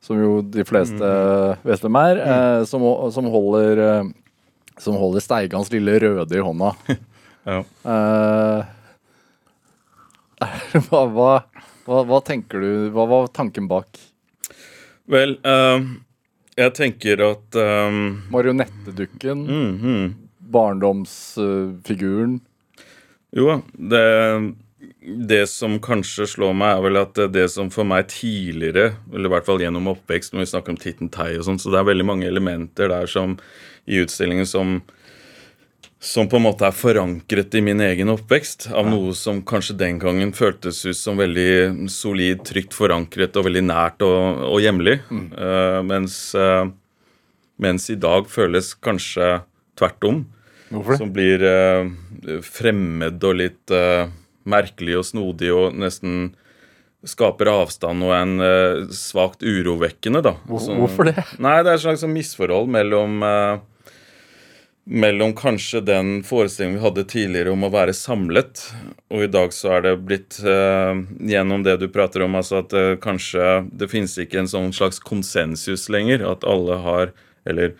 som 0.08 0.22
jo 0.22 0.38
de 0.48 0.64
fleste 0.66 1.10
vet 1.68 1.84
hvem 1.84 2.00
er, 2.00 2.22
eh, 2.24 2.62
som, 2.70 2.86
som 3.12 3.28
holder 3.34 3.84
eh, 3.84 4.08
som 4.80 4.96
holder 4.96 5.24
Steigans 5.26 5.72
lille 5.74 6.00
røde 6.00 6.38
i 6.38 6.44
hånda. 6.44 6.72
ja. 7.52 7.60
Eh, 7.92 8.74
hva, 10.88 11.04
hva, 11.12 12.02
hva 12.06 12.18
tenker 12.22 12.62
du 12.62 12.92
Hva 12.94 13.08
var 13.10 13.32
tanken 13.34 13.66
bak 13.66 13.98
Vel, 15.08 15.38
eh, 15.48 15.88
jeg 16.58 16.74
tenker 16.76 17.24
at 17.24 17.58
eh, 17.60 18.00
marionettedukken? 18.34 19.44
mm, 19.48 19.76
mm. 19.82 20.08
Barndomsfiguren? 20.48 22.40
Jo, 23.36 23.62
det, 23.76 24.04
det 25.30 25.42
som 25.52 25.78
kanskje 25.84 26.28
slår 26.32 26.54
meg, 26.56 26.78
er 26.78 26.86
vel 26.86 27.00
at 27.02 27.20
det 27.34 27.48
som 27.52 27.72
for 27.74 27.88
meg 27.88 28.08
tidligere, 28.12 28.94
eller 29.12 29.28
i 29.30 29.34
hvert 29.36 29.48
fall 29.48 29.64
gjennom 29.64 29.90
oppvekst, 29.92 30.34
når 30.34 30.46
vi 30.46 30.52
snakker 30.54 30.76
om 30.76 30.80
Titten 30.82 31.12
Tei 31.14 31.34
og 31.36 31.48
sånn, 31.48 31.60
så 31.60 31.74
det 31.74 31.82
er 31.82 31.90
veldig 31.90 32.08
mange 32.08 32.30
elementer 32.30 32.92
der 32.92 33.12
som 33.12 33.36
i 33.88 34.00
utstillingen 34.04 34.48
som 34.48 34.80
som 36.08 36.30
på 36.32 36.38
en 36.40 36.46
måte 36.46 36.64
er 36.70 36.76
forankret 36.78 37.56
i 37.58 37.62
min 37.66 37.82
egen 37.84 38.08
oppvekst, 38.14 38.70
av 38.72 38.88
noe 38.88 39.12
som 39.18 39.42
kanskje 39.48 39.76
den 39.82 39.98
gangen 40.00 40.32
føltes 40.38 40.80
ut 40.88 40.96
som 40.96 41.20
veldig 41.20 41.90
solid, 41.92 42.46
trygt 42.48 42.76
forankret 42.78 43.36
og 43.36 43.48
veldig 43.50 43.64
nært 43.68 44.06
og, 44.08 44.46
og 44.54 44.62
hjemlig. 44.64 44.98
Eh, 45.12 45.80
mens, 45.84 46.16
uh, 46.40 46.70
mens 47.60 47.90
i 47.92 47.98
dag 48.00 48.30
føles 48.32 48.72
kanskje 48.86 49.42
tvert 49.78 50.08
om 50.08 50.24
Hvorfor 50.72 50.96
det? 50.96 51.00
som 51.04 51.12
blir 51.16 51.44
uh, 51.44 52.40
fremmed 52.44 53.24
og 53.28 53.38
litt 53.44 53.78
merkelig 54.48 54.96
og 55.02 55.06
snodig 55.12 55.50
og 55.52 55.76
nesten 55.76 56.30
skaper 57.08 57.48
avstand 57.52 58.04
og 58.04 58.14
en 58.16 58.32
uh, 58.42 58.88
svakt 58.96 59.44
urovekkende, 59.46 60.24
da. 60.26 60.34
Hvor- 60.48 60.72
hvorfor 60.82 61.12
det? 61.12 61.18
Nei, 61.44 61.58
det 61.64 61.72
er 61.74 61.78
et 61.78 61.84
slags 61.84 62.04
sånn 62.04 62.16
misforhold 62.16 62.72
mellom 62.74 63.20
eh, 63.24 63.60
mellom 64.88 65.34
kanskje 65.36 65.82
den 65.84 66.24
forestillingen 66.24 66.78
vi 66.78 66.84
hadde 66.86 67.04
tidligere 67.12 67.52
om 67.52 67.66
å 67.68 67.72
være 67.74 67.94
samlet, 67.96 68.62
og 69.12 69.26
i 69.26 69.30
dag 69.32 69.52
så 69.56 69.74
er 69.78 69.84
det 69.84 69.94
blitt 70.08 70.40
eh, 70.48 71.02
gjennom 71.28 71.66
det 71.66 71.78
du 71.82 71.88
prater 71.92 72.24
om, 72.24 72.38
altså 72.40 72.62
at 72.64 72.74
eh, 72.78 72.94
kanskje 73.04 73.68
det 73.76 73.90
finnes 73.92 74.16
ikke 74.24 74.40
en 74.44 74.52
sånn 74.52 74.72
slags 74.76 75.02
konsensus 75.04 75.90
lenger, 75.94 76.24
at 76.32 76.48
alle 76.48 76.82
har 76.84 77.16
Eller 77.48 77.78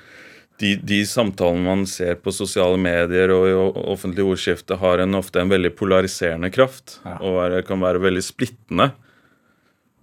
de, 0.62 0.78
de 0.80 1.02
samtalene 1.06 1.66
man 1.66 1.82
ser 1.92 2.16
på 2.24 2.32
sosiale 2.32 2.78
medier 2.80 3.34
og 3.36 3.48
i 3.50 3.56
offentlig 3.92 4.24
ordskifte, 4.24 4.78
har 4.80 5.02
en, 5.04 5.18
ofte 5.20 5.42
en 5.42 5.52
veldig 5.52 5.74
polariserende 5.76 6.48
kraft, 6.56 7.02
Ja. 7.04 7.18
og 7.20 7.42
er, 7.44 7.62
kan 7.68 7.84
være 7.84 8.00
veldig 8.00 8.24
splittende. 8.24 8.94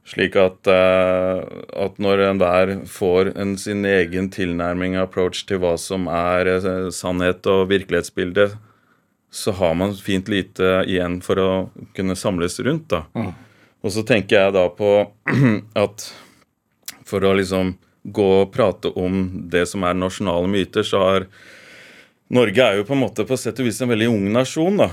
Slik 0.04 0.36
at, 0.36 0.66
eh, 0.68 1.38
at 1.80 1.96
når 2.02 2.26
enhver 2.26 2.74
får 2.90 3.32
en, 3.40 3.54
sin 3.56 3.86
egen 3.88 4.28
tilnærming 4.32 4.98
approach 5.00 5.46
til 5.48 5.62
hva 5.62 5.78
som 5.80 6.10
er 6.12 6.50
eh, 6.58 6.90
sannhet 6.92 7.46
og 7.48 7.70
virkelighetsbilde, 7.70 8.50
så 9.34 9.54
har 9.56 9.72
man 9.74 9.96
fint 9.96 10.28
lite 10.28 10.84
igjen 10.84 11.18
for 11.24 11.40
å 11.40 11.48
kunne 11.96 12.16
samles 12.20 12.60
rundt. 12.60 12.92
da. 12.92 13.32
Og 13.84 13.92
så 13.92 14.04
tenker 14.06 14.38
jeg 14.38 14.54
da 14.54 14.68
på 14.72 14.92
at 15.84 16.06
for 17.08 17.24
å 17.24 17.34
liksom 17.36 17.74
gå 18.04 18.28
og 18.42 18.52
prate 18.52 18.92
om 19.00 19.26
det 19.50 19.64
som 19.70 19.84
er 19.88 19.96
nasjonale 19.96 20.48
myter, 20.50 20.84
så 20.84 21.00
har 21.00 21.26
Norge 22.34 22.64
er 22.64 22.78
jo 22.78 22.86
på 22.88 22.94
en 22.96 23.02
måte 23.02 23.26
på 23.28 23.36
sett 23.38 23.58
og 23.60 23.66
vis 23.68 23.80
en 23.84 23.90
veldig 23.92 24.08
ung 24.10 24.28
nasjon. 24.32 24.78
da. 24.80 24.88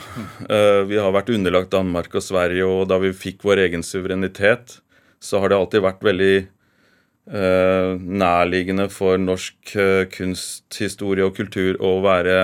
Eh, 0.47 0.81
vi 0.87 0.99
har 0.99 1.11
vært 1.15 1.31
underlagt 1.31 1.71
Danmark 1.71 2.15
og 2.15 2.23
Sverige, 2.23 2.67
og 2.67 2.87
da 2.91 2.99
vi 3.01 3.13
fikk 3.15 3.43
vår 3.47 3.63
egen 3.67 3.83
suverenitet, 3.87 4.79
så 5.21 5.39
har 5.39 5.51
det 5.51 5.57
alltid 5.57 5.83
vært 5.85 6.03
veldig 6.05 6.35
eh, 6.41 7.89
nærliggende 8.01 8.87
for 8.91 9.21
norsk 9.21 9.75
eh, 9.77 10.03
kunsthistorie 10.11 11.27
og 11.27 11.35
kultur 11.37 11.77
å 11.83 11.99
være, 12.03 12.37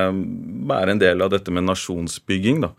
være 0.69 0.95
en 0.95 1.01
del 1.01 1.25
av 1.25 1.33
dette 1.33 1.53
med 1.53 1.65
nasjonsbygging. 1.67 2.61
da. 2.67 2.73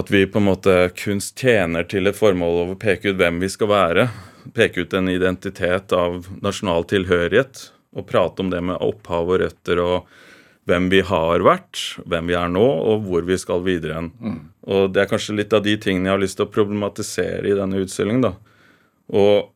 At 0.00 0.10
vi 0.10 0.26
på 0.26 0.38
en 0.38 0.46
måte 0.46 0.74
kunst 0.98 1.38
tjener 1.38 1.86
til 1.90 2.06
et 2.06 2.18
formål 2.18 2.60
å 2.62 2.78
peke 2.78 3.10
ut 3.10 3.18
hvem 3.18 3.40
vi 3.42 3.50
skal 3.50 3.70
være. 3.70 4.08
Peke 4.54 4.84
ut 4.84 4.94
en 4.94 5.10
identitet 5.10 5.94
av 5.94 6.26
nasjonal 6.42 6.86
tilhørighet. 6.90 7.70
Og 7.98 8.06
prate 8.06 8.42
om 8.42 8.50
det 8.52 8.60
med 8.62 8.78
opphav 8.78 9.30
og 9.30 9.40
røtter 9.42 9.80
og 9.82 10.10
hvem 10.70 10.86
vi 10.92 11.00
har 11.02 11.42
vært, 11.42 11.80
hvem 12.06 12.28
vi 12.30 12.36
er 12.38 12.50
nå, 12.52 12.62
og 12.62 13.08
hvor 13.08 13.24
vi 13.26 13.38
skal 13.40 13.64
videre 13.66 13.96
hen. 13.96 14.12
Og 14.70 14.92
det 14.94 15.02
er 15.02 15.10
kanskje 15.10 15.34
litt 15.40 15.54
av 15.56 15.64
de 15.64 15.74
tingene 15.80 16.06
jeg 16.06 16.14
har 16.14 16.22
lyst 16.22 16.38
til 16.38 16.46
å 16.46 16.54
problematisere 16.54 17.50
i 17.50 17.56
denne 17.58 17.82
utstillingen. 17.82 18.28
da. 18.28 18.34
Og 19.10 19.50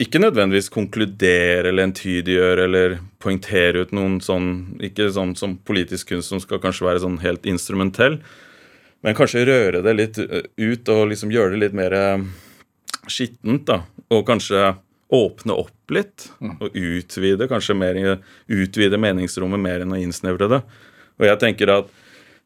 ikke 0.00 0.20
nødvendigvis 0.22 0.70
konkludere 0.72 1.68
eller 1.68 1.88
entydiggjøre 1.88 2.66
eller 2.68 2.94
poengtere 3.20 3.84
ut 3.84 3.90
noen 3.92 4.16
sånn 4.24 4.78
Ikke 4.86 5.10
sånn 5.12 5.34
som 5.36 5.58
politisk 5.66 6.14
kunst 6.14 6.32
som 6.32 6.40
skal 6.40 6.62
kanskje 6.62 6.86
være 6.86 7.02
sånn 7.02 7.18
helt 7.20 7.48
instrumentell, 7.50 8.20
men 9.04 9.16
kanskje 9.16 9.46
røre 9.48 9.82
det 9.84 9.96
litt 9.96 10.20
ut 10.20 10.92
og 10.92 11.10
liksom 11.10 11.32
gjøre 11.32 11.54
det 11.54 11.60
litt 11.64 11.76
mer 11.76 11.96
eh, 11.96 12.24
skittent, 13.08 13.66
da. 13.68 13.82
Og 14.12 14.26
kanskje 14.28 14.74
åpne 15.10 15.56
opp 15.58 15.92
litt 15.94 16.28
og 16.40 16.76
utvide 16.76 17.48
kanskje 17.50 17.74
mer, 17.74 17.98
utvide 18.46 19.00
meningsrommet 19.00 19.62
mer 19.62 19.84
enn 19.84 19.96
å 19.96 19.98
innsnevre 19.98 20.50
det. 20.52 20.60
Og 21.18 21.26
jeg 21.26 21.40
tenker 21.42 21.72
at 21.74 21.90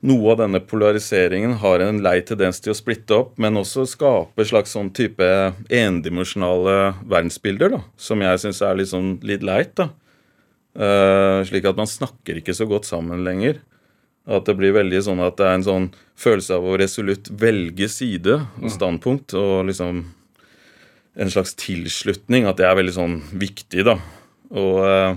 noe 0.05 0.33
av 0.35 0.41
denne 0.43 0.61
polariseringen 0.61 1.57
har 1.63 1.81
en 1.81 2.01
lei 2.05 2.19
tendens 2.27 2.61
til 2.63 2.75
å 2.75 2.77
splitte 2.77 3.17
opp, 3.17 3.35
men 3.41 3.57
også 3.57 3.87
skape 3.89 4.45
slags 4.47 4.75
sånn 4.77 4.91
type 4.95 5.27
endimensjonale 5.73 6.95
verdensbilder, 7.09 7.77
da, 7.77 7.83
som 7.97 8.25
jeg 8.25 8.43
syns 8.43 8.61
er 8.65 8.81
litt 8.81 8.93
sånn 8.93 9.15
litt 9.25 9.45
leit. 9.47 9.73
da. 9.81 9.89
Uh, 10.75 11.45
slik 11.47 11.69
at 11.71 11.79
man 11.79 11.87
snakker 11.87 12.41
ikke 12.41 12.57
så 12.57 12.67
godt 12.67 12.89
sammen 12.89 13.23
lenger. 13.25 13.61
At 14.25 14.49
det 14.49 14.57
blir 14.59 14.75
veldig 14.75 15.03
sånn 15.05 15.21
at 15.23 15.37
det 15.39 15.47
er 15.47 15.59
en 15.59 15.67
sånn 15.67 15.87
følelse 16.21 16.57
av 16.57 16.67
å 16.67 16.77
resolutt 16.81 17.29
velge 17.41 17.89
side 17.93 18.39
og 18.41 18.73
standpunkt, 18.73 19.37
og 19.37 19.69
liksom 19.69 20.03
en 21.15 21.31
slags 21.31 21.55
tilslutning. 21.61 22.49
At 22.49 22.59
det 22.61 22.67
er 22.69 22.79
veldig 22.79 22.97
sånn 22.97 23.19
viktig, 23.33 23.85
da. 23.87 23.99
Og, 24.55 24.79
eh, 24.89 25.17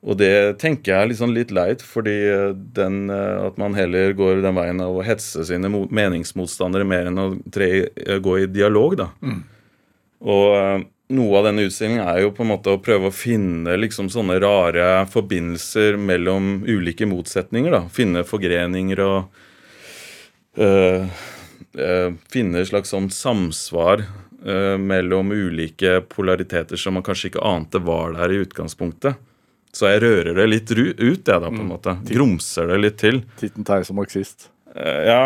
og 0.00 0.16
det 0.16 0.58
tenker 0.62 0.94
jeg 0.94 1.10
er 1.10 1.18
sånn 1.18 1.34
litt 1.36 1.50
leit, 1.52 1.82
fordi 1.84 2.16
eh, 2.32 2.52
den, 2.76 3.02
eh, 3.12 3.40
at 3.44 3.58
man 3.60 3.76
heller 3.76 4.14
går 4.16 4.40
den 4.44 4.56
veien 4.56 4.80
av 4.80 4.96
å 4.96 5.04
hetse 5.04 5.44
sine 5.48 5.68
meningsmotstandere 5.68 6.86
mer 6.88 7.10
enn 7.10 7.20
å 7.20 7.26
tre, 7.52 7.90
gå 8.24 8.38
i 8.40 8.48
dialog, 8.48 8.96
da. 9.02 9.10
Og 10.20 10.46
eh, 10.56 10.86
noe 11.16 11.38
av 11.38 11.48
denne 11.48 11.66
utstillingen 11.66 12.06
er 12.06 12.22
jo 12.24 12.32
på 12.34 12.44
en 12.44 12.52
måte 12.52 12.72
å 12.72 12.80
prøve 12.82 13.10
å 13.10 13.14
finne 13.14 13.76
liksom 13.78 14.10
sånne 14.12 14.38
rare 14.42 14.88
forbindelser 15.10 15.98
mellom 16.00 16.62
ulike 16.68 17.08
motsetninger. 17.08 17.72
da. 17.74 17.82
Finne 17.92 18.24
forgreninger 18.26 19.02
og 19.04 19.40
øh, 20.60 21.08
øh, 21.76 22.10
Finne 22.30 22.62
et 22.62 22.70
slags 22.70 22.92
sånn 22.94 23.10
samsvar 23.10 24.04
øh, 24.06 24.76
mellom 24.78 25.32
ulike 25.34 25.98
polariteter 26.12 26.78
som 26.78 26.96
man 26.96 27.06
kanskje 27.06 27.32
ikke 27.32 27.48
ante 27.48 27.82
var 27.82 28.14
der 28.18 28.32
i 28.36 28.40
utgangspunktet. 28.44 29.18
Så 29.74 29.86
jeg 29.86 30.02
rører 30.02 30.34
det 30.34 30.46
litt 30.50 30.72
ut, 30.72 30.98
jeg, 30.98 31.22
da, 31.24 31.46
på 31.46 31.62
en 31.62 31.68
måte. 31.68 31.94
Grumser 32.08 32.72
det 32.72 32.78
litt 32.82 32.98
til. 32.98 33.22
Titten 33.38 33.66
Tei 33.66 33.82
som 33.86 34.00
marxist. 34.00 34.48
Uh, 34.74 35.02
ja. 35.06 35.22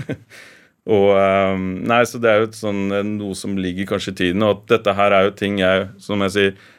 og 0.96 1.08
um, 1.12 1.66
Nei, 1.88 2.00
så 2.08 2.20
det 2.22 2.30
er 2.32 2.44
jo 2.44 2.52
sånn, 2.56 2.86
eh, 2.96 3.04
noe 3.04 3.36
som 3.36 3.58
ligger 3.60 3.90
kanskje 3.92 4.14
i 4.14 4.20
tiden. 4.22 4.46
Og 4.46 4.56
at 4.56 4.78
dette 4.78 4.96
her 4.96 5.16
er 5.16 5.28
jo 5.28 5.34
ting 5.36 5.60
jeg, 5.60 5.90
som 6.02 6.24
jeg 6.24 6.36
sier 6.36 6.70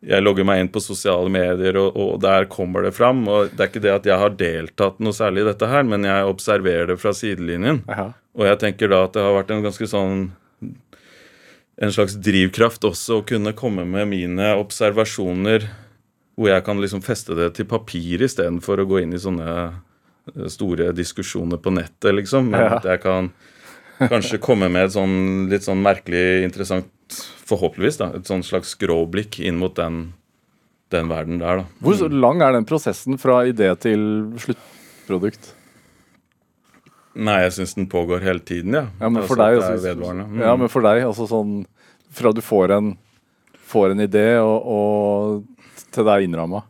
Jeg 0.00 0.24
logger 0.24 0.46
meg 0.48 0.62
inn 0.62 0.70
på 0.72 0.80
sosiale 0.80 1.28
medier, 1.32 1.76
og, 1.76 1.96
og 1.96 2.20
der 2.24 2.46
kommer 2.52 2.84
det 2.84 2.94
fram. 2.96 3.24
Og 3.28 3.52
det 3.52 3.64
er 3.64 3.72
ikke 3.72 3.84
det 3.84 3.96
at 3.96 4.06
jeg 4.08 4.20
har 4.20 4.36
deltatt 4.36 5.00
noe 5.00 5.16
særlig 5.16 5.44
i 5.44 5.50
dette 5.50 5.68
her, 5.68 5.84
men 5.88 6.04
jeg 6.08 6.28
observerer 6.28 6.92
det 6.92 7.00
fra 7.00 7.12
sidelinjen. 7.16 7.82
Aha. 7.88 8.10
Og 8.36 8.48
jeg 8.48 8.60
tenker 8.60 8.92
da 8.92 9.04
at 9.04 9.16
det 9.16 9.24
har 9.24 9.36
vært 9.40 9.52
en 9.52 9.64
ganske 9.64 9.88
sånn 9.90 10.28
En 11.80 11.92
slags 11.94 12.12
drivkraft 12.20 12.84
også 12.84 13.22
å 13.22 13.22
kunne 13.24 13.54
komme 13.56 13.86
med 13.88 14.10
mine 14.10 14.50
observasjoner 14.60 15.64
hvor 16.38 16.48
jeg 16.52 16.64
kan 16.64 16.80
liksom 16.80 17.02
feste 17.04 17.34
det 17.36 17.50
til 17.58 17.66
papir 17.68 18.22
istedenfor 18.26 18.80
å 18.82 18.88
gå 18.88 19.02
inn 19.02 19.12
i 19.16 19.20
sånne 19.20 19.48
eh, 19.66 20.46
store 20.52 20.92
diskusjoner 20.96 21.60
på 21.60 21.72
nettet, 21.74 22.14
liksom. 22.16 22.50
Men 22.52 22.60
Ja. 22.60 22.76
at 22.78 22.84
jeg 22.84 23.02
kan 23.02 23.32
kanskje 24.00 24.38
komme 24.40 24.70
med 24.72 24.84
et 24.88 24.94
sånn 24.94 25.48
litt 25.50 25.66
sånn 25.66 25.82
merkelig 25.82 26.44
interessant 26.46 26.88
Forhåpentligvis, 27.50 27.96
da. 27.98 28.06
Et 28.14 28.28
sånn 28.28 28.44
slags 28.46 28.76
skråblikk 28.76 29.40
inn 29.42 29.56
mot 29.58 29.74
den, 29.74 30.12
den 30.94 31.08
verden 31.10 31.40
der, 31.40 31.64
da. 31.64 31.64
Hvor 31.82 32.04
lang 32.14 32.40
er 32.46 32.52
den 32.54 32.64
prosessen 32.68 33.18
fra 33.18 33.40
idé 33.50 33.72
til 33.82 34.04
sluttprodukt? 34.38 35.48
Nei, 37.18 37.40
jeg 37.42 37.56
syns 37.56 37.74
den 37.74 37.88
pågår 37.90 38.22
hele 38.22 38.38
tiden, 38.46 38.76
ja. 38.78 38.84
Ja, 39.00 39.08
men 39.10 39.26
for 39.26 39.34
Altså 39.42 39.74
deg 39.74 39.98
altså. 39.98 40.12
Mm. 40.14 40.38
Ja, 40.38 40.54
men 40.54 40.70
for 40.70 40.86
deg, 40.86 41.02
altså 41.08 41.26
sånn 41.26 41.64
Fra 42.14 42.30
du 42.34 42.40
får 42.42 42.76
en, 42.76 42.92
får 43.70 43.96
en 43.96 44.04
idé, 44.06 44.28
og, 44.38 44.70
og 44.70 45.59
til 45.94 46.06
det 46.06 46.14
er 46.14 46.26
innramma. 46.26 46.62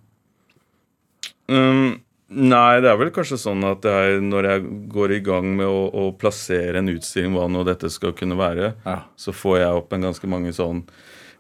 Um, 1.51 1.99
nei, 2.31 2.81
det 2.83 2.91
er 2.93 2.99
vel 3.01 3.11
kanskje 3.15 3.39
sånn 3.43 3.65
at 3.67 3.87
jeg, 3.87 4.21
når 4.23 4.47
jeg 4.53 4.67
går 4.93 5.17
i 5.17 5.23
gang 5.27 5.49
med 5.59 5.67
å, 5.67 5.81
å 5.91 6.05
plassere 6.19 6.79
en 6.79 6.93
utstilling, 6.93 7.35
hva 7.35 7.49
nå 7.51 7.65
dette 7.67 7.91
skal 7.91 8.15
kunne 8.17 8.39
være, 8.39 8.75
Ja. 8.87 9.01
så 9.19 9.35
får 9.35 9.59
jeg 9.65 9.81
opp 9.81 9.93
en 9.97 10.07
ganske 10.11 10.31
mange 10.31 10.53
sånn 10.57 10.85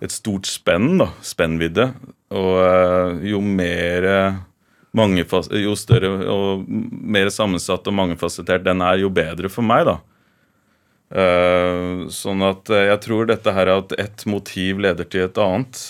Et 0.01 0.09
stort 0.09 0.47
spenn, 0.49 0.95
da. 0.97 1.11
Spennvidde. 1.21 1.91
Og 2.33 2.55
eh, 2.65 3.19
jo 3.29 3.41
mer 3.45 4.07
Jo 4.97 5.75
større 5.77 6.09
og 6.33 6.65
mer 6.67 7.29
sammensatt 7.29 7.87
og 7.87 7.95
mangefasettert 7.99 8.65
den 8.65 8.81
er, 8.81 8.97
jo 9.03 9.11
bedre 9.13 9.51
for 9.53 9.61
meg, 9.63 9.85
da. 9.85 9.99
Uh, 11.11 12.07
sånn 12.09 12.41
at 12.47 12.71
jeg 12.71 13.01
tror 13.05 13.27
dette 13.27 13.53
her 13.53 13.67
er 13.67 13.81
at 13.83 13.93
ett 13.99 14.25
motiv 14.31 14.79
leder 14.81 15.05
til 15.05 15.27
et 15.27 15.39
annet. 15.43 15.81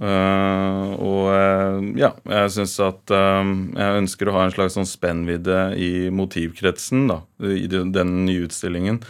Eh, 0.00 0.92
og 1.04 1.26
uh, 1.28 1.82
ja, 2.00 2.14
jeg 2.24 2.52
syns 2.54 2.78
at 2.80 3.12
uh, 3.12 3.42
jeg 3.44 3.98
ønsker 4.00 4.30
å 4.30 4.36
ha 4.38 4.46
en 4.46 4.54
slags 4.54 4.78
sånn 4.78 4.88
spennvidde 4.88 5.58
i 5.76 6.08
motivkretsen 6.14 7.04
da, 7.10 7.20
i 7.44 7.68
den, 7.68 8.14
nye 8.26 8.48
utstillingen. 8.48 9.02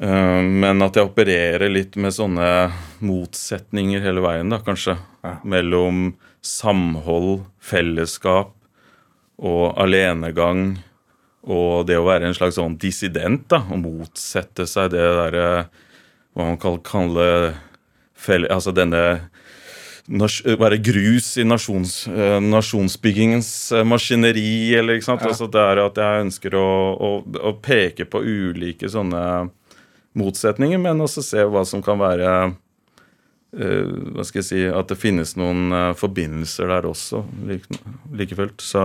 Men 0.00 0.80
at 0.80 0.96
jeg 0.96 1.04
opererer 1.10 1.68
litt 1.68 1.98
med 2.00 2.14
sånne 2.16 2.70
motsetninger 3.04 4.00
hele 4.00 4.22
veien, 4.24 4.48
da, 4.48 4.56
kanskje. 4.64 4.94
Ja. 5.20 5.34
Mellom 5.44 6.14
samhold, 6.40 7.42
fellesskap 7.60 8.54
og 9.36 9.76
alenegang. 9.76 10.78
Og 11.44 11.84
det 11.88 11.98
å 12.00 12.06
være 12.06 12.30
en 12.30 12.38
slags 12.38 12.56
sånn 12.56 12.78
dissident, 12.80 13.44
da, 13.52 13.60
og 13.68 13.82
motsette 13.84 14.64
seg 14.68 14.94
det 14.94 15.04
derre 15.04 15.44
Hva 16.32 16.48
man 16.48 16.58
kan 16.60 16.80
kalle 16.80 17.28
felle, 18.16 18.48
Altså 18.48 18.72
denne 18.76 19.29
være 20.10 20.78
grus 20.82 21.36
i 21.38 21.44
nasjons, 21.46 22.08
eh, 22.08 22.38
nasjonsbyggingens 22.42 23.72
eh, 23.72 23.84
maskineri, 23.86 24.74
eller 24.74 24.98
ikke 24.98 25.06
sant. 25.06 25.22
Ja. 25.22 25.30
Altså 25.30 25.46
det 25.46 25.60
er 25.62 25.82
at 25.84 26.00
jeg 26.00 26.24
ønsker 26.26 26.56
å, 26.58 26.70
å, 26.94 27.10
å 27.22 27.52
peke 27.62 28.08
på 28.10 28.22
ulike 28.22 28.90
sånne 28.90 29.22
motsetninger, 30.18 30.80
men 30.82 31.00
også 31.00 31.22
se 31.22 31.46
hva 31.46 31.62
som 31.68 31.82
kan 31.86 32.00
være 32.00 32.30
uh, 32.50 33.84
Hva 34.10 34.24
skal 34.26 34.40
jeg 34.40 34.48
si 34.48 34.62
At 34.66 34.90
det 34.90 34.96
finnes 34.98 35.36
noen 35.38 35.70
uh, 35.70 35.92
forbindelser 35.94 36.66
der 36.66 36.90
også, 36.90 37.22
like, 37.46 37.78
like 38.10 38.34
fullt. 38.34 38.58
Så 38.58 38.82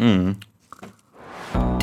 mm. 0.00 0.32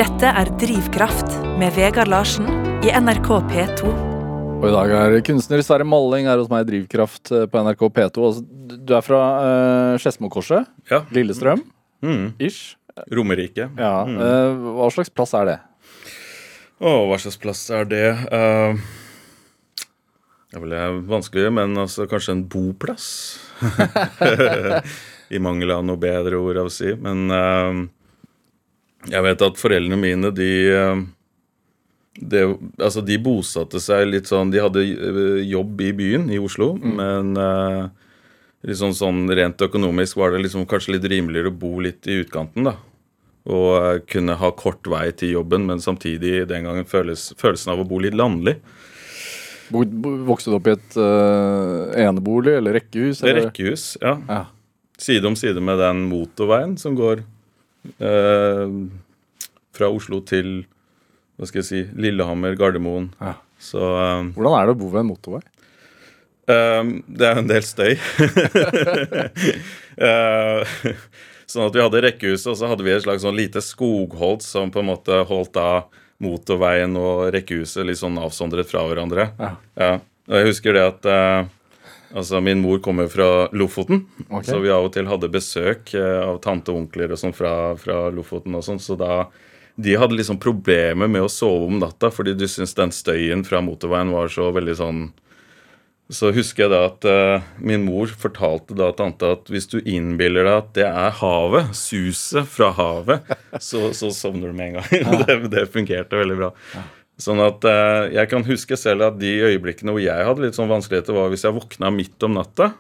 Dette 0.02 0.34
er 0.34 0.54
Drivkraft 0.58 1.38
med 1.62 1.78
Vegard 1.78 2.10
Larsen 2.10 2.50
i 2.82 2.94
NRK 2.98 3.34
P2. 3.54 4.17
Og 4.58 4.66
i 4.66 4.74
dag 4.74 4.92
er 4.98 5.16
kunstner 5.26 5.62
Sverre 5.64 5.86
Malling 5.88 6.26
her 6.28 6.40
hos 6.42 6.50
meg 6.52 6.66
i 6.66 6.70
Drivkraft 6.72 7.30
eh, 7.36 7.46
på 7.52 7.62
NRK 7.62 7.84
P2. 7.94 8.24
Altså, 8.26 8.44
du 8.88 8.94
er 8.98 9.04
fra 9.06 9.20
uh, 9.38 9.98
Skedsmokorset, 10.02 10.70
Ja. 10.92 11.04
Lillestrøm, 11.14 11.62
Mm. 12.06 12.34
ish. 12.46 12.76
Romerike. 13.14 13.68
Ja. 13.78 13.92
eh, 14.06 14.56
hva 14.78 14.88
slags 14.94 15.10
plass 15.14 15.34
er 15.38 15.46
det? 15.50 15.56
Å, 16.82 16.92
hva 17.10 17.18
slags 17.22 17.38
plass 17.42 17.62
er 17.74 17.86
det? 17.90 18.04
Uh, 18.30 18.78
det 20.54 20.58
er 20.58 20.64
vel 20.66 21.02
vanskelig, 21.10 21.52
men 21.54 21.78
altså 21.78 22.06
kanskje 22.10 22.36
en 22.36 22.44
boplass? 22.50 23.08
I 25.34 25.42
mangel 25.44 25.74
av 25.74 25.86
noe 25.86 26.00
bedre 26.02 26.38
ord 26.42 26.62
å 26.66 26.68
si. 26.74 26.94
Men 27.02 27.26
uh, 27.34 27.86
Jeg 29.10 29.26
vet 29.26 29.46
at 29.50 29.62
foreldrene 29.62 29.98
mine, 30.02 30.34
de 30.34 30.52
det, 32.20 32.44
altså 32.82 33.04
de 33.06 33.18
bosatte 33.22 33.80
seg 33.82 34.08
litt 34.10 34.30
sånn 34.30 34.52
De 34.54 34.62
hadde 34.64 34.84
eh, 34.84 35.46
jobb 35.48 35.82
i 35.86 35.92
byen, 35.96 36.28
i 36.34 36.40
Oslo, 36.42 36.74
men 36.82 37.38
uh, 37.38 37.88
liksom 38.68 38.94
sånn 38.98 39.28
rent 39.38 39.62
økonomisk 39.62 40.18
var 40.18 40.34
det 40.34 40.44
liksom 40.46 40.66
kanskje 40.70 40.96
litt 40.96 41.08
rimeligere 41.12 41.52
å 41.52 41.58
bo 41.62 41.78
litt 41.86 42.10
i 42.10 42.20
utkanten, 42.24 42.72
da. 42.72 42.76
Og 43.48 43.70
uh, 43.78 43.94
kunne 44.10 44.38
ha 44.42 44.52
kort 44.58 44.90
vei 44.90 45.12
til 45.16 45.36
jobben, 45.38 45.68
men 45.70 45.84
samtidig 45.84 46.48
den 46.50 46.68
gangen 46.68 46.90
føles, 46.90 47.30
følelsen 47.40 47.76
av 47.76 47.84
å 47.84 47.88
bo 47.88 48.02
litt 48.04 48.18
landlig. 48.18 48.58
Vokste 49.70 50.52
du 50.54 50.58
opp 50.58 50.70
i 50.72 50.78
et 50.78 50.98
uh, 50.98 51.92
enebolig 52.00 52.56
eller 52.58 52.80
rekkehus? 52.80 53.22
Er 53.22 53.34
Eller? 53.34 53.50
rekkehus, 53.50 53.90
ja. 54.02 54.16
Ja. 54.26 54.46
Side 54.98 55.30
om 55.30 55.36
side 55.38 55.62
med 55.62 55.78
den 55.78 56.08
motorveien 56.10 56.74
som 56.82 56.96
går 56.98 57.22
fra 59.78 59.88
Oslo 59.94 60.18
til 60.26 60.66
hva 61.38 61.50
skal 61.50 61.62
jeg 61.62 61.68
si, 61.68 61.84
Lillehammer, 61.98 62.58
Gardermoen. 62.58 63.12
Ja. 63.22 63.36
Så 63.62 63.82
um, 63.82 64.34
Hvordan 64.36 64.58
er 64.58 64.68
det 64.68 64.76
å 64.76 64.80
bo 64.80 64.90
ved 64.94 65.04
en 65.04 65.10
motorvei? 65.12 65.44
Um, 66.48 66.92
det 67.08 67.28
er 67.28 67.42
en 67.44 67.52
del 67.52 67.66
støy. 67.66 67.96
Eh, 69.98 70.76
sånn 71.50 71.64
at 71.66 71.74
vi 71.74 71.82
hadde 71.82 72.04
rekkehuset, 72.06 72.52
og 72.52 72.58
så 72.60 72.68
hadde 72.70 72.84
vi 72.86 72.92
et 72.94 73.02
slags 73.02 73.24
sånn 73.26 73.34
lite 73.34 73.64
skogholt 73.66 74.44
som 74.46 74.70
på 74.70 74.84
en 74.84 74.92
måte 74.92 75.16
holdt 75.26 75.58
av 75.58 75.88
motorveien 76.22 76.94
og 77.02 77.32
rekkehuset 77.34 77.82
litt 77.82 77.98
sånn 77.98 78.20
avsondret 78.22 78.70
fra 78.70 78.84
hverandre. 78.86 79.26
Ja. 79.42 79.96
Og 80.30 80.38
jeg 80.38 80.52
husker 80.52 80.78
det 80.78 80.84
at 80.86 81.10
eh, 81.10 81.50
Altså, 82.16 82.40
min 82.40 82.62
mor 82.64 82.78
kommer 82.80 83.10
fra 83.12 83.50
Lofoten, 83.52 84.06
okay. 84.30 84.46
så 84.48 84.62
vi 84.64 84.70
av 84.72 84.86
og 84.88 84.94
til 84.96 85.10
hadde 85.10 85.28
besøk 85.28 85.92
eh, 85.98 86.22
av 86.24 86.38
tante 86.40 86.72
og 86.72 86.86
onkler 86.86 87.12
og 87.12 87.20
sånn 87.20 87.36
fra, 87.36 87.52
fra 87.76 88.06
Lofoten 88.16 88.56
og 88.56 88.64
sånn, 88.64 88.80
så 88.80 88.96
da 88.96 89.26
De 89.78 89.94
hadde 89.96 90.18
liksom 90.18 90.40
problemer 90.42 91.10
med 91.12 91.22
å 91.22 91.30
sove 91.30 91.68
om 91.70 91.78
natta 91.82 92.10
fordi 92.14 92.34
du 92.38 92.48
syntes 92.50 92.76
den 92.78 92.94
støyen 92.96 93.46
fra 93.46 93.62
motorveien 93.62 94.10
var 94.10 94.32
så 94.34 94.50
veldig 94.56 94.76
sånn 94.80 95.02
Så 96.10 96.32
husker 96.34 96.66
jeg 96.66 96.74
da 96.74 96.80
at 96.88 97.06
uh, 97.06 97.48
min 97.62 97.86
mor 97.86 98.10
fortalte 98.10 98.78
da 98.78 98.90
tante 98.98 99.30
at 99.38 99.52
hvis 99.54 99.70
du 99.70 99.78
innbiller 99.84 100.48
deg 100.48 100.60
at 100.64 100.70
det 100.80 100.88
er 100.88 101.18
havet, 101.20 101.74
suset 101.78 102.48
fra 102.50 102.72
havet, 102.74 103.28
så, 103.60 103.92
så 103.94 104.10
sovner 104.16 104.50
du 104.50 104.56
med 104.56 104.72
en 104.72 104.80
gang. 104.80 105.10
det, 105.28 105.38
det 105.52 105.66
fungerte 105.74 106.22
veldig 106.24 106.40
bra. 106.40 106.54
Sånn 107.22 107.42
at 107.44 107.66
uh, 107.66 108.08
Jeg 108.14 108.30
kan 108.32 108.46
huske 108.48 108.78
selv 108.80 109.10
at 109.10 109.20
de 109.20 109.34
øyeblikkene 109.50 109.94
hvor 109.94 110.04
jeg 110.04 110.28
hadde 110.30 110.46
litt 110.46 110.58
sånn 110.58 110.72
vanskeligheter, 110.72 111.18
var 111.18 111.34
hvis 111.34 111.44
jeg 111.44 111.58
våkna 111.60 111.92
midt 111.94 112.24
om 112.24 112.38
natta. 112.40 112.72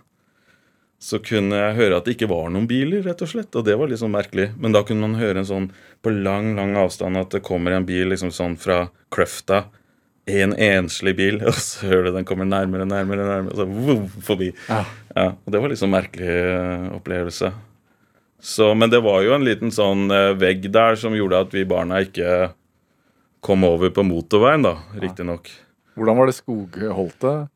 Så 0.97 1.19
kunne 1.21 1.57
jeg 1.59 1.75
høre 1.77 1.99
at 1.99 2.07
det 2.07 2.15
ikke 2.15 2.29
var 2.31 2.47
noen 2.49 2.65
biler, 2.69 3.03
rett 3.05 3.21
og 3.21 3.29
slett. 3.29 3.53
Og 3.53 3.65
det 3.67 3.75
var 3.77 3.89
litt 3.89 4.01
sånn 4.01 4.15
merkelig. 4.15 4.49
Men 4.57 4.73
da 4.73 4.81
kunne 4.85 5.05
man 5.05 5.19
høre 5.19 5.43
en 5.43 5.49
sånn 5.49 5.67
på 6.01 6.13
lang, 6.13 6.55
lang 6.57 6.73
avstand 6.79 7.19
at 7.19 7.35
det 7.35 7.43
kommer 7.45 7.75
en 7.75 7.85
bil 7.85 8.09
liksom 8.13 8.33
sånn 8.33 8.57
fra 8.57 8.87
Kløfta. 9.13 9.67
En 10.27 10.55
enslig 10.57 11.13
bil, 11.15 11.37
og 11.47 11.55
så 11.55 11.85
hører 11.87 12.09
du 12.09 12.17
den 12.17 12.27
kommer 12.27 12.49
nærmere, 12.49 12.87
nærmere, 12.89 13.27
nærmere, 13.29 13.53
og 13.53 13.61
så 13.61 13.67
voff, 13.87 14.17
forbi. 14.27 14.49
Ja. 14.67 14.81
Ja, 15.13 15.29
og 15.37 15.53
Det 15.53 15.61
var 15.61 15.71
liksom 15.71 15.91
en 15.91 15.97
merkelig 15.99 16.33
eh, 16.33 16.89
opplevelse. 16.97 17.53
Så, 18.43 18.73
men 18.77 18.91
det 18.93 18.99
var 19.05 19.21
jo 19.25 19.37
en 19.37 19.45
liten 19.45 19.71
sånn 19.73 20.11
eh, 20.13 20.33
vegg 20.37 20.67
der 20.73 20.97
som 20.99 21.15
gjorde 21.17 21.45
at 21.45 21.55
vi 21.55 21.63
barna 21.69 22.01
ikke 22.05 22.51
kom 23.45 23.63
over 23.69 23.93
på 23.93 24.03
motorveien, 24.05 24.65
da, 24.65 24.75
riktignok. 24.99 25.49
Hvordan 25.97 26.17
var 26.19 26.29
det 26.29 26.35
skogholtet? 26.37 27.47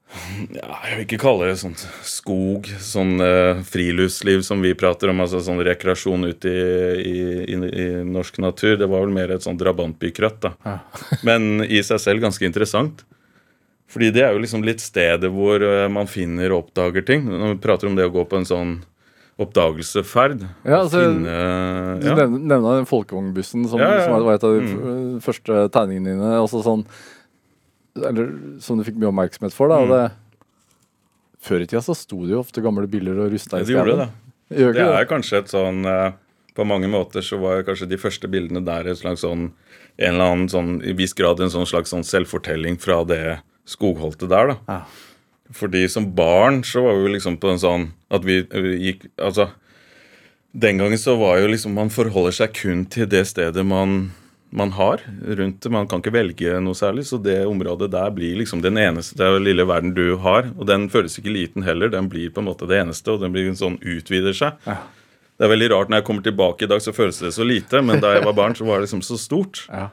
Ja, 0.57 0.77
jeg 0.89 0.95
vil 0.97 1.03
ikke 1.05 1.19
kalle 1.21 1.47
det 1.51 1.59
sånn 1.61 1.75
skog, 2.03 2.65
sånn 2.81 3.21
eh, 3.21 3.61
friluftsliv 3.69 4.41
som 4.43 4.63
vi 4.65 4.73
prater 4.75 5.11
om, 5.13 5.21
altså 5.23 5.39
sånn 5.45 5.61
rekreasjon 5.63 6.25
ute 6.31 6.49
i, 6.49 7.13
i, 7.53 7.55
i, 7.55 7.85
norsk 8.09 8.41
natur. 8.43 8.75
Det 8.81 8.89
var 8.89 9.05
vel 9.05 9.13
mer 9.15 9.31
et 9.35 9.45
sånn 9.45 9.59
drabantbykrøtt, 9.61 10.41
da. 10.43 10.53
Ja. 10.65 10.75
Men 11.27 11.61
i 11.67 11.83
seg 11.85 12.01
selv 12.01 12.25
ganske 12.25 12.47
interessant. 12.49 13.05
Fordi 13.91 14.09
det 14.15 14.23
er 14.23 14.33
jo 14.33 14.41
liksom 14.41 14.63
litt 14.65 14.81
stedet 14.81 15.29
hvor 15.31 15.61
eh, 15.61 15.85
man 15.91 16.07
finner 16.09 16.51
og 16.55 16.65
oppdager 16.65 17.05
ting. 17.07 17.25
Når 17.29 17.55
vi 17.55 17.61
prater 17.63 17.91
om 17.91 17.97
det 17.99 18.07
å 18.09 18.13
gå 18.13 18.25
på 18.25 18.39
en 18.41 18.47
sånn 18.47 18.77
oppdagelseferd. 19.41 20.43
Ja, 20.67 20.81
altså, 20.83 20.99
finne, 21.01 21.37
Du 22.01 22.07
ja. 22.09 22.27
nevner 22.27 22.81
den 22.81 22.85
folkevognbussen 22.89 23.67
som, 23.69 23.79
Ja, 23.79 23.87
ja, 23.89 23.97
ja. 24.01 24.05
som 24.05 24.25
var 24.25 24.35
et 24.37 24.43
av 24.43 24.53
de 24.57 24.61
Mm. 24.67 25.21
første 25.23 25.69
tegningene 25.71 26.13
dine. 26.13 26.31
Også 26.43 26.61
sånn, 26.63 26.85
eller 27.95 28.59
som 28.63 28.77
du 28.79 28.83
fikk 28.87 28.95
mye 29.01 29.09
oppmerksomhet 29.11 29.53
for. 29.53 29.67
da, 29.69 29.79
og 29.83 29.87
Mm. 29.89 29.95
det, 29.97 30.11
Før 31.41 31.61
i 31.63 31.65
tida 31.65 31.81
så 31.81 31.95
sto 31.97 32.19
det 32.27 32.35
jo 32.35 32.39
ofte 32.43 32.61
gamle 32.61 32.85
biler 32.87 33.17
og 33.17 33.31
rusta 33.33 33.57
i 33.59 33.63
Det 33.65 33.73
gjorde 33.73 33.97
det. 33.97 34.09
Gjør 34.59 34.73
Det 34.77 34.83
er 34.85 35.05
kanskje 35.09 35.37
et 35.39 35.47
sånn 35.49 35.85
eh, 35.89 36.11
På 36.53 36.65
mange 36.67 36.87
måter 36.91 37.21
så 37.23 37.39
var 37.41 37.63
kanskje 37.63 37.87
de 37.89 37.97
første 37.97 38.27
bildene 38.29 38.61
der 38.63 38.85
et 38.91 38.97
slags 38.99 39.21
sånn 39.23 39.51
En 39.97 40.13
eller 40.13 40.25
annen 40.35 40.49
sånn 40.51 40.83
i 40.85 40.93
viss 40.93 41.13
grad 41.13 41.39
en 41.39 41.49
sånn 41.49 41.65
slags 41.65 41.89
sånn 41.89 42.03
selvfortelling 42.03 42.77
fra 42.79 43.03
det 43.03 43.39
skogholtet 43.65 44.29
der, 44.29 44.47
da. 44.53 44.55
Ja. 44.67 44.81
Fordi 45.51 45.87
som 45.89 46.11
barn 46.15 46.61
så 46.63 46.83
var 46.83 46.93
vi 47.01 47.13
liksom 47.15 47.37
på 47.39 47.49
en 47.51 47.59
sånn 47.59 47.89
at 48.11 48.23
vi, 48.23 48.41
vi 48.43 48.77
gikk 48.91 49.09
Altså 49.17 49.49
Den 50.53 50.77
gangen 50.77 50.97
så 50.99 51.17
var 51.17 51.39
jo 51.39 51.47
liksom 51.47 51.73
Man 51.73 51.89
forholder 51.89 52.31
seg 52.31 52.53
kun 52.53 52.85
til 52.85 53.07
det 53.07 53.25
stedet 53.27 53.65
man 53.65 54.11
man 54.51 54.73
har 54.75 55.01
rundt 55.23 55.61
det. 55.63 55.71
Man 55.71 55.87
kan 55.87 56.01
ikke 56.03 56.13
velge 56.13 56.57
noe 56.63 56.75
særlig, 56.75 57.05
så 57.07 57.19
det 57.23 57.39
området 57.47 57.87
der 57.93 58.11
blir 58.15 58.35
liksom 58.39 58.63
den 58.63 58.79
eneste 58.81 59.15
det 59.19 59.25
er 59.25 59.35
jo 59.35 59.43
lille 59.45 59.65
verden 59.67 59.93
du 59.95 60.17
har. 60.23 60.49
Og 60.57 60.67
den 60.67 60.89
føles 60.91 61.15
ikke 61.19 61.31
liten 61.31 61.63
heller, 61.63 61.91
den 61.91 62.09
blir 62.11 62.33
på 62.33 62.43
en 62.43 62.49
måte 62.49 62.67
det 62.69 62.81
eneste, 62.83 63.13
og 63.13 63.23
den 63.23 63.31
blir 63.35 63.47
sånn 63.55 63.79
utvider 63.79 64.35
seg. 64.35 64.59
Ja. 64.67 64.81
Det 65.39 65.47
er 65.47 65.53
veldig 65.55 65.71
rart 65.71 65.89
når 65.89 66.01
jeg 66.01 66.07
kommer 66.09 66.25
tilbake 66.25 66.67
i 66.67 66.69
dag, 66.69 66.83
så 66.83 66.93
føles 66.93 67.17
det 67.23 67.33
så 67.33 67.47
lite, 67.47 67.79
men 67.81 68.03
da 68.03 68.11
jeg 68.13 68.27
var 68.27 68.35
barn, 68.37 68.53
så 68.57 68.67
var 68.67 68.77
det 68.77 68.89
liksom 68.89 69.05
så 69.05 69.19
stort. 69.19 69.65
Ja. 69.71 69.89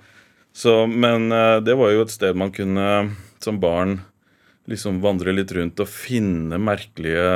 Så, 0.58 0.72
men 0.90 1.30
eh, 1.30 1.60
det 1.62 1.76
var 1.78 1.92
jo 1.92 2.00
et 2.02 2.10
sted 2.10 2.34
man 2.34 2.50
kunne 2.50 3.12
som 3.38 3.60
barn 3.62 4.00
liksom 4.66 4.98
vandre 5.04 5.30
litt 5.36 5.52
rundt 5.54 5.78
og 5.78 5.86
finne 5.86 6.58
merkelige 6.58 7.28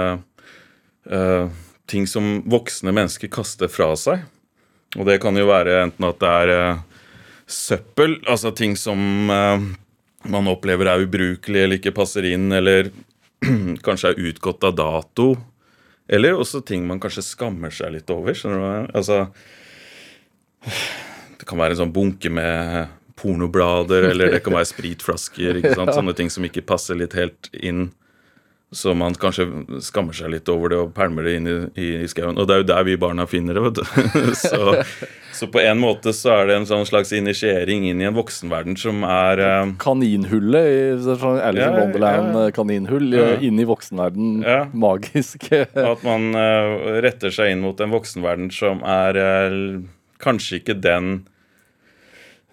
uh, 1.07 1.47
ting 1.87 2.09
som 2.11 2.41
voksne 2.51 2.93
mennesker 2.93 3.31
kaster 3.33 3.71
fra 3.71 3.93
seg. 4.01 4.25
Og 4.99 5.07
det 5.09 5.21
kan 5.23 5.37
jo 5.39 5.49
være 5.49 5.79
enten 5.87 6.09
at 6.09 6.19
det 6.21 6.33
er 6.43 6.53
eh, 6.53 6.81
søppel, 7.53 8.19
altså 8.31 8.53
ting 8.57 8.75
som 8.81 9.31
eh, 9.31 9.65
man 10.33 10.51
opplever 10.51 10.91
er 10.91 11.05
ubrukelig 11.05 11.65
eller 11.65 11.81
ikke 11.81 11.95
passer 11.97 12.27
inn, 12.31 12.51
eller 12.55 12.91
kanskje 13.87 14.13
er 14.13 14.29
utgått 14.31 14.65
av 14.67 14.77
dato. 14.79 15.33
Eller 16.13 16.37
også 16.37 16.63
ting 16.67 16.85
man 16.89 17.01
kanskje 17.03 17.25
skammer 17.25 17.73
seg 17.75 17.95
litt 17.95 18.11
over. 18.13 18.35
skjønner 18.37 18.63
du? 18.63 18.93
Altså, 18.99 19.27
det 21.39 21.47
kan 21.49 21.61
være 21.61 21.77
en 21.77 21.85
sånn 21.85 21.95
bunke 21.95 22.31
med 22.33 22.91
pornoblader, 23.23 24.11
eller 24.11 24.35
det 24.35 24.43
kan 24.45 24.57
være 24.57 24.71
spritflasker. 24.73 25.61
ikke 25.61 25.75
sant? 25.79 25.95
Sånne 25.99 26.15
ting 26.19 26.31
som 26.33 26.47
ikke 26.47 26.65
passer 26.67 26.99
litt 26.99 27.17
helt 27.19 27.51
inn. 27.55 27.91
Så 28.73 28.95
man 28.97 29.13
kanskje 29.21 29.45
skammer 29.85 30.17
seg 30.17 30.31
litt 30.33 30.49
over 30.49 30.73
det 30.73 30.77
og 30.81 30.95
pælmer 30.97 31.27
det 31.29 31.33
inn 31.37 31.49
i, 31.51 31.57
i, 31.77 31.89
i 32.03 32.07
skauen. 32.09 32.39
Og 32.41 32.47
det 32.49 32.55
er 32.55 32.63
jo 32.63 32.69
der 32.71 32.87
vi 32.89 32.95
barna 32.97 33.27
finner 33.29 33.59
det. 33.59 33.63
vet 33.67 33.81
du. 33.83 34.31
Så, 34.49 34.79
så 35.37 35.49
på 35.53 35.61
en 35.61 35.77
måte 35.83 36.15
så 36.17 36.33
er 36.39 36.49
det 36.49 36.57
en 36.57 36.67
sånn 36.71 36.87
slags 36.89 37.13
initiering 37.17 37.85
inn 37.91 38.01
i 38.01 38.07
en 38.09 38.17
voksenverden 38.17 38.79
som 38.81 39.05
er 39.05 39.43
eh, 39.45 39.75
Kaninhullet 39.83 40.71
i 40.73 40.81
sånn 41.05 41.37
Alice 41.45 41.61
Ja, 41.61 41.69
in 41.69 41.77
ja. 41.77 41.83
Wonderland-kaninhull 41.83 43.13
Ja. 43.17 43.27
inn 43.45 43.61
i 43.61 43.67
voksenverden. 43.69 44.41
Ja. 44.47 44.63
Magisk. 44.73 45.51
At 45.93 46.05
man 46.09 46.31
eh, 46.33 47.01
retter 47.05 47.33
seg 47.35 47.53
inn 47.53 47.65
mot 47.65 47.81
en 47.85 47.93
voksenverden 47.93 48.49
som 48.57 48.81
er 48.89 49.21
eh, 49.21 49.59
kanskje 50.23 50.63
ikke 50.63 50.79
den 50.81 51.27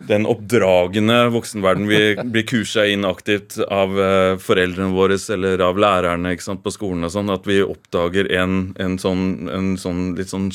den 0.07 0.25
oppdragende 0.29 1.29
voksenverden 1.33 1.87
vi 1.89 1.99
blir 2.31 2.45
kursa 2.47 2.85
inn 2.87 3.03
aktivt 3.07 3.57
av 3.67 3.97
eh, 3.99 4.37
foreldrene 4.39 4.93
våre 4.95 5.17
eller 5.35 5.59
av 5.65 5.77
lærerne 5.81 6.31
sant, 6.39 6.63
på 6.63 6.71
skolen 6.71 7.03
og 7.03 7.11
sånn, 7.11 7.31
at 7.33 7.47
vi 7.49 7.59
oppdager 7.65 8.29
en, 8.39 8.73
en, 8.79 8.95
sånn, 9.01 9.49
en 9.51 9.73
sånn 9.81 10.13
litt 10.15 10.31
sånn 10.31 10.47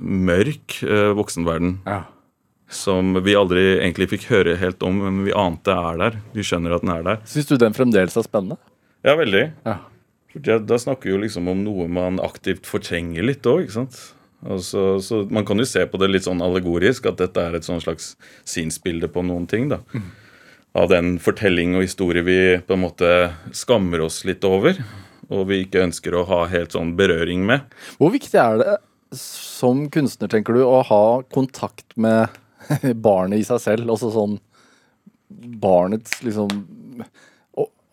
mørk 0.00 0.80
eh, 0.82 1.12
voksenverden 1.16 1.78
Ja. 1.86 2.02
som 2.70 3.14
vi 3.22 3.36
aldri 3.38 3.78
egentlig 3.78 4.10
fikk 4.16 4.28
høre 4.30 4.56
helt 4.58 4.82
om, 4.86 4.98
men 5.04 5.24
vi 5.26 5.32
ante 5.34 5.70
er 5.74 5.96
der. 5.98 6.18
Vi 6.34 6.42
skjønner 6.46 6.74
at 6.76 6.82
den 6.86 6.92
er 6.94 7.06
der. 7.06 7.22
Syns 7.30 7.46
du 7.50 7.56
den 7.58 7.74
fremdeles 7.76 8.16
er 8.18 8.26
spennende? 8.26 8.58
Ja, 9.06 9.14
veldig. 9.18 9.46
Ja. 9.66 9.78
Da 10.62 10.78
snakker 10.78 11.08
vi 11.08 11.14
jo 11.16 11.22
liksom 11.24 11.48
om 11.50 11.64
noe 11.66 11.88
man 11.90 12.20
aktivt 12.22 12.66
fortrenger 12.70 13.24
litt 13.26 13.46
òg, 13.50 13.64
ikke 13.64 13.80
sant. 13.80 13.98
Altså, 14.46 15.00
så 15.04 15.26
Man 15.30 15.44
kan 15.44 15.58
jo 15.58 15.68
se 15.68 15.84
på 15.86 15.98
det 16.00 16.08
litt 16.10 16.24
sånn 16.24 16.40
allegorisk, 16.40 17.06
at 17.10 17.20
dette 17.20 17.42
er 17.42 17.58
et 17.58 17.66
sånn 17.66 17.82
slags 17.82 18.14
sinnsbilde 18.48 19.10
på 19.12 19.24
noen 19.26 19.46
ting. 19.50 19.68
da. 19.68 19.80
Av 20.74 20.88
den 20.88 21.18
fortelling 21.18 21.74
og 21.76 21.84
historie 21.84 22.22
vi 22.22 22.58
på 22.64 22.76
en 22.76 22.84
måte 22.84 23.32
skammer 23.52 24.00
oss 24.06 24.24
litt 24.24 24.44
over. 24.44 24.78
Og 25.30 25.46
vi 25.50 25.64
ikke 25.64 25.84
ønsker 25.84 26.14
å 26.16 26.26
ha 26.26 26.44
helt 26.50 26.72
sånn 26.74 26.96
berøring 26.98 27.44
med. 27.46 27.66
Hvor 27.98 28.10
viktig 28.14 28.38
er 28.40 28.62
det 28.62 28.78
som 29.16 29.88
kunstner, 29.90 30.30
tenker 30.30 30.54
du, 30.54 30.62
å 30.64 30.80
ha 30.86 31.22
kontakt 31.34 31.96
med 31.98 32.30
barnet 33.06 33.42
i 33.42 33.46
seg 33.46 33.60
selv? 33.62 33.90
Altså 33.90 34.12
sånn 34.14 34.38
barnets 35.60 36.22
liksom 36.24 36.48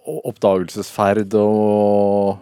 oppdagelsesferd 0.07 1.35
og 1.37 2.37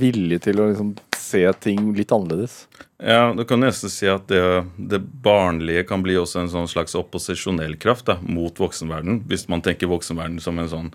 vilje 0.00 0.38
til 0.46 0.60
å 0.62 0.68
liksom 0.70 0.92
se 1.30 1.42
ting 1.62 1.92
litt 1.96 2.12
annerledes. 2.12 2.64
Ja, 3.00 3.32
Du 3.32 3.44
kan 3.48 3.62
nesten 3.62 3.92
si 3.92 4.08
at 4.10 4.28
det, 4.28 4.42
det 4.76 5.00
barnlige 5.24 5.86
kan 5.88 6.02
bli 6.04 6.18
også 6.20 6.42
en 6.42 6.52
sånn 6.52 6.68
slags 6.68 6.96
opposisjonell 6.98 7.78
kraft 7.80 8.10
da, 8.10 8.18
mot 8.20 8.58
voksenverden. 8.60 9.22
Hvis 9.30 9.46
man 9.48 9.64
tenker 9.64 9.88
voksenverden 9.90 10.40
som 10.42 10.58
en 10.60 10.68
sånn 10.68 10.90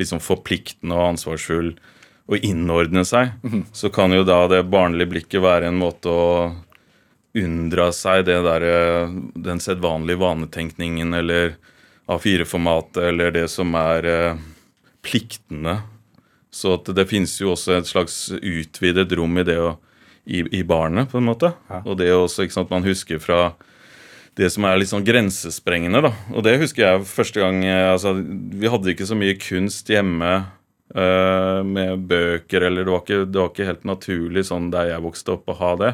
liksom 0.00 0.22
forpliktende 0.24 0.96
og 0.96 1.14
ansvarsfull 1.14 1.74
å 2.30 2.38
innordne 2.38 3.04
seg, 3.04 3.34
så 3.76 3.90
kan 3.92 4.14
jo 4.14 4.24
da 4.24 4.44
det 4.48 4.64
barnlige 4.70 5.10
blikket 5.12 5.44
være 5.44 5.68
en 5.68 5.80
måte 5.80 6.08
å 6.08 6.26
unndra 7.36 7.90
seg 7.94 8.24
det 8.26 8.40
der, 8.42 8.62
eh, 8.66 9.12
den 9.34 9.60
sedvanlige 9.62 10.18
vanetenkningen 10.18 11.14
eller 11.14 11.56
A4-formatet 12.10 13.04
eller 13.06 13.30
det 13.30 13.46
som 13.50 13.74
er 13.78 14.06
eh, 14.06 14.40
pliktene. 15.02 15.80
Så 16.50 16.74
at 16.78 16.90
det 16.96 17.06
finnes 17.10 17.36
jo 17.38 17.52
også 17.54 17.76
et 17.78 17.88
slags 17.88 18.16
utvidet 18.34 19.12
rom 19.18 19.38
i 19.38 19.46
det 19.46 19.58
å, 19.62 19.74
i, 20.26 20.42
i 20.58 20.62
barnet, 20.66 21.10
på 21.12 21.20
en 21.20 21.28
måte. 21.28 21.52
Og 21.84 21.96
det 22.00 22.10
er 22.10 22.18
også, 22.18 22.44
ikke 22.44 22.58
sant, 22.58 22.72
man 22.74 22.86
husker 22.86 23.22
fra 23.22 23.52
det 24.38 24.50
som 24.54 24.64
er 24.66 24.78
litt 24.78 24.90
sånn 24.90 25.06
grensesprengende, 25.06 26.02
da. 26.06 26.12
Og 26.34 26.44
det 26.46 26.58
husker 26.62 26.86
jeg 26.86 27.08
første 27.10 27.42
gang 27.42 27.64
eh, 27.66 27.90
altså, 27.90 28.14
Vi 28.16 28.70
hadde 28.70 28.92
ikke 28.92 29.08
så 29.08 29.18
mye 29.18 29.36
kunst 29.40 29.90
hjemme 29.90 30.30
uh, 30.94 31.60
med 31.66 32.06
bøker, 32.10 32.66
eller 32.68 32.86
det 32.86 32.94
var, 32.94 33.02
ikke, 33.04 33.26
det 33.26 33.42
var 33.42 33.50
ikke 33.52 33.68
helt 33.68 33.88
naturlig 33.88 34.46
sånn 34.48 34.70
der 34.72 34.92
jeg 34.94 35.04
vokste 35.06 35.36
opp, 35.36 35.50
å 35.50 35.58
ha 35.60 35.72
det. 35.80 35.92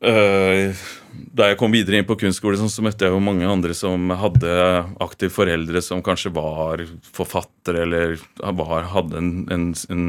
Eh, 0.00 0.84
da 1.36 1.50
jeg 1.50 1.58
kom 1.60 1.74
videre 1.74 2.00
inn 2.00 2.08
på 2.08 2.16
kunstskole, 2.18 2.56
så 2.58 2.84
møtte 2.84 3.06
jeg 3.06 3.14
jo 3.14 3.22
mange 3.22 3.46
andre 3.48 3.76
som 3.76 4.10
hadde 4.18 4.54
aktive 5.04 5.34
foreldre 5.34 5.82
som 5.84 6.02
kanskje 6.04 6.32
var 6.34 6.82
forfattere, 7.14 7.84
eller 7.84 8.16
var, 8.58 8.88
hadde 8.94 9.20
en, 9.20 9.34
en, 9.52 9.68
en 9.92 10.06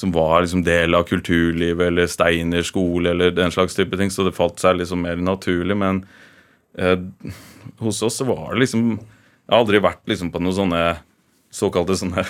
som 0.00 0.12
var 0.14 0.40
liksom 0.42 0.64
del 0.64 0.96
av 0.96 1.04
kulturlivet, 1.10 1.90
eller 1.90 2.08
Steiner 2.10 2.64
skole, 2.66 3.12
eller 3.12 3.34
den 3.36 3.52
slags 3.52 3.76
type 3.76 3.98
ting. 4.00 4.10
Så 4.10 4.24
det 4.26 4.36
falt 4.36 4.62
seg 4.62 4.78
liksom 4.80 5.04
mer 5.04 5.20
naturlig. 5.20 5.76
Men 5.76 6.04
eh, 6.78 6.96
hos 7.84 8.02
oss 8.06 8.20
så 8.22 8.28
var 8.28 8.54
det 8.54 8.64
liksom 8.64 8.94
Jeg 8.96 9.56
har 9.56 9.64
aldri 9.64 9.82
vært 9.82 10.06
liksom 10.08 10.30
på 10.30 10.40
noen 10.40 10.56
sånne 10.56 10.82
såkalte 11.50 11.96
sånne 11.98 12.22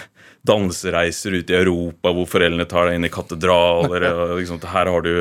dansereiser 0.49 1.35
ute 1.37 1.53
i 1.53 1.59
Europa 1.59 2.15
hvor 2.17 2.25
foreldrene 2.25 2.65
tar 2.65 2.89
deg 2.89 2.97
inn 2.97 3.05
i 3.05 3.13
katedraler. 3.13 4.07
og 4.09 4.39
liksom, 4.41 4.63
Her 4.65 4.89
har 4.89 5.05
du 5.05 5.13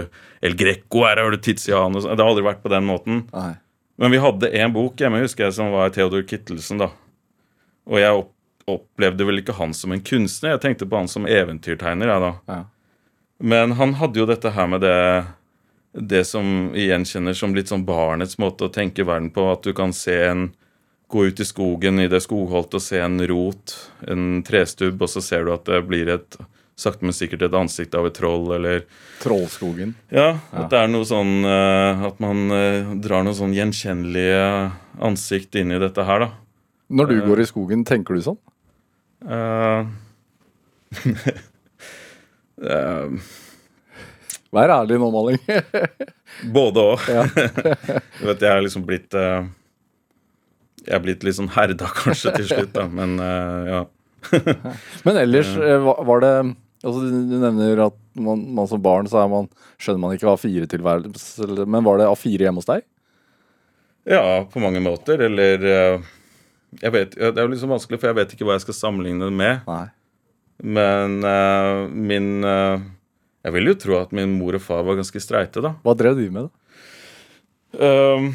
El 0.41 0.55
Greco, 0.59 1.03
her 1.03 1.19
har 1.19 1.37
Tizian 1.43 1.95
og 1.95 2.03
sånn. 2.03 2.15
Det 2.15 2.23
har 2.23 2.31
aldri 2.31 2.45
vært 2.45 2.63
på 2.63 2.71
den 2.71 2.87
måten. 2.87 3.23
Nei. 3.33 3.53
Men 3.99 4.13
vi 4.13 4.21
hadde 4.23 4.51
en 4.55 4.75
bok 4.75 5.01
hjemme 5.01 5.19
husker 5.19 5.47
jeg, 5.47 5.57
som 5.57 5.73
var 5.73 5.91
Theodor 5.91 6.23
Kittelsen. 6.23 6.79
da. 6.79 6.91
Og 7.89 7.99
jeg 7.99 8.21
opp, 8.21 8.31
opplevde 8.69 9.25
vel 9.27 9.41
ikke 9.41 9.57
han 9.57 9.73
som 9.73 9.91
en 9.91 10.03
kunstner, 10.05 10.53
jeg 10.53 10.63
tenkte 10.63 10.87
på 10.87 11.01
han 11.01 11.09
som 11.11 11.27
eventyrtegner. 11.27 12.07
jeg 12.07 12.23
da. 12.23 12.31
Ja. 12.47 12.61
Men 13.39 13.75
han 13.79 13.97
hadde 13.99 14.19
jo 14.19 14.27
dette 14.29 14.53
her 14.55 14.67
med 14.71 14.81
det 14.85 14.99
det 15.91 16.23
som 16.25 16.69
vi 16.71 16.85
gjenkjenner 16.85 17.33
som 17.33 17.55
litt 17.55 17.71
sånn 17.71 17.85
barnets 17.85 18.37
måte 18.37 18.67
å 18.67 18.73
tenke 18.73 19.03
verden 19.07 19.31
på. 19.33 19.47
At 19.51 19.65
du 19.65 19.73
kan 19.73 19.93
se 19.95 20.15
en 20.27 20.51
gå 21.09 21.25
ut 21.25 21.39
i 21.41 21.47
skogen 21.47 21.99
i 21.99 22.07
det 22.07 22.21
skogholtet 22.21 22.77
og 22.77 22.85
se 22.85 22.99
en 23.01 23.17
rot, 23.27 23.73
en 24.07 24.43
trestubb, 24.45 25.01
og 25.01 25.09
så 25.09 25.23
ser 25.25 25.47
du 25.47 25.53
at 25.55 25.65
det 25.65 25.81
blir 25.89 26.11
et 26.13 26.37
sakte, 26.79 27.05
men 27.07 27.15
sikkert 27.15 27.43
et 27.47 27.57
ansikt 27.57 27.95
av 27.97 28.07
et 28.09 28.15
troll, 28.17 28.47
eller 28.55 28.85
Trollskogen. 29.23 29.95
Ja, 30.15 30.37
at 30.55 30.69
det 30.71 30.79
er 30.79 30.91
noe 30.91 31.07
sånn 31.07 31.43
eh, 31.43 32.05
At 32.07 32.21
man 32.23 32.45
eh, 32.55 32.93
drar 33.03 33.25
noe 33.27 33.35
sånn 33.35 33.55
gjenkjennelige 33.57 34.71
ansikt 35.03 35.59
inn 35.59 35.75
i 35.75 35.81
dette 35.81 36.05
her, 36.07 36.25
da. 36.25 36.31
Når 36.89 37.11
du 37.11 37.17
går 37.27 37.43
i 37.43 37.49
skogen, 37.49 37.83
tenker 37.85 38.17
du 38.17 38.23
sånn? 38.25 38.39
Uh, 39.27 39.85
uh, 42.63 43.11
Vær 44.55 44.71
ærlig 44.73 44.97
nå, 44.97 45.09
Malling. 45.13 45.39
både 46.57 46.85
òg. 46.93 47.05
Ja. 47.09 47.25
du 48.19 48.25
vet, 48.31 48.41
jeg 48.41 48.49
er 48.49 48.63
liksom 48.65 48.85
blitt 48.87 49.15
eh, 49.17 49.45
Jeg 50.85 50.95
er 50.97 51.03
blitt 51.03 51.25
litt 51.25 51.37
sånn 51.37 51.51
herda 51.53 51.89
kanskje 51.93 52.33
til 52.39 52.49
slutt, 52.49 52.73
da, 52.77 52.87
men 52.89 53.19
eh, 53.21 53.73
ja. 53.73 53.83
Men 55.05 55.21
ellers, 55.21 55.51
eh, 55.55 55.85
var 56.09 56.25
det 56.25 56.33
altså 56.83 57.01
Du 57.03 57.17
du 57.29 57.35
nevner 57.41 57.81
at 57.87 57.97
man, 58.19 58.41
man 58.55 58.67
som 58.67 58.81
barn 58.83 59.07
så 59.11 59.23
man, 59.31 59.49
skjønner 59.81 59.99
man 60.03 60.15
ikke 60.15 60.29
A4-tilværelse, 60.31 61.43
eller- 61.47 61.65
men 61.67 61.83
var 61.83 61.97
det 61.99 62.07
A4 62.07 62.45
hjemme 62.47 62.61
hos 62.61 62.69
deg? 62.69 62.83
Ja, 64.09 64.43
på 64.49 64.61
mange 64.63 64.79
måter. 64.81 65.19
Eller 65.21 65.63
eh, 65.65 65.99
Jeg 66.81 66.91
vet, 66.93 67.15
Det 67.15 67.35
er 67.37 67.41
jo 67.43 67.51
litt 67.51 67.61
så 67.61 67.67
vanskelig, 67.69 67.99
for 67.99 68.07
jeg 68.09 68.15
vet 68.19 68.33
ikke 68.33 68.45
hva 68.47 68.55
jeg 68.57 68.61
skal 68.67 68.77
sammenligne 68.77 69.25
det 69.27 69.33
med. 69.35 69.61
Nei. 69.67 69.87
Men 70.61 71.19
uh, 71.23 71.87
min 71.87 72.43
uh, 72.43 72.79
Jeg 73.45 73.53
vil 73.55 73.69
jo 73.71 73.75
tro 73.79 73.97
at 74.01 74.11
min 74.15 74.33
mor 74.39 74.57
og 74.57 74.61
far 74.61 74.83
var 74.83 74.97
ganske 74.99 75.21
streite, 75.23 75.61
da. 75.63 75.73
Hva 75.85 75.95
drev 75.97 76.17
de 76.19 76.27
med, 76.35 76.49
da? 76.49 76.51
Uh, 77.79 78.31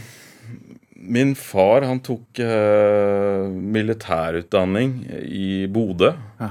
min 1.04 1.34
far 1.36 1.84
han 1.84 1.98
tok 2.00 2.38
militærutdanning 3.74 4.94
i 5.28 5.66
Bodø. 5.68 6.14
Ja. 6.40 6.50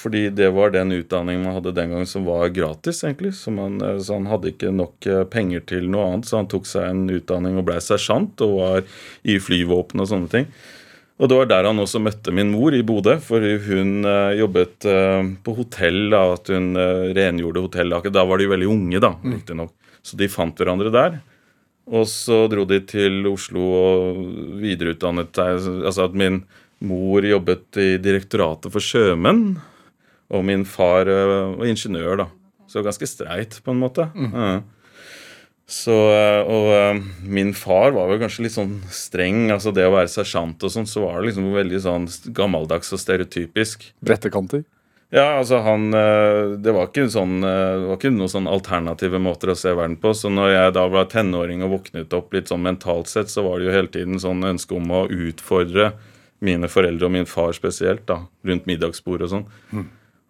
Fordi 0.00 0.30
det 0.32 0.48
var 0.56 0.72
den 0.72 0.92
utdanningen 0.96 1.44
man 1.44 1.56
hadde 1.58 1.74
den 1.76 1.92
gangen 1.92 2.08
som 2.08 2.24
var 2.24 2.48
gratis, 2.48 3.02
egentlig. 3.04 3.34
Så, 3.36 3.52
man, 3.52 3.80
eh, 3.84 3.98
så 4.00 4.16
han 4.16 4.28
hadde 4.30 4.52
ikke 4.54 4.72
nok 4.72 5.06
eh, 5.06 5.24
penger 5.28 5.64
til 5.68 5.88
noe 5.92 6.06
annet, 6.08 6.28
så 6.28 6.40
han 6.40 6.48
tok 6.50 6.68
seg 6.68 6.88
en 6.88 7.02
utdanning 7.12 7.58
og 7.60 7.66
ble 7.68 7.76
sersjant 7.84 8.40
og 8.46 8.54
var 8.62 8.84
i 9.28 9.36
flyvåpenet 9.42 10.06
og 10.06 10.12
sånne 10.14 10.32
ting. 10.32 10.46
Og 11.20 11.28
det 11.28 11.36
var 11.36 11.50
der 11.50 11.68
han 11.68 11.82
også 11.82 12.00
møtte 12.00 12.32
min 12.32 12.48
mor 12.54 12.72
i 12.72 12.80
Bodø, 12.86 13.18
for 13.20 13.44
hun 13.66 14.06
eh, 14.08 14.38
jobbet 14.40 14.88
på 15.44 15.56
hotell. 15.58 16.06
da, 16.14 16.22
at 16.38 16.48
Hun 16.48 16.72
rengjorde 17.16 17.66
hotellaket. 17.66 18.16
Da 18.16 18.24
var 18.24 18.40
de 18.40 18.48
veldig 18.48 18.70
unge, 18.72 19.02
da, 19.04 19.12
riktignok. 19.20 19.74
Så 20.00 20.16
de 20.16 20.30
fant 20.32 20.56
hverandre 20.56 20.88
der. 20.94 21.20
Og 21.90 22.06
så 22.08 22.46
dro 22.48 22.64
de 22.64 22.78
til 22.88 23.26
Oslo 23.28 23.66
og 23.76 24.24
videreutdannet 24.62 25.36
seg. 25.36 25.68
Altså 25.82 26.08
at 26.08 26.16
min 26.16 26.40
mor 26.80 27.24
jobbet 27.26 27.76
i 27.76 27.90
Direktoratet 28.00 28.72
for 28.72 28.80
sjømenn, 28.80 29.58
og 30.30 30.44
min 30.46 30.66
far 30.68 31.10
eh, 31.10 31.56
var 31.58 31.70
ingeniør, 31.70 32.22
da. 32.24 32.28
Så 32.70 32.84
ganske 32.86 33.08
streit, 33.10 33.58
på 33.64 33.74
en 33.74 33.80
måte. 33.82 34.06
Mm. 34.14 34.62
Så, 35.70 35.94
eh, 36.14 36.42
og 36.46 36.68
eh, 36.74 37.00
min 37.26 37.50
far 37.58 37.94
var 37.96 38.10
vel 38.10 38.20
kanskje 38.22 38.46
litt 38.46 38.54
sånn 38.54 38.76
streng. 38.94 39.48
altså 39.50 39.74
Det 39.74 39.88
å 39.88 39.94
være 39.96 40.10
sersjant 40.10 40.62
og 40.66 40.74
sånn, 40.74 40.86
så 40.86 41.02
var 41.06 41.18
det 41.18 41.30
liksom 41.30 41.50
veldig 41.54 41.80
sånn 41.86 42.06
gammeldags 42.36 42.94
og 42.94 43.02
stereotypisk. 43.02 43.90
Brettekanter? 44.06 44.64
Ja, 45.10 45.40
altså 45.40 45.58
han 45.66 45.88
Det 45.90 46.70
var 46.70 46.84
ikke 46.86 47.08
sånn 47.10 47.40
Det 47.42 47.86
var 47.88 47.96
ikke 47.96 48.12
noen 48.14 48.30
sånn 48.30 48.46
alternative 48.46 49.18
måter 49.18 49.50
å 49.50 49.56
se 49.58 49.72
verden 49.74 49.96
på. 49.98 50.12
Så 50.14 50.30
når 50.30 50.52
jeg 50.54 50.76
da 50.76 50.84
var 50.86 51.08
tenåring 51.10 51.64
og 51.66 51.72
våknet 51.74 52.14
opp 52.14 52.30
litt 52.36 52.52
sånn 52.52 52.62
mentalt 52.62 53.10
sett, 53.10 53.26
så 53.32 53.42
var 53.42 53.58
det 53.58 53.66
jo 53.66 53.74
hele 53.74 53.90
tiden 53.90 54.22
sånn 54.22 54.46
ønske 54.46 54.78
om 54.78 54.86
å 54.94 55.08
utfordre 55.10 55.90
mine 56.46 56.70
foreldre 56.70 57.08
og 57.08 57.16
min 57.18 57.26
far 57.26 57.50
spesielt, 57.58 58.06
da, 58.06 58.22
rundt 58.46 58.70
middagsbord 58.70 59.26
og 59.26 59.32
sånn. 59.34 59.48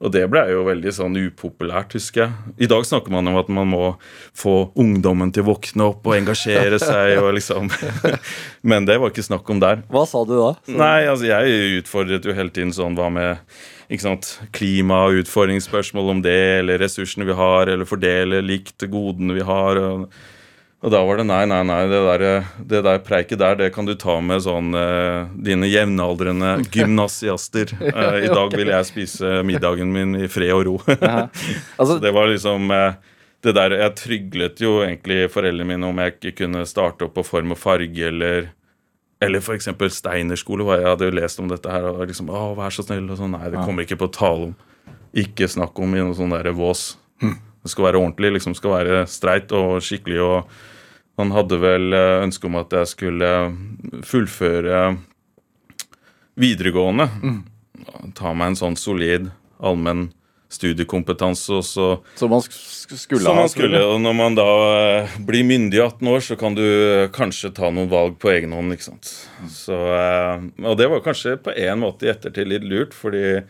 Og 0.01 0.09
det 0.15 0.23
ble 0.33 0.41
jo 0.49 0.63
veldig 0.65 0.93
sånn 0.97 1.17
upopulært, 1.21 1.93
husker 1.99 2.23
jeg. 2.23 2.55
I 2.65 2.69
dag 2.73 2.87
snakker 2.89 3.13
man 3.13 3.29
om 3.29 3.35
at 3.37 3.51
man 3.53 3.69
må 3.69 3.83
få 4.33 4.71
ungdommen 4.81 5.29
til 5.37 5.45
å 5.45 5.51
våkne 5.51 5.91
opp 5.91 6.07
og 6.09 6.15
engasjere 6.17 6.79
seg 6.81 7.19
og 7.21 7.35
liksom 7.37 7.69
Men 8.71 8.89
det 8.89 8.97
var 9.03 9.13
ikke 9.13 9.27
snakk 9.27 9.51
om 9.53 9.61
der. 9.61 9.83
Hva 9.93 10.07
sa 10.09 10.23
du 10.25 10.33
da? 10.39 10.55
Så- 10.65 10.79
Nei, 10.81 11.05
altså 11.05 11.29
jeg 11.29 11.77
utfordret 11.83 12.25
jo 12.25 12.33
hele 12.37 12.49
tiden 12.57 12.73
sånn 12.73 12.97
hva 12.97 13.11
med 13.13 13.45
ikke 13.91 14.07
sant, 14.07 14.27
klima- 14.57 15.03
og 15.11 15.21
utfordringsspørsmål 15.25 16.11
om 16.13 16.21
det, 16.23 16.37
eller 16.63 16.79
ressursene 16.79 17.27
vi 17.27 17.35
har, 17.35 17.67
eller 17.69 17.89
fordele 17.91 18.39
likt 18.47 18.85
godene 18.89 19.35
vi 19.35 19.43
har. 19.45 19.81
Og, 19.83 20.05
og 20.81 20.93
da 20.95 21.01
var 21.05 21.19
det 21.21 21.27
nei, 21.29 21.43
nei, 21.45 21.61
nei, 21.69 21.81
det 21.91 21.99
der, 22.07 22.23
det 22.71 22.79
der 22.87 23.01
preiket 23.05 23.41
der, 23.43 23.57
det 23.59 23.67
kan 23.75 23.85
du 23.85 23.93
ta 24.01 24.15
med 24.25 24.41
sånn 24.47 24.73
eh, 24.73 25.27
dine 25.37 25.69
jevnaldrende 25.69 26.55
gymnasiaster. 26.73 27.75
Eh, 27.77 28.17
I 28.25 28.31
dag 28.39 28.57
vil 28.57 28.73
jeg 28.73 28.89
spise 28.89 29.43
middagen 29.45 29.93
min 29.93 30.17
i 30.17 30.29
fred 30.33 30.55
og 30.57 30.65
ro. 30.71 30.77
Altså, 31.81 31.99
det 32.01 32.15
var 32.17 32.31
liksom 32.33 32.73
eh, 32.73 32.97
det 33.45 33.55
der, 33.57 33.75
Jeg 33.77 33.97
tryglet 33.99 34.63
jo 34.65 34.79
egentlig 34.87 35.29
foreldrene 35.33 35.69
mine 35.75 35.91
om 35.93 36.01
jeg 36.01 36.17
ikke 36.17 36.33
kunne 36.45 36.65
starte 36.69 37.07
opp 37.07 37.15
på 37.19 37.27
form 37.29 37.53
og 37.57 37.61
farge, 37.61 38.09
eller 38.09 38.51
eller 39.21 39.45
f.eks. 39.45 39.69
Steinerskole. 39.93 40.65
jeg 40.81 40.89
hadde 40.89 41.11
jo 41.11 41.17
lest 41.19 41.41
om 41.45 41.49
dette 41.51 41.69
her. 41.69 41.91
og 41.91 42.07
liksom, 42.09 42.33
å, 42.33 42.55
vær 42.57 42.73
så 42.73 42.87
snill, 42.87 43.05
og 43.13 43.21
sånn, 43.21 43.37
Nei, 43.37 43.53
det 43.53 43.61
kommer 43.69 43.85
ikke 43.85 44.01
på 44.01 44.09
tale 44.17 44.49
om. 44.49 44.57
Ikke 45.13 45.45
snakk 45.45 45.77
om 45.77 45.93
i 45.93 46.01
noe 46.01 46.17
sånn 46.17 46.33
derre 46.33 46.57
vås. 46.57 46.95
Det 47.21 47.69
skal 47.69 47.91
være 47.91 48.01
ordentlig, 48.01 48.31
liksom 48.39 48.57
skal 48.57 48.79
være 48.79 49.03
streit 49.13 49.53
og 49.53 49.83
skikkelig. 49.85 50.23
og 50.25 50.70
Han 51.19 51.33
hadde 51.35 51.59
vel 51.61 51.93
eh, 51.93 52.23
ønske 52.25 52.47
om 52.47 52.57
at 52.61 52.71
jeg 52.73 52.87
skulle 52.95 53.31
fullføre 54.07 54.97
videregående. 56.41 57.09
Ta 58.17 58.33
meg 58.37 58.53
en 58.53 58.59
sånn 58.61 58.79
solid 58.81 59.31
allmenn 59.61 60.11
studiekompetanse, 60.51 61.53
og 61.61 61.63
så 61.63 61.85
som 62.19 62.33
man 62.33 62.41
sk 62.43 62.55
sk- 62.57 62.97
skulle 62.99 63.23
som 63.23 63.37
ha 63.39 63.45
man 63.45 63.51
skulle. 63.53 63.83
Og 63.87 64.01
når 64.03 64.15
man 64.19 64.35
da 64.35 64.47
eh, 65.05 65.13
blir 65.23 65.45
myndig 65.47 65.79
i 65.79 65.83
18 65.85 66.09
år, 66.11 66.25
så 66.27 66.35
kan 66.41 66.57
du 66.59 66.65
eh, 66.65 67.05
kanskje 67.15 67.53
ta 67.55 67.69
noen 67.71 67.87
valg 67.93 68.17
på 68.19 68.33
egen 68.33 68.51
hånd. 68.57 68.75
ikke 68.75 68.89
sant? 68.89 69.13
Så, 69.55 69.77
eh, 69.95 70.43
og 70.67 70.75
det 70.81 70.89
var 70.91 71.05
kanskje 71.07 71.37
på 71.45 71.55
en 71.55 71.85
måte 71.85 72.09
i 72.09 72.11
ettertid 72.11 72.51
litt 72.51 72.67
lurt, 72.67 72.97
fordi 72.99 73.45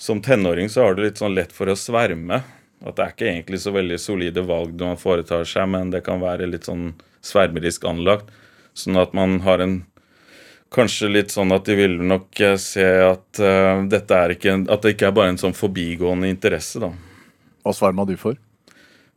som 0.00 0.20
tenåring 0.24 0.68
så 0.72 0.84
har 0.84 0.94
du 0.98 1.06
litt 1.06 1.20
sånn 1.22 1.34
lett 1.38 1.54
for 1.56 1.72
å 1.72 1.76
sverme 1.78 2.42
At 2.80 2.96
det 2.96 3.04
er 3.04 3.14
ikke 3.14 3.28
egentlig 3.28 3.60
så 3.60 3.74
veldig 3.74 3.98
solide 4.00 4.44
valg 4.48 4.80
man 4.80 5.00
foretar 5.00 5.44
seg, 5.48 5.68
men 5.68 5.92
det 5.92 6.04
kan 6.06 6.22
være 6.22 6.48
litt 6.48 6.68
sånn 6.68 6.94
svermerisk 7.24 7.84
anlagt. 7.88 8.30
Sånn 8.76 8.96
at 9.00 9.16
man 9.16 9.40
har 9.44 9.62
en 9.64 9.80
Kanskje 10.70 11.08
litt 11.10 11.32
sånn 11.34 11.50
at 11.50 11.66
de 11.66 11.74
vil 11.74 11.96
nok 11.98 12.40
eh, 12.46 12.52
se 12.62 12.84
at 13.02 13.40
uh, 13.42 13.80
dette 13.90 14.14
er 14.14 14.36
ikke 14.36 14.52
at 14.70 14.84
det 14.84 14.92
ikke 14.94 15.08
er 15.08 15.16
bare 15.16 15.32
en 15.32 15.40
sånn 15.40 15.56
forbigående 15.56 16.30
interesse, 16.30 16.78
da. 16.78 16.92
Hva 17.66 17.72
sverma 17.74 18.04
du 18.06 18.12
for? 18.20 18.38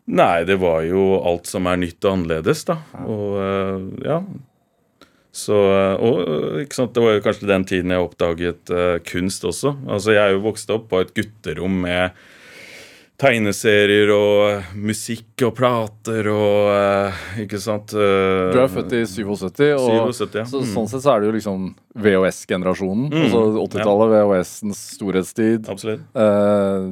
Nei, 0.10 0.48
det 0.50 0.58
var 0.64 0.82
jo 0.88 1.20
alt 1.22 1.46
som 1.48 1.70
er 1.70 1.78
nytt 1.78 2.02
og 2.02 2.16
annerledes, 2.16 2.66
da. 2.66 2.80
Og 3.06 3.38
uh, 3.38 3.86
ja. 4.02 4.18
Så 5.34 5.58
Og 5.58 6.18
ikke 6.62 6.78
sant, 6.78 6.92
det 6.94 7.06
var 7.06 7.16
jo 7.16 7.24
kanskje 7.26 7.50
den 7.50 7.64
tiden 7.70 7.94
jeg 7.94 8.08
oppdaget 8.08 8.74
uh, 8.74 8.98
kunst 9.06 9.46
også. 9.46 9.76
Altså, 9.86 10.18
jeg 10.18 10.26
er 10.26 10.34
jo 10.34 10.44
vokst 10.50 10.74
opp 10.74 10.90
på 10.90 11.06
et 11.06 11.14
gutterom 11.14 11.80
med 11.86 12.18
tegneserier 13.22 14.10
og 14.14 14.74
musikk 14.80 15.44
og 15.48 15.54
plater 15.58 16.28
og 16.34 16.70
uh, 16.74 17.20
Ikke 17.44 17.60
sant? 17.62 17.94
Uh, 17.96 18.50
du 18.54 18.60
er 18.64 18.72
født 18.72 18.96
i 18.98 19.04
77, 19.06 19.62
og 19.78 20.10
77, 20.16 20.40
ja. 20.40 20.46
så, 20.50 20.64
mm. 20.64 20.72
sånn 20.74 20.90
sett 20.92 21.06
så 21.06 21.14
er 21.14 21.22
det 21.24 21.30
jo 21.30 21.36
liksom 21.38 21.68
VHS-generasjonen. 22.04 23.06
Mm, 23.14 23.22
altså 23.28 23.44
80-tallet, 23.68 24.16
VHS-ens 24.16 24.82
storhetstid. 24.98 25.70
Absolutt. 25.72 26.04
Uh, 26.18 26.90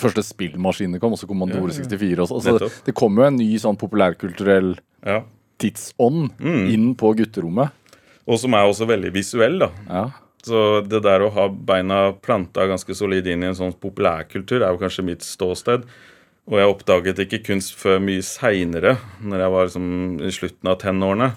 første 0.00 0.24
spillmaskinene 0.26 0.98
kom, 1.02 1.14
også 1.14 1.28
Kommandore 1.30 1.70
Ja, 1.70 1.84
ja. 1.84 1.86
64 1.92 2.24
også. 2.24 2.40
Altså, 2.40 2.56
Nettopp. 2.56 2.80
det 2.88 2.96
kom 2.98 3.20
jo 3.20 3.28
en 3.28 3.38
ny 3.38 3.50
sånn 3.62 3.78
populærkulturell 3.78 4.74
Ja. 5.06 5.20
tidsånd 5.60 6.32
Mm. 6.40 6.64
inn 6.72 6.88
på 6.98 7.12
gutterommet. 7.20 7.70
Og 8.26 8.38
som 8.40 8.54
er 8.56 8.64
også 8.64 8.88
veldig 8.88 9.12
visuell, 9.12 9.58
da. 9.60 9.68
Ja. 9.86 10.04
Så 10.44 10.82
det 10.84 11.00
der 11.06 11.24
å 11.24 11.32
ha 11.32 11.46
beina 11.48 12.10
planta 12.20 12.66
ganske 12.68 12.96
solid 12.96 13.26
inn 13.30 13.44
i 13.44 13.48
en 13.48 13.56
sånn 13.56 13.72
populærkultur 13.80 14.60
er 14.60 14.74
jo 14.74 14.80
kanskje 14.82 15.06
mitt 15.06 15.24
ståsted. 15.24 15.86
Og 16.44 16.58
jeg 16.60 16.68
oppdaget 16.68 17.22
ikke 17.24 17.40
kunst 17.46 17.72
før 17.80 18.02
mye 18.04 18.24
seinere, 18.24 18.98
når 19.24 19.44
jeg 19.44 19.52
var 19.54 19.68
liksom 19.68 19.86
i 20.20 20.32
slutten 20.36 20.70
av 20.70 20.80
tenårene. 20.82 21.30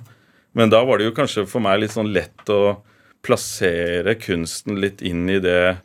Men 0.58 0.74
da 0.74 0.82
var 0.84 1.00
det 1.00 1.08
jo 1.08 1.16
kanskje 1.16 1.46
for 1.48 1.64
meg 1.64 1.80
litt 1.80 1.94
sånn 1.96 2.12
lett 2.12 2.52
å 2.52 2.82
plassere 3.24 4.18
kunsten 4.20 4.82
litt 4.82 5.04
inn 5.06 5.30
i 5.32 5.40
det 5.44 5.78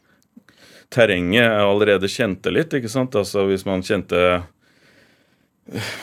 terrenget 0.92 1.44
jeg 1.44 1.66
allerede 1.66 2.10
kjente 2.10 2.52
litt. 2.52 2.74
ikke 2.74 2.90
sant? 2.90 3.14
Altså 3.16 3.46
Hvis 3.48 3.64
man 3.68 3.84
kjente 3.86 4.42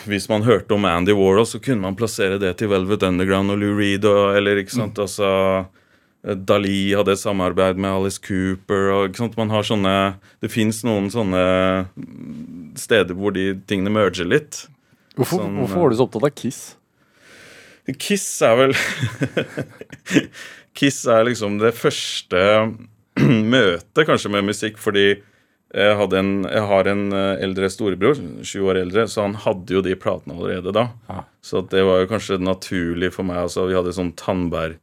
Hvis 0.08 0.28
man 0.30 0.42
hørte 0.42 0.74
om 0.74 0.86
Andy 0.88 1.12
Warhol, 1.12 1.46
så 1.46 1.60
kunne 1.60 1.84
man 1.84 1.98
plassere 1.98 2.40
det 2.40 2.54
til 2.58 2.72
Velvet 2.72 3.04
Underground 3.06 3.52
og 3.52 3.60
Lou 3.60 3.76
Reed. 3.76 4.08
Og, 4.08 4.36
eller 4.38 4.62
ikke 4.62 4.78
sant, 4.78 4.98
altså 4.98 5.28
Dali 6.20 6.92
hadde 6.92 7.16
samarbeid 7.16 7.78
med 7.80 7.90
Alice 7.90 8.20
Cooper. 8.20 8.90
og 8.92 9.36
man 9.38 9.50
har 9.50 9.62
sånne, 9.64 10.16
Det 10.40 10.50
fins 10.50 10.82
noen 10.84 11.08
sånne 11.10 11.88
steder 12.76 13.14
hvor 13.14 13.32
de 13.32 13.54
tingene 13.66 13.90
merger 13.90 14.28
litt. 14.28 14.66
Hvorfor, 15.16 15.40
Sånn, 15.40 15.56
hvorfor 15.58 15.80
var 15.80 15.90
du 15.90 15.96
så 15.96 16.06
opptatt 16.06 16.28
av 16.28 16.34
Kiss? 16.36 16.76
Kiss 17.98 18.42
er 18.44 18.54
vel 18.56 18.74
Kiss 20.78 21.00
er 21.10 21.24
liksom 21.26 21.58
det 21.58 21.72
første 21.74 22.38
møtet 23.54 24.06
kanskje 24.06 24.30
med 24.30 24.46
musikk, 24.46 24.78
fordi 24.80 25.08
jeg, 25.70 26.06
en, 26.18 26.30
jeg 26.50 26.62
har 26.66 26.88
en 26.90 27.02
eh, 27.14 27.42
eldre 27.44 27.68
storebror, 27.70 28.18
sju 28.46 28.58
år 28.66 28.80
eldre, 28.80 29.04
så 29.10 29.22
han 29.22 29.36
hadde 29.38 29.76
jo 29.76 29.82
de 29.86 29.94
platene 29.98 30.34
allerede 30.34 30.72
da. 30.74 30.88
Ah. 31.10 31.22
Så 31.46 31.62
det 31.70 31.84
var 31.86 32.02
jo 32.02 32.08
kanskje 32.10 32.40
naturlig 32.42 33.12
for 33.14 33.26
meg. 33.28 33.44
altså 33.44 33.68
Vi 33.68 33.76
hadde 33.78 33.94
sånn 33.94 34.10
tannbær, 34.18 34.74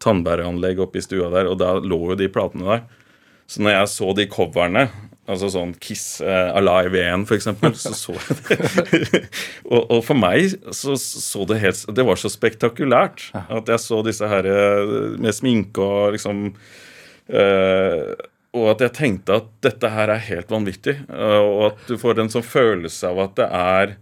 tannbæreanlegg 0.00 0.80
oppe 0.82 1.00
i 1.00 1.04
stua 1.04 1.28
der, 1.32 1.50
og 1.50 1.60
da 1.60 1.76
lå 1.78 2.00
jo 2.12 2.18
de 2.18 2.30
platene 2.32 2.66
der. 2.68 3.06
Så 3.50 3.62
når 3.64 3.74
jeg 3.74 3.90
så 3.90 4.12
de 4.14 4.26
coverne, 4.30 4.84
altså 5.30 5.50
sånn 5.52 5.72
Kiss 5.82 6.20
uh, 6.22 6.50
Alive 6.58 7.02
1 7.02 7.26
for 7.28 7.36
eksempel, 7.36 7.74
så 7.78 7.92
så 7.98 8.14
jeg 8.16 8.38
det. 8.40 9.22
og, 9.72 9.82
og 9.82 10.02
for 10.06 10.18
meg 10.18 10.54
så 10.74 10.96
så 10.98 11.46
det 11.50 11.60
helt 11.62 11.82
Det 11.94 12.06
var 12.06 12.18
så 12.18 12.30
spektakulært 12.32 13.28
at 13.42 13.70
jeg 13.70 13.82
så 13.82 14.00
disse 14.06 14.26
her 14.30 14.46
eh, 14.46 14.94
med 15.20 15.34
sminke 15.36 15.82
og 15.82 16.16
liksom 16.16 16.50
uh, 16.50 18.12
og 18.50 18.66
at 18.72 18.80
jeg 18.82 18.96
tenkte 18.96 19.36
at 19.38 19.50
dette 19.62 19.90
her 19.94 20.10
er 20.10 20.24
helt 20.26 20.48
vanvittig. 20.50 20.96
Og 21.06 21.68
at 21.68 21.84
du 21.86 21.94
får 22.00 22.18
en 22.18 22.32
sånn 22.32 22.42
følelse 22.42 23.12
av 23.12 23.20
at 23.22 23.36
det 23.38 23.46
er 23.46 23.92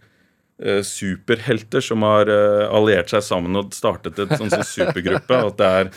superhelter 0.82 1.84
som 1.84 2.02
har 2.06 2.30
eh, 2.32 2.66
alliert 2.74 3.12
seg 3.12 3.22
sammen 3.22 3.58
og 3.60 3.74
startet 3.76 4.18
et 4.18 4.36
sånn, 4.38 4.50
supergruppe. 4.74 5.42
At 5.52 5.60
det 5.60 5.72
er 5.82 5.92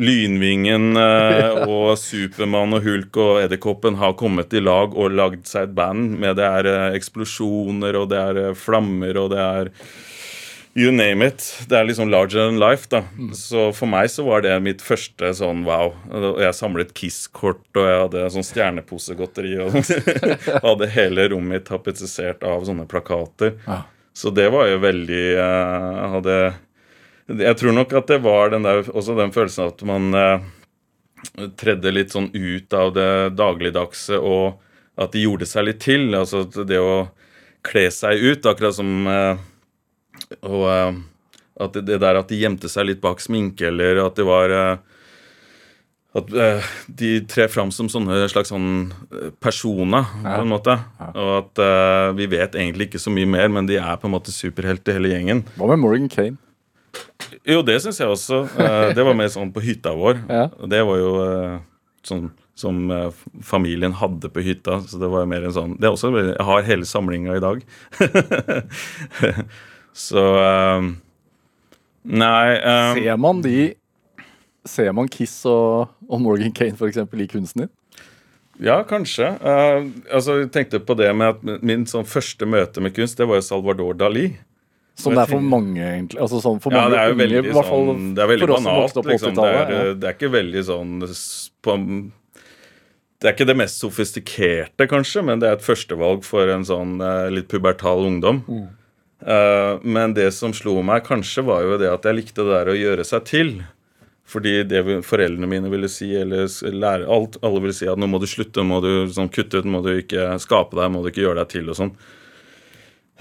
Lynvingen 0.00 0.96
eh, 0.96 1.66
og 1.68 1.98
Supermann 2.00 2.72
og 2.72 2.86
Hulk 2.86 3.18
og 3.20 3.42
Edderkoppen 3.42 3.98
har 4.00 4.14
kommet 4.16 4.54
i 4.56 4.62
lag 4.62 4.96
og 4.96 5.12
lagd 5.12 5.44
seg 5.50 5.68
et 5.68 5.74
band 5.76 6.14
med 6.22 6.38
det 6.40 6.46
er 6.48 6.68
eh, 6.70 6.94
eksplosjoner 6.96 7.98
og 8.00 8.08
det 8.08 8.22
er 8.22 8.40
eh, 8.40 8.54
flammer 8.56 9.20
og 9.20 9.34
det 9.34 9.42
er 9.42 9.70
You 10.74 10.92
name 10.92 11.26
it. 11.26 11.44
Det 11.68 11.76
er 11.76 11.84
liksom 11.84 12.08
larger 12.08 12.46
than 12.46 12.60
life, 12.60 12.86
da. 12.88 13.02
Så 13.36 13.66
for 13.76 13.90
meg 13.92 14.08
så 14.08 14.24
var 14.24 14.40
det 14.44 14.54
mitt 14.64 14.80
første 14.80 15.28
sånn 15.36 15.66
wow. 15.66 15.92
Jeg 16.40 16.56
samlet 16.56 16.94
Kiss-kort, 16.96 17.66
og 17.76 17.88
jeg 17.88 17.98
hadde 18.06 18.30
sånn 18.32 18.46
stjerneposegodteri. 18.48 19.52
Og 19.66 19.76
hadde 20.68 20.88
hele 20.94 21.28
rommet 21.34 21.60
mitt 21.60 21.68
tapetsisert 21.68 22.46
av 22.48 22.64
sånne 22.64 22.88
plakater. 22.88 23.58
Ja. 23.66 23.82
Så 24.16 24.32
det 24.32 24.48
var 24.52 24.66
jo 24.68 24.80
veldig 24.82 25.22
eh, 25.40 25.84
Jeg 25.96 26.08
hadde 26.12 26.34
Jeg 27.40 27.56
tror 27.56 27.72
nok 27.72 27.94
at 27.96 28.10
det 28.10 28.18
var 28.20 28.50
den 28.52 28.66
der, 28.66 28.82
også 28.92 29.16
den 29.16 29.32
følelsen 29.32 29.70
at 29.70 29.84
man 29.88 30.16
eh, 30.16 30.50
tredde 31.60 31.92
litt 31.92 32.12
sånn 32.12 32.28
ut 32.32 32.74
av 32.76 32.92
det 32.96 33.12
dagligdagse, 33.36 34.16
og 34.16 34.60
at 35.00 35.12
de 35.12 35.28
gjorde 35.28 35.48
seg 35.48 35.68
litt 35.68 35.84
til. 35.84 36.08
Altså 36.16 36.46
det 36.48 36.80
å 36.80 37.10
kle 37.64 37.90
seg 37.92 38.24
ut, 38.24 38.48
akkurat 38.48 38.80
som 38.80 39.08
eh, 39.08 39.48
og 40.40 40.64
eh, 40.70 40.96
at 41.62 41.76
det, 41.76 41.84
det 41.90 42.00
der 42.02 42.18
at 42.18 42.30
de 42.32 42.40
gjemte 42.40 42.70
seg 42.72 42.88
litt 42.88 43.02
bak 43.02 43.20
sminke, 43.22 43.68
eller 43.68 44.00
at 44.06 44.16
det 44.18 44.24
var 44.26 44.54
eh, 44.56 44.88
At 46.18 46.32
eh, 46.36 46.70
de 46.88 47.10
trer 47.28 47.48
fram 47.48 47.70
som 47.72 47.88
sånne 47.92 48.26
slags 48.28 48.50
sånn 48.52 48.92
personer, 49.40 50.08
på 50.24 50.42
en 50.42 50.50
måte. 50.50 50.74
Og 51.14 51.30
at 51.38 51.62
vi 52.18 52.26
vet 52.28 52.58
egentlig 52.58 52.90
ikke 52.90 53.00
så 53.00 53.12
mye 53.14 53.28
mer, 53.28 53.48
men 53.48 53.68
de 53.68 53.78
er 53.80 53.96
på 53.96 54.10
en 54.10 54.12
måte 54.12 54.34
superhelter, 54.34 54.98
hele 54.98 55.14
gjengen. 55.14 55.40
Hva 55.56 55.70
med 55.72 55.80
Morgan 55.80 56.10
Kane? 56.12 56.36
Jo, 57.48 57.62
det 57.64 57.78
syns 57.80 58.02
jeg 58.02 58.12
også. 58.12 58.42
Det 58.92 59.06
var 59.08 59.16
mer 59.16 59.32
sånn 59.32 59.54
på 59.56 59.64
hytta 59.64 59.94
vår. 59.96 60.20
Ja. 60.36 60.44
Det 60.68 60.84
var 60.84 61.00
jo 61.00 61.12
sånn 62.04 62.28
som 62.60 62.84
familien 63.40 63.96
hadde 63.96 64.28
på 64.28 64.44
hytta. 64.44 64.82
Så 64.84 65.00
det 65.00 65.08
var 65.08 65.24
mer 65.24 65.48
en 65.48 65.56
sånn 65.56 65.78
Det 65.80 65.88
er 65.88 65.96
også 65.96 66.12
Jeg 66.20 66.44
har 66.44 66.68
hele 66.68 66.84
samlinga 66.84 67.40
i 67.40 67.44
dag. 67.48 67.64
så 69.92 70.24
eh, 70.40 70.90
Nei 72.02 72.56
eh, 72.56 72.94
Ser 72.98 73.20
man 73.20 73.42
de 73.44 73.72
Ser 74.68 74.92
man 74.96 75.10
Kiss 75.10 75.42
og, 75.48 75.92
og 76.08 76.22
Morgan 76.22 76.54
Kane 76.54 76.78
eksempel, 76.88 77.24
i 77.24 77.28
kunsten 77.30 77.64
din? 77.64 77.72
Ja, 78.62 78.82
kanskje. 78.86 79.26
Uh, 79.42 79.88
altså, 80.12 80.36
jeg 80.42 80.52
tenkte 80.54 80.78
på 80.84 80.94
det 80.94 81.08
med 81.18 81.34
at 81.34 81.62
min 81.66 81.86
sånn 81.88 82.06
første 82.06 82.46
møte 82.46 82.82
med 82.84 82.94
kunst, 82.94 83.18
det 83.18 83.26
var 83.26 83.40
jo 83.40 83.46
Salvador 83.46 83.96
Dali. 83.98 84.28
Som 84.98 85.16
det 85.16 85.24
er 85.24 85.30
for 85.32 85.44
mange, 85.44 85.80
egentlig. 85.80 86.20
Altså 86.20 86.38
sånn 86.42 86.60
for 86.62 86.74
Ja, 86.74 86.84
mange 86.84 86.92
det 86.94 87.00
er 87.00 87.08
jo 87.10 87.18
veldig, 87.18 87.38
unge, 87.40 87.54
fall 87.64 87.86
sånn, 87.88 88.10
det 88.14 88.22
er 88.22 88.30
veldig 88.30 88.48
banalt. 88.50 88.98
Liksom. 89.08 89.38
Det, 89.38 89.46
er, 89.48 89.72
ja. 89.72 89.94
det 89.96 90.10
er 90.10 90.18
ikke 90.18 90.30
veldig 90.34 90.64
sånn 90.68 90.92
på, 91.64 91.76
Det 93.22 93.30
er 93.30 93.34
ikke 93.34 93.48
det 93.48 93.56
mest 93.62 93.82
sofistikerte, 93.82 94.88
kanskje, 94.90 95.24
men 95.26 95.42
det 95.42 95.48
er 95.48 95.56
et 95.56 95.64
førstevalg 95.64 96.26
for 96.28 96.52
en 96.52 96.66
sånn 96.68 97.00
eh, 97.00 97.32
litt 97.32 97.48
pubertal 97.50 98.04
ungdom. 98.10 98.44
Mm. 98.46 98.68
Eh, 99.26 99.74
men 99.82 100.14
det 100.14 100.30
som 100.34 100.54
slo 100.56 100.80
meg 100.86 101.04
kanskje, 101.06 101.44
var 101.46 101.62
jo 101.66 101.78
det 101.80 101.90
at 101.92 102.08
jeg 102.08 102.18
likte 102.18 102.42
det 102.42 102.56
der 102.56 102.72
å 102.72 102.78
gjøre 102.78 103.06
seg 103.06 103.26
til. 103.28 103.54
Fordi 104.32 104.62
det 104.64 104.80
foreldrene 105.04 105.50
mine 105.50 105.70
ville 105.72 105.90
si, 105.92 106.08
eller 106.16 106.48
lære, 106.72 107.06
alt, 107.10 107.36
alle 107.44 107.60
ville 107.60 107.76
si 107.76 107.88
at 107.90 108.00
nå 108.00 108.08
må 108.08 108.20
du 108.22 108.28
slutte, 108.30 108.64
må 108.64 108.80
du 108.80 109.10
sånn, 109.12 109.30
kutte 109.32 109.60
ut, 109.60 109.68
må 109.68 109.82
du 109.84 109.92
ikke 109.98 110.30
skape 110.40 110.78
deg, 110.78 110.92
må 110.94 111.02
du 111.02 111.10
ikke 111.10 111.26
gjøre 111.26 111.42
deg 111.42 111.52
til 111.52 111.68
og 111.68 111.78
sånn. 111.78 111.94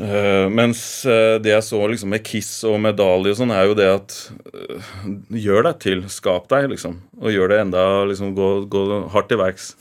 Uh, 0.01 0.47
mens 0.49 1.03
eh, 1.05 1.35
det 1.43 1.51
jeg 1.51 1.65
så 1.67 1.77
liksom 1.91 2.09
med 2.09 2.23
Kiss 2.25 2.47
og 2.65 2.79
medalje 2.81 3.35
og 3.35 3.37
sånn, 3.37 3.51
er 3.53 3.67
jo 3.67 3.75
det 3.77 3.89
at 3.91 4.15
uh, 4.55 4.93
Gjør 5.35 5.67
deg 5.67 5.81
til. 5.83 6.05
Skap 6.09 6.47
deg, 6.49 6.69
liksom. 6.71 6.95
Og 7.19 7.35
gjør 7.35 7.51
det 7.51 7.59
enda 7.65 7.83
liksom 8.09 8.31
Gå, 8.37 8.47
gå 8.71 8.85
hardt 9.13 9.29
til 9.29 9.41
verks. 9.41 9.73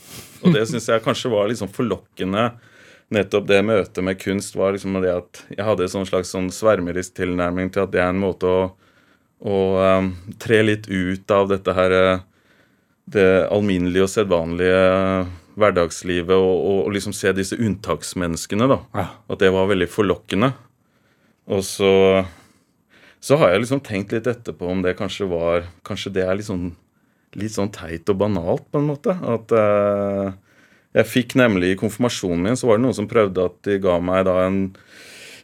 Og 0.43 0.53
det 0.53 0.65
syns 0.69 0.89
jeg 0.91 1.01
kanskje 1.05 1.31
var 1.31 1.49
liksom 1.49 1.71
forlokkende. 1.73 2.51
Nettopp 3.11 3.47
det 3.49 3.59
møtet 3.67 4.05
med 4.07 4.19
kunst 4.21 4.55
var 4.55 4.71
liksom 4.75 4.95
det 5.03 5.11
at 5.11 5.41
jeg 5.51 5.65
hadde 5.67 5.83
en 5.87 5.93
sånn 5.97 6.07
slags 6.07 6.31
sånn 6.31 6.47
svermerisk 6.53 7.17
tilnærming 7.19 7.71
til 7.73 7.83
at 7.83 7.91
det 7.91 7.99
er 8.03 8.13
en 8.13 8.21
måte 8.21 8.47
å, 8.47 8.61
å 9.43 9.57
um, 9.99 10.13
tre 10.39 10.61
litt 10.63 10.87
ut 10.87 11.33
av 11.35 11.49
dette 11.51 11.75
her 11.75 11.95
eh, 11.97 12.23
det 13.11 13.29
alminnelige 13.51 14.05
og 14.05 14.13
sedvanlige 14.13 14.83
hverdagslivet 15.59 16.37
og, 16.37 16.53
og, 16.55 16.77
og 16.85 16.93
liksom 16.95 17.15
se 17.17 17.33
disse 17.35 17.57
unntaksmenneskene, 17.59 18.69
da. 18.71 18.79
Ja. 18.95 19.07
At 19.27 19.43
det 19.43 19.51
var 19.51 19.67
veldig 19.67 19.89
forlokkende. 19.91 20.53
Og 21.51 21.65
så 21.67 21.91
så 23.21 23.37
har 23.37 23.53
jeg 23.53 23.61
liksom 23.61 23.83
tenkt 23.85 24.13
litt 24.15 24.27
etterpå 24.27 24.65
om 24.65 24.79
det 24.81 24.95
kanskje 24.97 25.27
var 25.29 25.67
Kanskje 25.85 26.13
det 26.15 26.23
er 26.25 26.41
sånn, 26.41 26.71
litt 27.37 27.53
sånn 27.53 27.69
teit 27.73 28.09
og 28.09 28.17
banalt, 28.17 28.65
på 28.73 28.81
en 28.81 28.87
måte. 28.89 29.13
At 29.13 29.53
eh, 29.53 30.31
Jeg 30.97 31.07
fikk 31.07 31.35
nemlig 31.39 31.71
i 31.71 31.79
konfirmasjonen 31.79 32.49
min 32.49 32.59
så 32.59 32.67
var 32.67 32.79
det 32.79 32.85
noen 32.85 32.97
som 32.97 33.07
prøvde 33.09 33.47
at 33.47 33.57
de 33.67 33.77
ga 33.83 33.95
meg 34.03 34.25
da 34.27 34.41
en, 34.43 34.61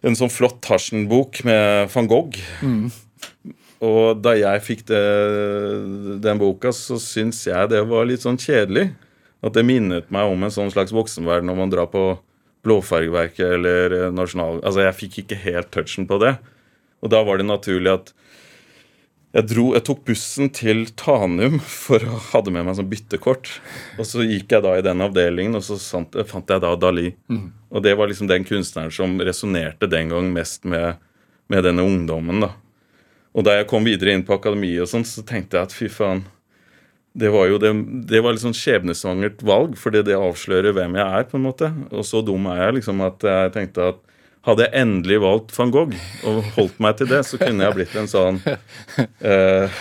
en 0.03 0.17
sånn 0.19 0.31
flott 0.33 0.59
Tarzan-bok 0.65 1.43
med 1.47 1.91
van 1.93 2.09
Gogh. 2.11 2.39
Og 3.87 4.19
da 4.19 4.33
jeg 4.35 4.63
fikk 4.65 4.85
det, 4.89 5.03
den 6.23 6.41
boka, 6.41 6.73
så 6.73 6.97
syns 7.01 7.43
jeg 7.47 7.71
det 7.71 7.83
var 7.87 8.07
litt 8.09 8.25
sånn 8.25 8.39
kjedelig. 8.41 8.89
At 9.45 9.53
det 9.53 9.67
minnet 9.67 10.09
meg 10.11 10.31
om 10.31 10.43
en 10.43 10.53
sånn 10.53 10.71
slags 10.73 10.93
voksenverden 10.95 11.47
når 11.47 11.59
man 11.59 11.71
drar 11.71 11.89
på 11.93 12.05
Blåfargeverket 12.65 13.53
eller 13.59 13.97
Nasjonal... 14.11 14.59
Altså, 14.65 14.81
jeg 14.83 14.97
fikk 14.97 15.19
ikke 15.21 15.41
helt 15.45 15.69
touchen 15.71 16.07
på 16.09 16.17
det. 16.23 16.33
Og 17.05 17.13
da 17.13 17.21
var 17.23 17.39
det 17.39 17.47
naturlig 17.47 17.93
at 17.93 18.11
jeg, 19.37 19.45
dro, 19.51 19.67
jeg 19.75 19.85
tok 19.85 19.99
bussen 20.07 20.49
til 20.53 20.87
Tanum 20.97 21.59
for 21.61 22.01
å 22.01 22.19
hadde 22.31 22.53
med 22.53 22.65
meg 22.65 22.77
sånn 22.79 22.89
byttekort. 22.89 23.51
Og 24.01 24.07
så 24.09 24.25
gikk 24.25 24.55
jeg 24.55 24.63
da 24.65 24.73
i 24.77 24.85
den 24.85 25.03
avdelingen, 25.05 25.59
og 25.59 25.65
så 25.65 25.77
sant, 25.81 26.17
fant 26.29 26.49
jeg 26.49 26.63
da 26.63 26.71
Dali. 26.79 27.11
Og 27.69 27.83
det 27.85 27.93
var 27.99 28.09
liksom 28.09 28.29
den 28.31 28.47
kunstneren 28.47 28.93
som 28.93 29.19
resonnerte 29.21 29.89
den 29.91 30.09
gang 30.13 30.31
mest 30.33 30.65
med, 30.65 30.97
med 31.53 31.67
denne 31.67 31.85
ungdommen. 31.85 32.41
da. 32.47 32.55
Og 33.37 33.45
da 33.45 33.59
jeg 33.59 33.69
kom 33.69 33.85
videre 33.85 34.15
inn 34.15 34.25
på 34.25 34.33
akademiet, 34.33 34.81
og 34.87 34.89
sånn, 34.89 35.05
så 35.05 35.21
tenkte 35.21 35.59
jeg 35.59 35.69
at 35.69 35.75
fy 35.75 35.91
faen 35.91 36.25
Det 37.17 37.29
var 37.33 37.47
jo 37.49 37.57
det, 37.57 37.71
det 38.09 38.19
var 38.21 38.37
sånn 38.37 38.53
skjebnesvangert 38.53 39.41
valg, 39.41 39.77
fordi 39.77 40.03
det 40.05 40.17
avslører 40.17 40.73
hvem 40.73 40.97
jeg 40.97 41.05
er. 41.05 41.29
på 41.29 41.37
en 41.37 41.45
måte. 41.45 41.69
Og 41.91 42.05
så 42.05 42.21
dum 42.25 42.45
er 42.49 42.63
jeg 42.65 42.79
liksom 42.79 43.01
at 43.05 43.21
jeg 43.25 43.53
tenkte 43.53 43.91
at 43.93 44.01
hadde 44.45 44.65
jeg 44.65 44.81
endelig 44.81 45.19
valgt 45.23 45.53
van 45.57 45.71
Gogh 45.73 45.93
og 46.27 46.41
holdt 46.55 46.81
meg 46.83 46.97
til 46.99 47.09
det, 47.09 47.21
så 47.27 47.39
kunne 47.41 47.65
jeg 47.65 47.75
blitt 47.75 47.95
en 47.99 48.09
sånn 48.11 48.41
uh, 48.45 49.77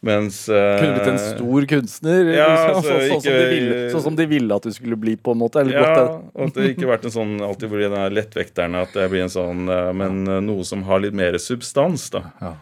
Mens 0.00 0.36
uh, 0.48 0.78
Kunne 0.80 0.94
blitt 0.96 1.10
en 1.10 1.20
stor 1.20 1.66
kunstner, 1.68 2.30
Ja, 2.32 2.46
liksom, 2.48 2.78
altså, 2.78 2.94
sånn, 2.94 3.10
sånn, 3.10 3.24
som 3.24 3.34
de 3.36 3.48
ville, 3.50 3.80
sånn 3.92 4.04
som 4.06 4.16
de 4.16 4.26
ville 4.30 4.56
at 4.56 4.68
du 4.68 4.72
skulle 4.72 4.96
bli, 5.00 5.16
på 5.20 5.34
en 5.34 5.42
måte. 5.42 5.60
Eller 5.60 5.76
Ja, 5.76 6.06
og 6.32 6.46
at 6.46 6.56
det 6.56 6.70
ikke 6.72 6.88
vært 6.88 7.04
en 7.08 7.14
sånn 7.16 7.34
alltid 7.44 7.72
blir 7.72 7.84
den 7.88 7.98
er 8.00 8.14
lettvekterne 8.14 8.86
at 8.86 8.96
jeg 8.96 9.12
blir 9.12 9.26
en 9.26 9.34
sånn 9.34 9.68
uh, 9.68 9.90
Men 9.96 10.22
noe 10.46 10.64
som 10.68 10.86
har 10.88 11.02
litt 11.04 11.16
mer 11.16 11.36
substans, 11.42 12.08
da. 12.14 12.24
Ja. 12.40 12.54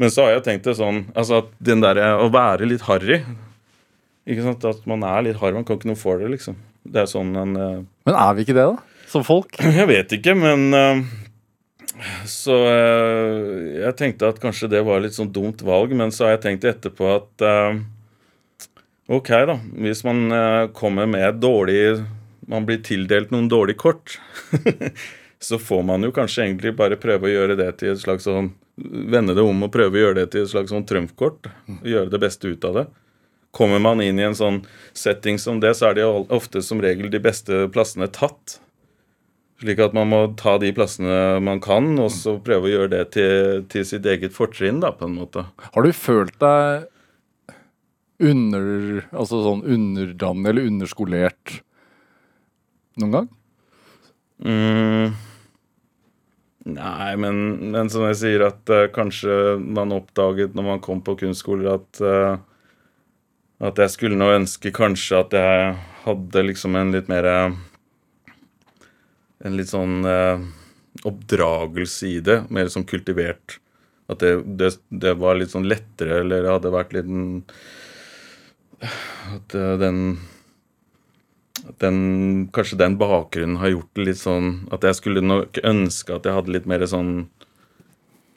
Men 0.00 0.14
så 0.14 0.24
har 0.24 0.36
jeg 0.36 0.46
tenkt 0.46 0.68
det 0.68 0.76
sånn 0.78 1.08
Altså 1.18 1.42
at 1.42 1.48
den 1.58 1.82
der, 1.82 1.98
å 2.22 2.28
være 2.30 2.68
litt 2.70 2.84
harry 2.86 3.18
Ikke 4.28 4.44
sant? 4.46 4.64
At 4.68 4.84
man 4.88 5.02
er 5.02 5.24
litt 5.26 5.40
harry. 5.42 5.58
Man 5.58 5.66
kan 5.66 5.80
ikke 5.80 5.90
noe 5.90 5.98
for 5.98 6.22
det, 6.22 6.30
liksom. 6.36 6.56
Det 6.88 7.02
er 7.02 7.10
sånn 7.10 7.34
en 7.36 7.52
Men 7.58 8.14
er 8.14 8.38
vi 8.38 8.46
ikke 8.46 8.56
det, 8.56 8.64
da? 8.70 8.97
Som 9.08 9.24
folk? 9.24 9.56
Jeg 9.78 9.88
vet 9.88 10.12
ikke, 10.18 10.34
men 10.36 10.68
eh, 10.76 11.00
Så 12.28 12.56
eh, 12.68 13.78
jeg 13.80 13.96
tenkte 13.98 14.28
at 14.28 14.40
kanskje 14.42 14.68
det 14.70 14.84
var 14.86 15.00
litt 15.02 15.16
sånn 15.16 15.32
dumt 15.32 15.64
valg, 15.66 15.94
men 15.96 16.12
så 16.14 16.26
har 16.26 16.36
jeg 16.36 16.44
tenkt 16.44 16.66
etterpå 16.68 17.08
at 17.16 17.46
eh, 17.46 17.80
Ok, 19.08 19.32
da. 19.48 19.56
Hvis 19.80 20.04
man 20.04 20.28
kommer 20.76 21.08
med 21.08 21.40
dårlig 21.40 22.04
Man 22.52 22.66
blir 22.68 22.82
tildelt 22.84 23.32
noen 23.32 23.48
dårlige 23.48 23.80
kort, 23.80 24.18
så 25.48 25.56
får 25.56 25.82
man 25.88 26.04
jo 26.04 26.12
kanskje 26.12 26.44
egentlig 26.44 26.74
bare 26.76 27.00
prøve 27.00 27.30
å 27.30 27.32
gjøre 27.32 27.56
det 27.56 27.70
til 27.80 27.94
et 27.94 28.02
slags 28.04 28.28
sånn 28.28 28.52
Vende 28.78 29.34
det 29.34 29.42
om 29.42 29.64
og 29.64 29.72
prøve 29.74 29.96
å 29.96 30.02
gjøre 30.04 30.20
det 30.20 30.28
til 30.30 30.44
et 30.44 30.50
slags 30.52 30.70
sånn 30.70 30.84
trumfkort. 30.86 31.48
Gjøre 31.82 32.12
det 32.12 32.20
beste 32.22 32.52
ut 32.52 32.62
av 32.68 32.76
det. 32.76 32.84
Kommer 33.50 33.80
man 33.82 33.98
inn 34.04 34.20
i 34.20 34.26
en 34.28 34.36
sånn 34.38 34.60
setting 34.94 35.40
som 35.42 35.58
det, 35.58 35.72
så 35.74 35.88
er 35.88 35.96
det 35.96 36.04
jo 36.04 36.20
ofte 36.36 36.62
som 36.62 36.78
regel 36.84 37.10
de 37.10 37.18
beste 37.24 37.64
plassene 37.74 38.06
tatt. 38.14 38.60
Slik 39.58 39.80
at 39.82 39.94
man 39.96 40.10
må 40.12 40.20
ta 40.38 40.54
de 40.62 40.70
plassene 40.74 41.38
man 41.42 41.58
kan, 41.62 41.90
og 41.98 42.12
så 42.14 42.36
prøve 42.42 42.68
å 42.68 42.72
gjøre 42.72 42.92
det 42.92 43.04
til, 43.16 43.64
til 43.72 43.86
sitt 43.88 44.06
eget 44.06 44.36
fortrinn, 44.36 44.78
da, 44.84 44.92
på 44.94 45.08
en 45.08 45.16
måte. 45.18 45.48
Har 45.74 45.86
du 45.86 45.90
følt 45.96 46.36
deg 46.42 46.86
under 48.18 49.04
Altså 49.14 49.38
sånn 49.44 49.60
underdannet 49.62 50.48
eller 50.50 50.66
underskolert 50.66 51.60
noen 52.98 53.12
gang? 53.14 53.28
Mm. 54.42 55.12
Nei, 56.74 57.12
men, 57.22 57.38
men 57.70 57.90
som 57.94 58.02
jeg 58.08 58.18
sier, 58.18 58.42
at 58.48 58.74
uh, 58.74 58.88
kanskje 58.94 59.56
man 59.62 59.94
oppdaget 59.94 60.58
når 60.58 60.66
man 60.72 60.82
kom 60.82 61.02
på 61.06 61.14
kunstskoler, 61.22 61.78
at 61.78 62.02
uh, 62.02 62.42
at 63.58 63.78
jeg 63.82 63.90
skulle 63.90 64.18
nå 64.18 64.28
ønske 64.36 64.70
kanskje 64.74 65.18
at 65.18 65.34
jeg 65.34 65.70
hadde 66.04 66.44
liksom 66.46 66.76
en 66.78 66.92
litt 66.94 67.08
mer 67.10 67.26
eh, 67.26 67.56
En 69.44 69.56
litt 69.58 69.70
sånn 69.70 70.02
eh, 70.08 70.44
oppdragelse 71.06 72.08
i 72.10 72.18
det. 72.24 72.40
Mer 72.54 72.70
sånn 72.72 72.86
kultivert. 72.88 73.58
At 74.08 74.22
det, 74.24 74.32
det, 74.58 74.72
det 74.88 75.14
var 75.20 75.38
litt 75.38 75.52
sånn 75.52 75.68
lettere, 75.68 76.22
eller 76.22 76.42
det 76.44 76.54
hadde 76.56 76.74
vært 76.74 76.96
litt 76.96 77.08
en 77.12 77.44
At 78.80 79.54
eh, 79.54 79.76
den 79.82 80.02
at 81.68 81.80
den, 81.82 82.48
kanskje 82.54 82.78
den 82.80 82.94
bakgrunnen 82.96 83.58
har 83.60 83.72
gjort 83.72 83.90
det 83.98 84.04
litt 84.06 84.20
sånn 84.20 84.52
At 84.72 84.86
jeg 84.86 84.96
skulle 84.96 85.20
nok 85.20 85.58
ønske 85.66 86.14
at 86.14 86.24
jeg 86.24 86.36
hadde 86.36 86.54
litt 86.54 86.68
mer 86.70 86.84
sånn 86.88 87.26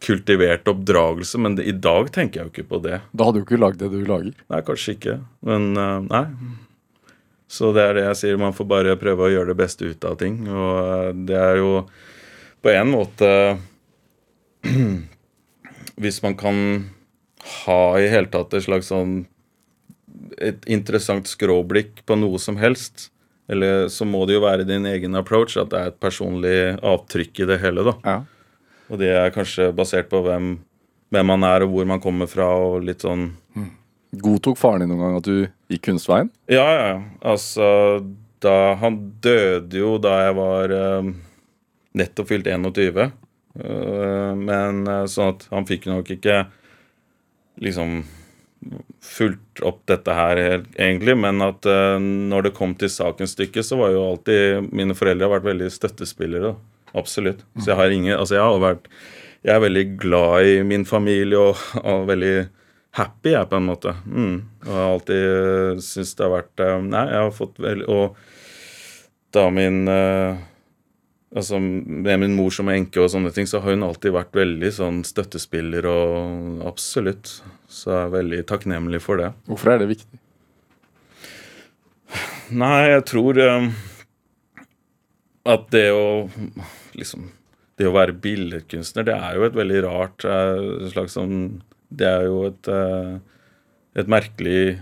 kultivert 0.02 0.66
oppdragelse, 0.66 1.38
men 1.38 1.56
det, 1.60 1.68
i 1.70 1.76
dag 1.78 2.08
tenker 2.10 2.39
jeg 2.39 2.47
jo 2.47 2.52
ikke 2.56 2.70
på 2.72 2.80
det. 2.82 2.95
Da 3.14 3.28
hadde 3.28 3.38
du 3.38 3.45
ikke 3.45 3.60
lagd 3.62 3.84
det 3.84 3.91
du 3.93 3.99
lager. 4.02 4.34
Nei, 4.49 4.62
kanskje 4.66 4.95
ikke, 4.95 5.14
men 5.45 5.68
eh, 5.78 6.08
nei. 6.08 6.24
Så 7.52 7.74
det 7.76 7.84
er 7.84 7.97
det 7.97 8.06
jeg 8.06 8.20
sier, 8.20 8.39
man 8.39 8.56
får 8.56 8.68
bare 8.70 8.99
prøve 8.99 9.28
å 9.28 9.34
gjøre 9.34 9.52
det 9.52 9.60
beste 9.60 9.89
ut 9.91 10.06
av 10.08 10.16
ting. 10.22 10.39
Og 10.47 10.78
eh, 10.80 11.10
det 11.28 11.38
er 11.39 11.60
jo 11.60 11.74
på 12.64 12.72
en 12.72 12.91
måte 12.93 13.32
Hvis 16.02 16.20
man 16.24 16.36
kan 16.38 16.58
ha 17.66 17.82
i 17.99 18.10
hele 18.10 18.30
tatt 18.32 18.54
et 18.54 18.66
slags 18.66 18.89
sånn 18.91 19.24
et 20.41 20.64
interessant 20.70 21.28
skråblikk 21.28 22.04
på 22.08 22.16
noe 22.18 22.39
som 22.41 22.58
helst, 22.62 23.10
eller 23.52 23.88
så 23.91 24.06
må 24.08 24.24
det 24.26 24.38
jo 24.38 24.43
være 24.45 24.66
din 24.66 24.86
egen 24.89 25.18
approach, 25.18 25.58
at 25.60 25.70
det 25.74 25.80
er 25.80 25.91
et 25.91 25.99
personlig 26.02 26.58
avtrykk 26.78 27.41
i 27.43 27.47
det 27.49 27.58
hele, 27.62 27.84
da. 27.89 27.93
Ja. 28.06 28.16
Og 28.91 29.02
det 29.02 29.12
er 29.18 29.34
kanskje 29.36 29.72
basert 29.76 30.10
på 30.12 30.22
hvem, 30.26 30.54
hvem 31.14 31.30
man 31.34 31.45
er, 31.47 31.66
og 31.66 31.76
hvor 31.76 31.89
man 31.89 32.02
kommer 32.04 32.30
fra, 32.32 32.47
og 32.64 32.86
litt 32.88 33.06
sånn 33.06 33.32
Godtok 34.12 34.58
faren 34.60 34.84
din 34.84 34.89
noen 34.91 35.06
gang 35.06 35.18
at 35.22 35.28
du 35.28 35.36
gikk 35.72 35.88
kunstveien? 35.89 36.32
Ja, 36.51 36.67
ja. 36.76 36.93
Altså, 37.22 37.65
da 38.41 38.76
Han 38.82 39.01
døde 39.24 39.82
jo 39.82 39.97
da 40.01 40.15
jeg 40.26 40.38
var 40.39 40.74
uh, 40.74 41.11
nettopp 41.97 42.32
fylt 42.32 42.49
21. 42.49 43.11
Uh, 43.51 44.32
men 44.39 44.86
eh, 44.88 45.05
sånn 45.11 45.34
at 45.34 45.41
han 45.51 45.67
fikk 45.67 45.89
nok 45.91 46.07
ikke 46.13 46.45
liksom 47.61 48.05
fulgt 49.03 49.59
opp 49.65 49.82
dette 49.89 50.13
her 50.15 50.39
egentlig, 50.39 51.17
men 51.17 51.41
at 51.43 51.65
uh, 51.67 51.97
når 51.99 52.47
det 52.47 52.53
kom 52.57 52.76
til 52.80 52.91
sakens 52.93 53.36
stykke, 53.36 53.63
så 53.65 53.80
var 53.80 53.91
jo 53.95 54.05
alltid 54.11 54.69
Mine 54.72 54.95
foreldre 54.97 55.28
har 55.28 55.36
vært 55.39 55.49
veldig 55.49 55.72
støttespillere. 55.74 56.53
da. 56.53 56.82
Absolutt. 56.97 57.43
Så 57.59 57.72
jeg 57.72 57.80
har 57.80 57.93
ingen 57.93 58.17
Altså, 58.17 58.36
jeg 58.36 58.43
har 58.43 58.63
vært 58.63 58.89
Jeg 59.41 59.55
er 59.55 59.63
veldig 59.63 59.86
glad 60.01 60.47
i 60.47 60.57
min 60.67 60.86
familie 60.86 61.39
og, 61.39 61.61
og 61.82 62.07
veldig 62.09 62.36
happy, 62.98 63.34
jeg, 63.34 63.50
på 63.50 63.58
en 63.58 63.68
måte. 63.68 63.96
Mm. 64.06 64.38
Og 64.66 64.72
har 64.76 64.88
alltid 64.89 65.84
syntes 65.86 66.16
det 66.18 66.26
har 66.28 66.34
vært 66.36 66.64
eh, 66.64 66.78
Nei, 66.92 67.04
jeg 67.10 67.26
har 67.26 67.36
fått 67.36 67.62
veldig 67.64 67.88
Og 67.92 68.18
da 69.32 69.46
min 69.54 69.86
eh, 69.92 70.42
Altså 71.32 71.62
med 71.62 72.20
min 72.20 72.34
mor 72.36 72.52
som 72.52 72.68
enke 72.68 73.00
og 73.00 73.08
sånne 73.14 73.32
ting, 73.32 73.48
så 73.48 73.62
har 73.64 73.72
hun 73.72 73.86
alltid 73.88 74.12
vært 74.12 74.36
veldig 74.36 74.72
sånn 74.76 74.98
støttespiller 75.08 75.86
og 75.88 76.66
absolutt. 76.68 77.38
Så 77.72 77.94
jeg 77.94 78.00
er 78.02 78.12
veldig 78.18 78.39
takknemlig 78.50 79.00
for 79.00 79.22
det. 79.22 79.30
Hvorfor 79.48 79.72
er 79.72 79.80
det 79.80 79.88
viktig? 79.94 80.20
Nei, 82.52 82.82
jeg 82.92 83.06
tror 83.08 83.39
um, 83.39 83.70
at 85.48 85.70
det 85.72 85.88
å 85.96 86.28
liksom 87.00 87.30
Det 87.80 87.88
å 87.88 87.96
være 87.96 88.14
billedkunstner, 88.22 89.08
det 89.08 89.16
er 89.16 89.39
jo 89.39 89.48
et 89.48 89.56
veldig 89.56 89.80
rart 89.88 90.28
uh, 90.28 90.84
slags 90.92 91.16
sånn 91.16 91.62
Det 91.92 92.08
er 92.08 92.26
jo 92.30 92.46
et 92.48 92.72
eh, 92.72 93.20
et 94.00 94.10
merkelig 94.12 94.80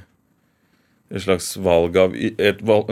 et 1.09 1.23
slags 1.23 1.55
valg 1.57 1.97
av 1.97 2.13
Et 2.13 2.61
valg, 2.61 2.91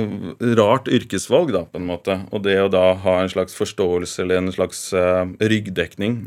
rart 0.58 0.90
yrkesvalg, 0.90 1.52
da, 1.54 1.64
på 1.70 1.78
en 1.78 1.86
måte. 1.86 2.16
Og 2.34 2.42
det 2.48 2.58
å 2.64 2.72
da 2.74 2.90
ha 3.04 3.20
en 3.22 3.30
slags 3.30 3.54
forståelse 3.58 4.24
eller 4.24 4.42
en 4.42 4.54
slags 4.56 4.88
uh, 4.98 5.30
ryggdekning 5.38 6.24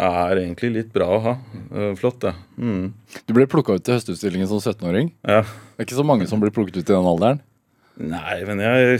er 0.00 0.40
egentlig 0.40 0.72
litt 0.78 0.94
bra 0.96 1.10
å 1.12 1.20
ha. 1.26 1.34
Uh, 1.68 1.90
flott, 2.00 2.22
det. 2.24 2.32
Mm. 2.56 2.94
Du 3.28 3.34
ble 3.36 3.44
plukka 3.50 3.76
ut 3.76 3.84
til 3.84 3.98
Høstutstillingen 3.98 4.48
som 4.48 4.62
17-åring. 4.62 5.12
Ja. 5.28 5.42
Det 5.44 5.84
er 5.84 5.90
ikke 5.90 6.00
så 6.00 6.06
mange 6.08 6.30
som 6.30 6.40
blir 6.40 6.54
plukket 6.56 6.80
ut 6.80 6.88
i 6.88 6.94
den 6.94 7.12
alderen. 7.12 7.44
Nei, 7.94 8.40
men 8.42 8.58
jeg, 8.58 8.96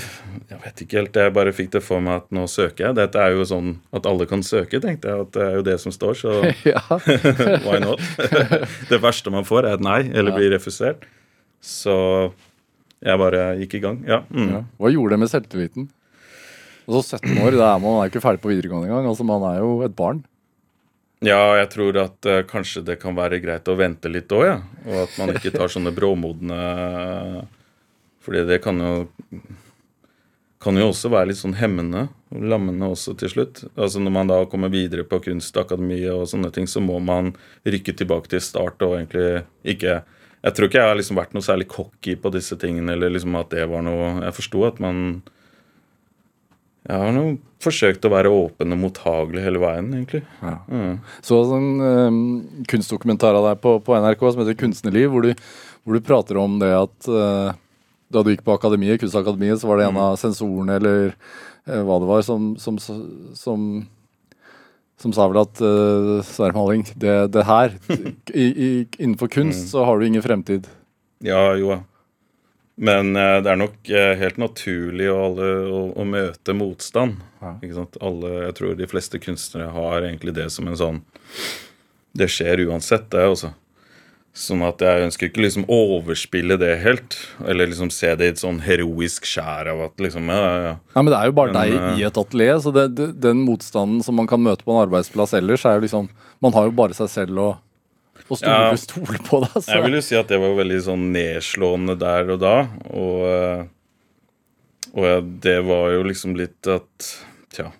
jeg 0.53 0.61
vet 0.63 0.81
ikke 0.85 0.99
helt. 1.01 1.17
Jeg 1.19 1.35
bare 1.35 1.53
fikk 1.55 1.73
det 1.75 1.81
for 1.83 2.03
meg 2.05 2.21
at 2.23 2.29
nå 2.35 2.45
søker 2.51 2.89
jeg. 2.89 2.97
Dette 3.01 3.19
er 3.19 3.35
jo 3.35 3.47
sånn 3.49 3.73
at 3.97 4.07
alle 4.07 4.29
kan 4.31 4.45
søke, 4.47 4.79
tenkte 4.83 5.11
jeg. 5.11 5.25
At 5.27 5.33
det 5.35 5.43
er 5.43 5.57
jo 5.59 5.65
det 5.67 5.75
som 5.83 5.95
står, 5.95 6.15
så 6.21 6.37
why 7.67 7.81
not? 7.83 8.03
det 8.93 9.01
verste 9.03 9.35
man 9.35 9.49
får, 9.49 9.67
er 9.67 9.81
et 9.81 9.85
nei, 9.85 10.01
eller 10.15 10.37
blir 10.37 10.55
refusert. 10.55 11.09
Så 11.65 11.97
jeg 13.05 13.21
bare 13.21 13.49
gikk 13.65 13.81
i 13.81 13.83
gang. 13.83 13.99
Ja. 14.07 14.21
Mm. 14.31 14.53
Ja. 14.53 14.63
Hva 14.79 14.93
gjorde 14.95 15.17
det 15.17 15.21
med 15.25 15.33
selvtilliten? 15.33 15.91
Altså 16.85 17.19
17 17.19 17.43
år, 17.43 17.59
da 17.59 17.73
er 17.73 17.83
man 17.83 17.99
er 17.99 18.13
ikke 18.13 18.23
ferdig 18.23 18.45
på 18.45 18.53
videregående 18.53 18.93
engang. 18.93 19.11
Altså, 19.11 19.27
man 19.27 19.43
er 19.49 19.59
jo 19.59 19.75
et 19.87 19.97
barn. 19.97 20.23
Ja, 21.25 21.57
jeg 21.57 21.71
tror 21.73 21.99
at 22.03 22.29
uh, 22.29 22.43
kanskje 22.47 22.85
det 22.85 22.99
kan 23.01 23.17
være 23.17 23.41
greit 23.41 23.69
å 23.71 23.77
vente 23.79 24.11
litt 24.13 24.31
òg, 24.37 24.45
ja. 24.45 24.57
Og 24.87 25.05
at 25.07 25.15
man 25.19 25.33
ikke 25.33 25.55
tar 25.55 25.73
sånne 25.73 25.95
bråmodne 25.97 26.59
Fordi 28.25 28.47
det 28.49 28.63
kan 28.65 28.81
jo 28.81 28.95
kan 30.65 30.79
jo 30.81 30.89
også 30.89 31.11
være 31.13 31.31
litt 31.31 31.41
sånn 31.41 31.57
hemmende 31.59 32.07
og 32.33 32.45
lammende 32.53 32.89
også 32.95 33.15
til 33.21 33.33
slutt. 33.33 33.63
Altså 33.75 34.01
Når 34.01 34.15
man 34.17 34.31
da 34.31 34.41
kommer 34.51 34.73
videre 34.73 35.05
på 35.07 35.21
Kunstakademiet 35.27 36.15
og 36.15 36.29
sånne 36.31 36.51
ting, 36.55 36.69
så 36.71 36.81
må 36.81 36.99
man 37.05 37.35
rykke 37.69 37.95
tilbake 37.99 38.33
til 38.33 38.43
start 38.45 38.83
og 38.87 38.99
egentlig 38.99 39.45
ikke 39.75 40.03
Jeg 40.45 40.53
tror 40.55 40.69
ikke 40.69 40.81
jeg 40.81 40.91
har 40.91 40.99
liksom 40.99 41.17
vært 41.17 41.33
noe 41.37 41.45
særlig 41.45 41.69
cocky 41.73 42.17
på 42.21 42.33
disse 42.33 42.57
tingene, 42.61 42.93
eller 42.93 43.13
liksom 43.13 43.37
at 43.41 43.53
det 43.53 43.65
var 43.69 43.85
noe 43.85 44.25
Jeg 44.25 44.37
forsto 44.41 44.65
at 44.69 44.81
man 44.81 44.99
Jeg 46.89 47.01
har 47.01 47.13
nå 47.17 47.25
forsøkt 47.65 48.05
å 48.05 48.13
være 48.13 48.33
åpen 48.33 48.77
og 48.77 48.81
mottagelig 48.83 49.41
hele 49.41 49.61
veien, 49.63 49.87
egentlig. 49.97 50.21
Ja. 50.45 50.59
Mm. 50.69 50.99
Så 51.25 51.39
en 51.57 51.69
um, 51.81 52.19
kunstdokumentar 52.69 53.39
av 53.39 53.47
deg 53.49 53.63
på, 53.63 53.79
på 53.81 53.97
NRK 53.97 54.25
som 54.27 54.43
heter 54.43 54.59
'Kunstnerliv', 54.61 55.09
hvor 55.09 55.25
du, 55.25 55.47
hvor 55.81 55.97
du 55.97 56.05
prater 56.05 56.37
om 56.43 56.59
det 56.61 56.69
at 56.77 57.09
uh, 57.09 57.57
da 58.15 58.23
du 58.25 58.33
gikk 58.33 58.45
på 58.47 58.57
akademiet, 58.57 59.01
Kunstakademiet, 59.03 59.61
så 59.61 59.71
var 59.71 59.81
det 59.81 59.89
en 59.89 60.01
av 60.01 60.19
sensorene 60.21 60.79
eller 60.81 61.03
eh, 61.11 61.83
hva 61.83 61.99
det 62.03 62.11
var, 62.11 62.23
som, 62.27 62.53
som, 62.61 62.79
som, 62.81 63.65
som 65.03 65.17
sa 65.17 65.27
vel 65.31 65.43
at 65.43 65.65
uh, 65.65 66.21
Sverre 66.27 66.57
Maling, 66.57 66.87
det, 66.95 67.17
det 67.35 67.49
her 67.49 67.75
i, 68.45 68.47
i, 68.47 68.71
Innenfor 68.99 69.33
kunst 69.33 69.75
så 69.75 69.85
har 69.89 69.99
du 69.99 70.07
ingen 70.07 70.25
fremtid. 70.25 70.71
Ja, 71.25 71.53
jo. 71.59 71.81
Men 72.75 73.17
eh, 73.17 73.37
det 73.43 73.51
er 73.53 73.59
nok 73.59 73.91
eh, 73.91 74.13
helt 74.19 74.39
naturlig 74.43 75.07
å, 75.13 75.19
alle, 75.29 75.51
å, 75.71 75.83
å 76.03 76.07
møte 76.09 76.57
motstand. 76.59 77.21
Ja. 77.43 77.55
Ikke 77.63 77.77
sant? 77.77 77.99
Alle, 78.03 78.33
jeg 78.49 78.57
tror 78.59 78.79
de 78.79 78.89
fleste 78.91 79.21
kunstnere 79.23 79.71
har 79.75 80.03
egentlig 80.03 80.35
det 80.35 80.49
som 80.51 80.67
en 80.69 80.79
sånn 80.79 81.05
Det 82.15 82.27
skjer 82.31 82.65
uansett, 82.67 83.07
det 83.15 83.27
også. 83.31 83.53
Sånn 84.35 84.65
at 84.67 84.81
jeg 84.83 85.05
ønsker 85.07 85.29
ikke 85.29 85.45
liksom 85.45 85.65
overspille 85.71 86.57
det 86.59 86.73
helt. 86.83 87.15
Eller 87.47 87.69
liksom 87.71 87.87
se 87.95 88.09
det 88.19 88.27
i 88.27 88.33
et 88.33 88.41
sånn 88.41 88.57
heroisk 88.65 89.29
skjær 89.31 89.69
av 89.71 89.83
at 89.87 90.03
liksom 90.03 90.27
Ja, 90.33 90.39
ja, 90.43 90.57
ja. 90.65 90.73
Men 90.97 91.13
Det 91.13 91.21
er 91.21 91.29
jo 91.31 91.37
bare 91.39 91.53
Men, 91.53 91.61
deg 91.61 91.77
eh, 91.79 92.01
i 92.01 92.07
et 92.09 92.19
atelier, 92.19 92.59
så 92.65 92.73
det, 92.75 92.89
det, 92.99 93.07
den 93.23 93.45
motstanden 93.47 94.03
som 94.03 94.19
man 94.19 94.27
kan 94.27 94.43
møte 94.43 94.67
på 94.67 94.75
en 94.75 94.83
arbeidsplass 94.89 95.37
ellers, 95.39 95.63
er 95.71 95.79
jo 95.79 95.85
liksom 95.87 96.09
Man 96.43 96.57
har 96.59 96.67
jo 96.67 96.75
bare 96.75 96.97
seg 96.99 97.13
selv 97.13 97.39
å, 97.39 97.47
og 98.25 98.41
stole, 98.41 98.59
Ja. 98.59 98.75
stole 98.81 99.23
på. 99.23 99.41
deg. 99.47 99.55
så. 99.63 99.71
Jeg 99.71 99.87
vil 99.87 99.95
jo 100.01 100.03
si 100.11 100.17
at 100.19 100.29
det 100.35 100.41
var 100.43 100.59
veldig 100.59 100.81
sånn 100.83 101.07
nedslående 101.15 101.95
der 102.01 102.35
og 102.35 102.43
da. 102.43 102.57
Og, 102.91 103.23
eh, 103.31 103.65
og 104.99 105.33
det 105.47 105.59
var 105.67 105.91
jo 105.95 106.03
liksom 106.11 106.35
litt 106.39 106.67
at 106.75 107.11
Tja. 107.55 107.71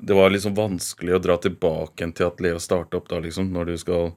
Det 0.00 0.14
var 0.14 0.28
liksom 0.30 0.52
vanskelig 0.54 1.16
å 1.16 1.22
dra 1.22 1.36
tilbake 1.40 2.12
til 2.14 2.26
atelier 2.28 2.58
og 2.58 2.62
starte 2.62 2.98
opp 3.00 3.08
da, 3.08 3.18
liksom. 3.24 3.48
Når 3.56 3.72
du 3.72 3.78
skal 3.80 4.12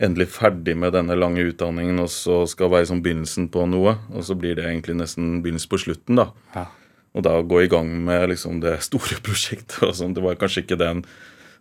endelig 0.00 0.30
ferdig 0.32 0.74
med 0.80 0.94
denne 0.96 1.16
lange 1.18 1.44
utdanningen, 1.44 2.00
og 2.02 2.10
så 2.12 2.42
skal 2.48 2.72
være 2.72 2.88
som 2.90 3.02
begynnelsen 3.04 3.50
på 3.52 3.66
noe. 3.68 3.98
Og 4.14 4.24
så 4.26 4.36
blir 4.38 4.56
det 4.58 4.66
egentlig 4.68 4.96
nesten 5.00 5.40
begynnelsen 5.44 5.72
på 5.72 5.82
slutten, 5.84 6.20
da. 6.22 6.30
Ja. 6.56 6.66
Og 7.10 7.26
da 7.26 7.36
gå 7.42 7.64
i 7.64 7.70
gang 7.70 7.90
med 8.06 8.30
liksom 8.32 8.62
det 8.64 8.78
store 8.86 9.20
prosjektet 9.26 9.82
og 9.86 9.94
sånn. 9.98 10.16
Det 10.16 10.24
var 10.24 10.40
kanskje 10.40 10.64
ikke 10.64 10.80
den 10.80 11.04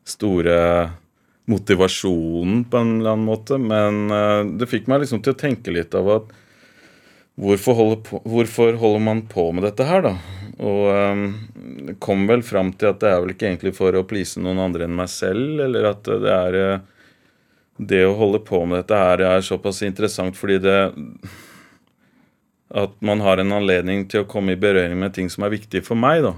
store 0.07 0.57
motivasjonen 1.49 2.63
på 2.69 2.77
en 2.77 2.99
eller 2.99 3.15
annen 3.15 3.25
måte, 3.25 3.57
men 3.57 4.13
eh, 4.13 4.43
det 4.59 4.69
fikk 4.69 4.89
meg 4.89 5.03
liksom 5.03 5.23
til 5.25 5.33
å 5.33 5.39
tenke 5.39 5.73
litt 5.73 5.95
av 5.97 6.09
at 6.13 6.35
hvorfor 7.39 7.77
holder, 7.77 8.03
på, 8.05 8.19
hvorfor 8.27 8.77
holder 8.77 9.01
man 9.01 9.23
på 9.31 9.47
med 9.55 9.65
dette 9.65 9.87
her, 9.87 10.03
da? 10.05 10.13
Og 10.59 10.89
um, 10.91 11.95
kom 12.03 12.25
vel 12.27 12.43
fram 12.43 12.73
til 12.75 12.91
at 12.91 12.99
det 13.01 13.09
er 13.09 13.21
vel 13.23 13.31
ikke 13.33 13.47
egentlig 13.47 13.71
for 13.77 13.95
å 13.95 14.03
please 14.07 14.41
noen 14.43 14.59
andre 14.61 14.85
enn 14.85 14.97
meg 14.97 15.09
selv, 15.11 15.61
eller 15.63 15.87
at 15.93 16.09
det 16.09 16.33
er 16.35 16.57
eh, 16.59 16.87
Det 17.79 18.01
å 18.03 18.17
holde 18.19 18.41
på 18.43 18.59
med 18.67 18.81
dette 18.81 18.97
her 18.99 19.23
er 19.23 19.45
såpass 19.45 19.79
interessant 19.87 20.35
fordi 20.35 20.57
det 20.65 20.79
At 22.69 22.97
man 23.01 23.23
har 23.23 23.39
en 23.39 23.55
anledning 23.55 24.03
til 24.11 24.25
å 24.25 24.29
komme 24.29 24.53
i 24.53 24.59
berøring 24.59 24.99
med 24.99 25.15
ting 25.15 25.29
som 25.31 25.47
er 25.47 25.55
viktige 25.55 25.81
for 25.81 25.97
meg, 25.97 26.21
da. 26.21 26.35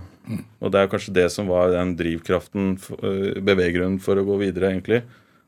Og 0.62 0.72
det 0.72 0.80
er 0.80 0.92
kanskje 0.92 1.16
det 1.18 1.26
som 1.34 1.50
var 1.50 1.74
den 1.74 1.96
drivkraften, 2.00 2.78
øh, 3.04 3.42
beveggrunnen 3.44 4.00
for 4.00 4.16
å 4.16 4.24
gå 4.24 4.38
videre, 4.40 4.70
egentlig. 4.72 5.02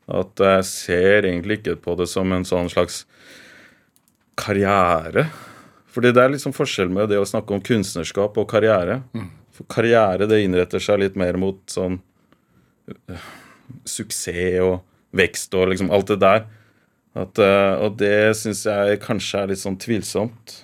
At 0.04 0.36
jeg 0.36 0.66
ser 0.68 1.24
egentlig 1.24 1.62
ikke 1.62 1.78
på 1.80 1.94
det 1.96 2.08
som 2.10 2.28
en 2.36 2.44
sånn 2.44 2.68
slags 2.68 3.06
karriere. 4.36 5.28
Fordi 5.94 6.12
det 6.12 6.22
er 6.22 6.34
liksom 6.34 6.52
forskjell 6.52 6.90
med 6.92 7.08
det 7.12 7.20
å 7.22 7.28
snakke 7.28 7.54
om 7.54 7.62
kunstnerskap 7.64 8.36
og 8.36 8.50
karriere. 8.50 9.00
For 9.54 9.68
karriere 9.70 10.26
det 10.28 10.42
innretter 10.44 10.82
seg 10.82 11.00
litt 11.00 11.16
mer 11.16 11.38
mot 11.40 11.62
sånn 11.70 12.00
uh, 12.90 13.28
suksess 13.88 14.60
og 14.64 14.82
vekst 15.14 15.54
og 15.58 15.70
liksom 15.72 15.90
alt 15.94 16.12
det 16.12 16.20
der. 16.24 16.46
At, 17.14 17.38
øh, 17.38 17.84
og 17.86 17.98
det 18.00 18.34
syns 18.38 18.64
jeg 18.66 19.00
kanskje 19.04 19.42
er 19.42 19.52
litt 19.52 19.62
sånn 19.62 19.78
tvilsomt 19.78 20.58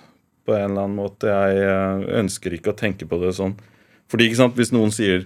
på 0.47 0.55
en 0.57 0.73
eller 0.73 0.87
annen 0.87 0.99
måte. 0.99 1.31
Jeg 1.31 1.63
øh, 1.63 2.07
ønsker 2.23 2.57
ikke 2.57 2.73
å 2.73 2.77
tenke 2.77 3.07
på 3.07 3.21
det 3.21 3.31
sånn. 3.37 3.55
Fordi 4.11 4.27
ikke 4.27 4.41
sant, 4.41 4.57
hvis 4.59 4.73
noen 4.75 4.91
sier 4.91 5.23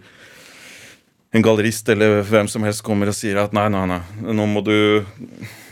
en 1.36 1.43
gallerist 1.43 1.89
eller 1.91 2.21
hvem 2.30 2.47
som 2.47 2.63
helst 2.63 2.84
kommer 2.86 3.09
og 3.11 3.17
sier 3.17 3.41
at 3.41 3.55
nei, 3.55 3.65
nei, 3.73 3.84
nei, 3.89 3.99
nå 4.23 4.45
må 4.47 4.61
du 4.63 5.03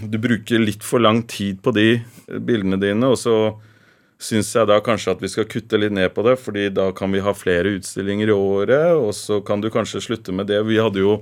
Du 0.02 0.18
bruker 0.20 0.60
litt 0.60 0.84
for 0.84 1.00
lang 1.00 1.22
tid 1.30 1.62
på 1.64 1.72
de 1.72 2.02
bildene 2.28 2.80
dine, 2.82 3.14
og 3.14 3.16
så 3.22 3.54
syns 4.24 4.50
jeg 4.56 4.68
da 4.68 4.80
kanskje 4.84 5.14
at 5.14 5.24
vi 5.24 5.30
skal 5.32 5.48
kutte 5.50 5.80
litt 5.80 5.94
ned 5.96 6.12
på 6.16 6.24
det, 6.26 6.36
fordi 6.40 6.68
da 6.74 6.90
kan 6.96 7.12
vi 7.12 7.24
ha 7.24 7.34
flere 7.36 7.76
utstillinger 7.78 8.32
i 8.32 8.36
året, 8.36 8.92
og 8.96 9.12
så 9.16 9.40
kan 9.46 9.64
du 9.64 9.70
kanskje 9.72 10.04
slutte 10.04 10.36
med 10.36 10.48
det. 10.52 10.62
Vi 10.68 10.80
hadde 10.80 11.04
jo 11.04 11.18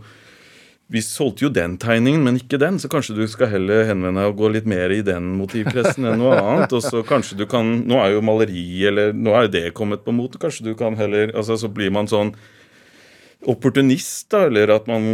vi 0.92 1.02
solgte 1.02 1.46
jo 1.46 1.50
den 1.56 1.78
tegningen, 1.80 2.24
men 2.26 2.38
ikke 2.42 2.60
den, 2.60 2.76
så 2.82 2.90
kanskje 2.92 3.16
du 3.16 3.24
skal 3.32 3.48
heller 3.54 3.86
henvende 3.88 4.20
deg 4.20 4.34
og 4.34 4.42
gå 4.42 4.50
litt 4.52 4.66
mer 4.68 4.92
i 4.92 5.00
den 5.06 5.30
motivpressen 5.40 6.04
enn 6.04 6.20
noe 6.20 6.36
annet. 6.36 6.74
Og 6.76 6.84
så 6.84 7.00
kanskje 7.08 7.38
du 7.40 7.46
kan 7.50 7.70
Nå 7.88 8.00
er 8.04 8.18
jo 8.18 8.24
maleri, 8.26 8.66
eller 8.90 9.14
nå 9.16 9.32
er 9.40 9.48
det 9.52 9.70
kommet 9.78 10.04
på 10.04 10.12
mote. 10.16 10.42
Kanskje 10.42 10.68
du 10.68 10.74
kan 10.78 10.98
heller 11.00 11.32
altså 11.32 11.56
Så 11.60 11.70
blir 11.72 11.94
man 11.96 12.10
sånn 12.12 12.34
opportunist, 13.48 14.28
da, 14.30 14.44
eller 14.46 14.70
at 14.76 14.86
man, 14.90 15.06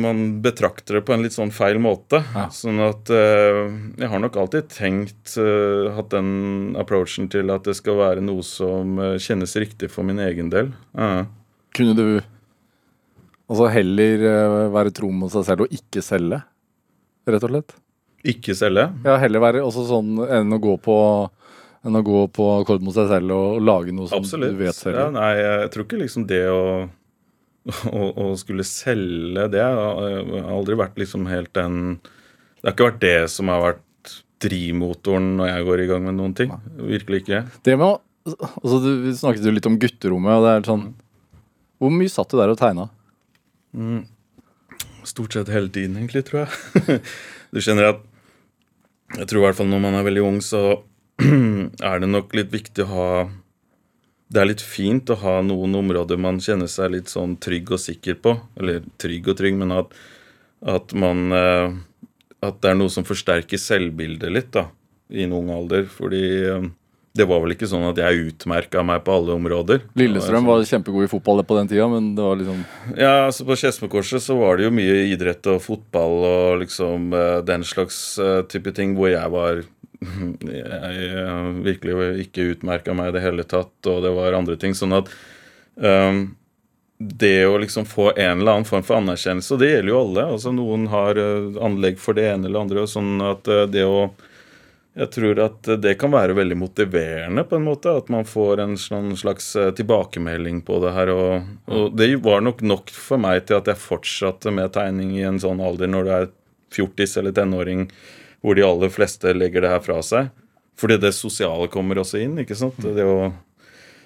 man 0.00 0.20
betrakter 0.44 0.98
det 0.98 1.02
på 1.04 1.12
en 1.12 1.24
litt 1.26 1.34
sånn 1.34 1.52
feil 1.52 1.76
måte. 1.82 2.22
Ja. 2.32 2.46
Sånn 2.54 2.80
at 2.80 3.10
eh, 3.12 3.58
Jeg 4.00 4.10
har 4.12 4.22
nok 4.22 4.38
alltid 4.40 4.70
tenkt 4.72 5.34
eh, 5.40 5.90
Hatt 5.92 6.14
den 6.14 6.78
approachen 6.80 7.28
til 7.32 7.52
at 7.52 7.66
det 7.68 7.76
skal 7.76 7.98
være 8.00 8.24
noe 8.24 8.46
som 8.46 8.96
eh, 9.02 9.18
kjennes 9.20 9.58
riktig 9.60 9.90
for 9.92 10.06
min 10.06 10.22
egen 10.22 10.48
del. 10.54 10.72
Ja. 10.96 11.26
Kunne 11.74 11.98
du 11.98 12.06
altså 13.50 13.70
heller 13.74 14.26
eh, 14.30 14.58
være 14.74 14.92
tro 14.96 15.10
mot 15.14 15.32
seg 15.32 15.46
selv 15.48 15.66
og 15.66 15.74
ikke 15.74 16.02
selge, 16.04 16.40
rett 17.28 17.46
og 17.46 17.52
slett? 17.52 17.76
Ikke 18.34 18.56
selge. 18.56 18.88
Ja, 19.04 19.18
heller 19.20 19.42
være 19.44 19.64
også 19.64 19.84
sånn 19.88 20.16
enn 20.24 20.56
å 20.56 20.60
gå 20.62 20.78
på 20.82 20.96
enn 21.84 21.98
å 21.98 22.04
gå 22.04 22.22
på 22.32 22.48
akkord 22.62 22.84
mot 22.84 22.96
seg 22.96 23.10
selv 23.10 23.34
og, 23.36 23.58
lage 23.60 23.92
noe 23.92 24.08
som 24.08 24.22
Absolutt. 24.22 24.54
du 24.54 24.62
vet 24.62 24.76
selv. 24.76 24.96
Ja, 24.96 25.08
nei, 25.12 25.32
jeg 25.36 25.72
tror 25.74 25.84
ikke 25.84 26.00
liksom 26.00 26.24
det 26.30 26.44
å, 26.48 26.62
å, 27.92 28.04
å 28.24 28.28
skulle 28.40 28.64
selge 28.64 29.48
det 29.52 29.64
har 29.64 30.32
aldri 30.56 30.78
vært 30.80 30.96
liksom 31.00 31.28
helt 31.28 31.52
den 31.56 31.98
Det 32.00 32.70
har 32.70 32.76
ikke 32.76 32.88
vært 32.88 33.04
det 33.04 33.18
som 33.34 33.52
har 33.52 33.60
vært 33.66 33.82
drivmotoren 34.44 35.34
når 35.38 35.50
jeg 35.50 35.68
går 35.68 35.82
i 35.82 35.86
gang 35.88 36.08
med 36.08 36.16
noen 36.18 36.34
ting. 36.36 36.50
Virkelig 36.76 37.22
ikke. 37.22 37.44
Det 37.64 37.76
med 37.76 37.86
å 37.86 37.94
altså, 38.24 38.80
du, 38.80 38.90
snakket 39.16 39.46
jo 39.46 39.54
litt 39.54 39.68
om 39.68 39.78
gutterommet, 39.80 40.36
og 40.38 40.46
det 40.46 40.52
er 40.52 40.68
sånn 40.68 40.84
Hvor 41.82 41.92
mye 41.92 42.12
satt 42.12 42.32
du 42.32 42.38
der 42.40 42.52
og 42.52 42.60
tegna? 42.60 42.88
Stort 45.04 45.32
sett 45.36 45.50
hele 45.52 45.68
tiden, 45.68 45.96
egentlig, 45.98 46.24
tror 46.28 46.44
jeg. 46.44 47.00
du 47.52 47.60
skjønner 47.62 47.92
at 47.92 48.02
Jeg 49.18 49.28
tror 49.30 49.42
i 49.42 49.44
hvert 49.44 49.58
fall 49.58 49.70
når 49.70 49.82
man 49.84 49.96
er 49.98 50.06
veldig 50.06 50.22
ung, 50.24 50.38
så 50.42 50.60
er 51.90 52.00
det 52.02 52.10
nok 52.10 52.32
litt 52.34 52.50
viktig 52.54 52.86
å 52.86 52.90
ha 52.90 53.08
Det 54.32 54.40
er 54.40 54.48
litt 54.48 54.64
fint 54.64 55.10
å 55.12 55.18
ha 55.20 55.36
noen 55.46 55.76
områder 55.78 56.18
man 56.18 56.40
kjenner 56.42 56.70
seg 56.70 56.94
litt 56.94 57.12
sånn 57.12 57.36
trygg 57.36 57.74
og 57.76 57.82
sikker 57.82 58.16
på. 58.24 58.36
Eller 58.58 58.86
trygg 59.02 59.28
og 59.30 59.38
trygg, 59.38 59.58
men 59.60 59.74
at, 59.76 59.92
at 60.62 60.94
man 60.96 61.26
eh, 61.34 61.76
At 62.44 62.62
det 62.62 62.72
er 62.72 62.80
noe 62.80 62.92
som 62.92 63.06
forsterker 63.06 63.60
selvbildet 63.60 64.32
litt, 64.32 64.50
da, 64.56 64.68
i 65.12 65.26
en 65.26 65.36
ung 65.36 65.52
alder. 65.54 65.86
Fordi 65.90 66.24
eh, 66.48 66.66
det 67.14 67.28
var 67.30 67.44
vel 67.44 67.54
ikke 67.54 67.68
sånn 67.70 67.84
at 67.86 67.98
jeg 68.00 68.24
utmerka 68.26 68.82
meg 68.82 69.04
på 69.06 69.14
alle 69.14 69.36
områder. 69.36 69.84
Lillestrøm 69.94 70.48
var 70.50 70.64
kjempegod 70.66 71.06
i 71.06 71.10
fotball 71.12 71.44
på 71.46 71.58
den 71.60 71.68
tida, 71.70 71.86
men 71.92 72.08
det 72.16 72.24
var 72.26 72.40
liksom 72.40 72.64
Ja, 72.98 73.12
altså 73.28 73.46
På 73.46 73.54
Skedsmokorset 73.54 74.24
så 74.24 74.34
var 74.40 74.58
det 74.58 74.66
jo 74.66 74.72
mye 74.74 74.96
idrett 75.12 75.46
og 75.52 75.62
fotball 75.62 76.16
og 76.26 76.64
liksom 76.64 77.14
eh, 77.14 77.38
den 77.46 77.62
slags 77.62 78.18
eh, 78.18 78.40
type 78.50 78.74
ting 78.74 78.96
hvor 78.98 79.12
jeg 79.12 79.30
var 79.30 79.62
Jeg 79.62 81.06
eh, 81.06 81.52
virkelig 81.62 82.26
ikke 82.26 82.50
utmerka 82.56 82.98
meg 82.98 83.12
i 83.12 83.16
det 83.20 83.22
hele 83.28 83.46
tatt, 83.46 83.76
og 83.86 84.02
det 84.02 84.10
var 84.18 84.34
andre 84.34 84.58
ting. 84.58 84.74
Sånn 84.74 84.98
at 84.98 85.06
um, 85.78 86.34
det 86.98 87.46
å 87.46 87.56
liksom 87.62 87.86
få 87.86 88.10
en 88.10 88.40
eller 88.42 88.56
annen 88.58 88.66
form 88.66 88.82
for 88.82 88.98
anerkjennelse, 88.98 89.54
og 89.54 89.62
det 89.62 89.70
gjelder 89.70 89.94
jo 89.94 90.02
alle 90.02 90.28
altså 90.34 90.50
Noen 90.54 90.90
har 90.90 91.18
anlegg 91.62 92.02
for 92.02 92.18
det 92.18 92.26
ene 92.32 92.50
eller 92.50 92.66
andre, 92.66 92.84
og 92.88 92.90
sånn 92.90 93.22
at 93.22 93.46
det 93.70 93.86
å 93.86 94.08
jeg 94.94 95.10
tror 95.10 95.40
at 95.42 95.68
det 95.82 95.96
kan 95.98 96.12
være 96.14 96.36
veldig 96.38 96.56
motiverende, 96.60 97.42
på 97.50 97.58
en 97.58 97.66
måte. 97.66 97.96
At 97.98 98.10
man 98.14 98.26
får 98.28 98.62
en 98.62 98.76
slags 98.78 99.48
eh, 99.58 99.72
tilbakemelding 99.74 100.60
på 100.66 100.78
det 100.84 100.92
her. 100.94 101.10
Og, 101.10 101.48
og 101.66 101.96
det 101.98 102.12
var 102.22 102.44
nok 102.46 102.62
nok 102.62 102.92
for 102.94 103.18
meg 103.22 103.42
til 103.48 103.58
at 103.58 103.70
jeg 103.72 103.82
fortsatte 103.82 104.54
med 104.54 104.70
tegning 104.76 105.16
i 105.18 105.26
en 105.26 105.40
sånn 105.42 105.62
alder 105.64 105.90
når 105.90 106.06
du 106.06 106.12
er 106.18 106.28
fjortis 106.74 107.16
eller 107.18 107.34
tenåring, 107.34 107.88
hvor 108.42 108.54
de 108.54 108.66
aller 108.66 108.92
fleste 108.92 109.34
legger 109.34 109.66
det 109.66 109.74
her 109.74 109.82
fra 109.82 109.98
seg. 110.06 110.30
Fordi 110.78 110.98
det 111.02 111.14
sosiale 111.14 111.66
kommer 111.70 111.98
også 112.02 112.22
inn, 112.22 112.38
ikke 112.42 112.58
sant. 112.58 112.78
Det 112.82 113.06
å 113.06 113.32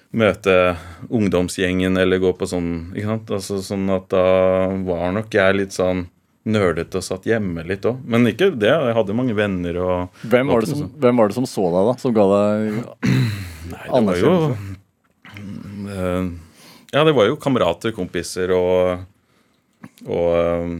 møte 0.09 0.53
ungdomsgjengen 1.13 1.97
eller 2.01 2.21
gå 2.21 2.31
på 2.33 2.47
sånn 2.49 2.69
ikke 2.95 3.11
sant? 3.11 3.33
Altså, 3.37 3.59
Sånn 3.61 3.89
at 3.93 4.09
da 4.09 4.23
var 4.87 5.11
nok 5.13 5.37
jeg 5.37 5.57
litt 5.57 5.75
sånn 5.75 6.07
nerdete 6.47 6.99
og 6.99 7.03
satt 7.03 7.27
hjemme 7.27 7.63
litt 7.67 7.85
òg. 7.87 7.99
Men 8.07 8.27
ikke 8.29 8.49
det. 8.55 8.71
Jeg 8.71 8.95
hadde 8.95 9.15
mange 9.17 9.35
venner 9.37 9.79
og 9.83 10.21
Hvem 10.31 10.51
var, 10.53 10.63
det 10.63 10.71
som, 10.71 10.91
var 10.95 11.31
det 11.31 11.35
som 11.37 11.47
så 11.49 11.65
deg, 11.73 11.89
da? 11.89 11.95
Som 11.99 12.15
ga 12.15 12.27
deg 12.31 12.79
Nei, 13.69 13.83
det 13.85 14.03
var 14.07 14.21
jo 14.21 14.33
eh, 15.89 16.29
Ja, 16.95 17.03
det 17.05 17.13
var 17.17 17.27
jo 17.29 17.39
kamerater, 17.41 17.93
kompiser 17.95 18.53
og 18.55 19.03
Og 20.07 20.29
eh, 20.39 20.73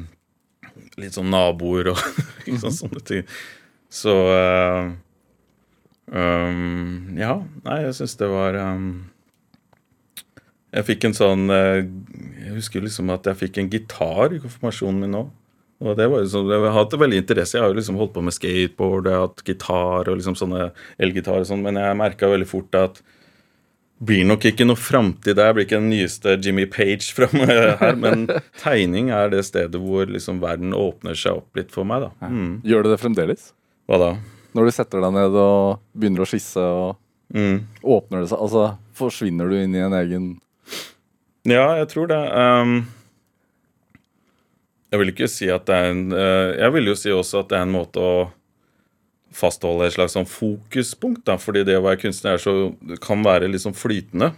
litt 1.00 1.16
sånn 1.16 1.32
naboer 1.32 1.92
og 1.94 2.02
sånn, 2.64 2.76
sånne 2.76 3.04
ting. 3.08 3.24
Så 3.92 4.16
um, 6.10 7.16
Ja. 7.20 7.36
Nei, 7.68 7.78
jeg 7.86 7.96
syns 8.00 8.18
det 8.20 8.28
var 8.32 8.58
um, 8.60 8.90
Jeg 10.76 10.88
fikk 10.88 11.08
en 11.10 11.18
sånn 11.18 11.46
Jeg 11.52 12.54
husker 12.56 12.84
liksom 12.86 13.12
at 13.14 13.28
jeg 13.30 13.40
fikk 13.44 13.62
en 13.62 13.72
gitar 13.72 14.36
i 14.36 14.42
konfirmasjonen 14.42 15.04
min 15.04 15.16
nå. 15.18 15.24
Og 15.80 15.96
det 15.96 16.10
var 16.12 16.20
jo 16.26 16.28
sånn, 16.28 16.50
Jeg 16.52 16.60
har 16.66 16.76
hatt 16.76 16.92
veldig 17.00 17.22
interesse. 17.22 17.56
Jeg 17.56 17.64
har 17.64 17.70
jo 17.72 17.78
liksom 17.80 17.96
holdt 18.02 18.12
på 18.18 18.24
med 18.26 18.34
skateboard, 18.36 19.06
jeg 19.08 19.16
har 19.16 19.28
hatt 19.30 19.44
gitar 19.48 20.10
og 20.12 20.18
liksom 20.20 20.36
sånne 20.36 20.72
elgitar 21.00 21.40
og 21.40 21.48
sånn, 21.48 21.62
men 21.64 21.76
jeg 21.80 21.96
merka 21.98 22.28
veldig 22.28 22.48
fort 22.50 22.76
at 22.76 23.02
blir 24.00 24.24
nok 24.28 24.46
ikke 24.48 24.64
noe 24.68 24.80
framtid 24.80 25.36
der. 25.36 25.54
Blir 25.56 25.66
ikke 25.68 25.80
den 25.80 25.90
nyeste 25.92 26.38
Jimmy 26.44 26.66
Page 26.72 27.10
framme 27.18 27.48
her. 27.48 27.96
Men 28.00 28.28
tegning 28.62 29.10
er 29.16 29.32
det 29.32 29.46
stedet 29.48 29.80
hvor 29.80 30.08
liksom 30.08 30.40
verden 30.44 30.72
åpner 30.76 31.16
seg 31.20 31.40
opp 31.42 31.56
litt 31.60 31.72
for 31.76 31.88
meg, 31.88 32.06
da. 32.08 32.28
Mm. 32.32 32.62
Gjør 32.68 32.84
du 32.84 32.92
det 32.94 33.00
fremdeles? 33.02 33.50
Hva 33.88 34.00
da? 34.04 34.12
Når 34.56 34.66
du 34.66 34.72
setter 34.74 35.04
deg 35.04 35.14
ned 35.14 35.36
og 35.38 35.80
begynner 35.96 36.26
å 36.26 36.30
skisse, 36.32 36.60
og 36.64 36.98
Mm. 37.30 37.60
åpner 37.86 38.24
det 38.24 38.30
seg 38.32 38.40
Altså, 38.42 38.62
forsvinner 38.98 39.52
du 39.52 39.54
inn 39.60 39.76
i 39.78 39.84
en 39.86 39.94
egen 39.94 40.24
Ja, 41.46 41.76
jeg 41.78 41.88
tror 41.92 42.08
det. 42.10 42.18
Um, 42.34 42.88
jeg 44.90 45.02
vil 45.02 45.12
ikke 45.14 45.30
si 45.30 45.50
at 45.54 45.68
det 45.70 45.78
er 45.78 45.92
en 45.92 46.04
eh, 46.16 46.58
Jeg 46.58 46.74
vil 46.76 46.90
jo 46.90 46.98
si 46.98 47.14
også 47.14 47.44
at 47.44 47.52
det 47.52 47.60
er 47.60 47.68
en 47.68 47.76
måte 47.76 48.02
å 48.02 48.14
fastholde 49.40 49.86
et 49.86 49.94
slags 49.94 50.16
sånn 50.18 50.26
fokuspunkt, 50.26 51.22
da, 51.30 51.36
fordi 51.38 51.62
det 51.68 51.76
å 51.78 51.84
være 51.86 52.00
kunstner 52.02 52.36
er 52.36 52.42
så, 52.42 52.54
kan 53.04 53.22
være 53.22 53.48
litt 53.52 53.62
sånn 53.62 53.78
flytende. 53.78 54.32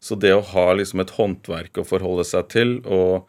Så 0.00 0.16
det 0.16 0.32
å 0.32 0.44
ha 0.54 0.64
liksom 0.78 1.02
et 1.02 1.12
håndverk 1.12 1.82
å 1.82 1.84
forholde 1.84 2.24
seg 2.24 2.48
til, 2.48 2.72
og 2.88 3.28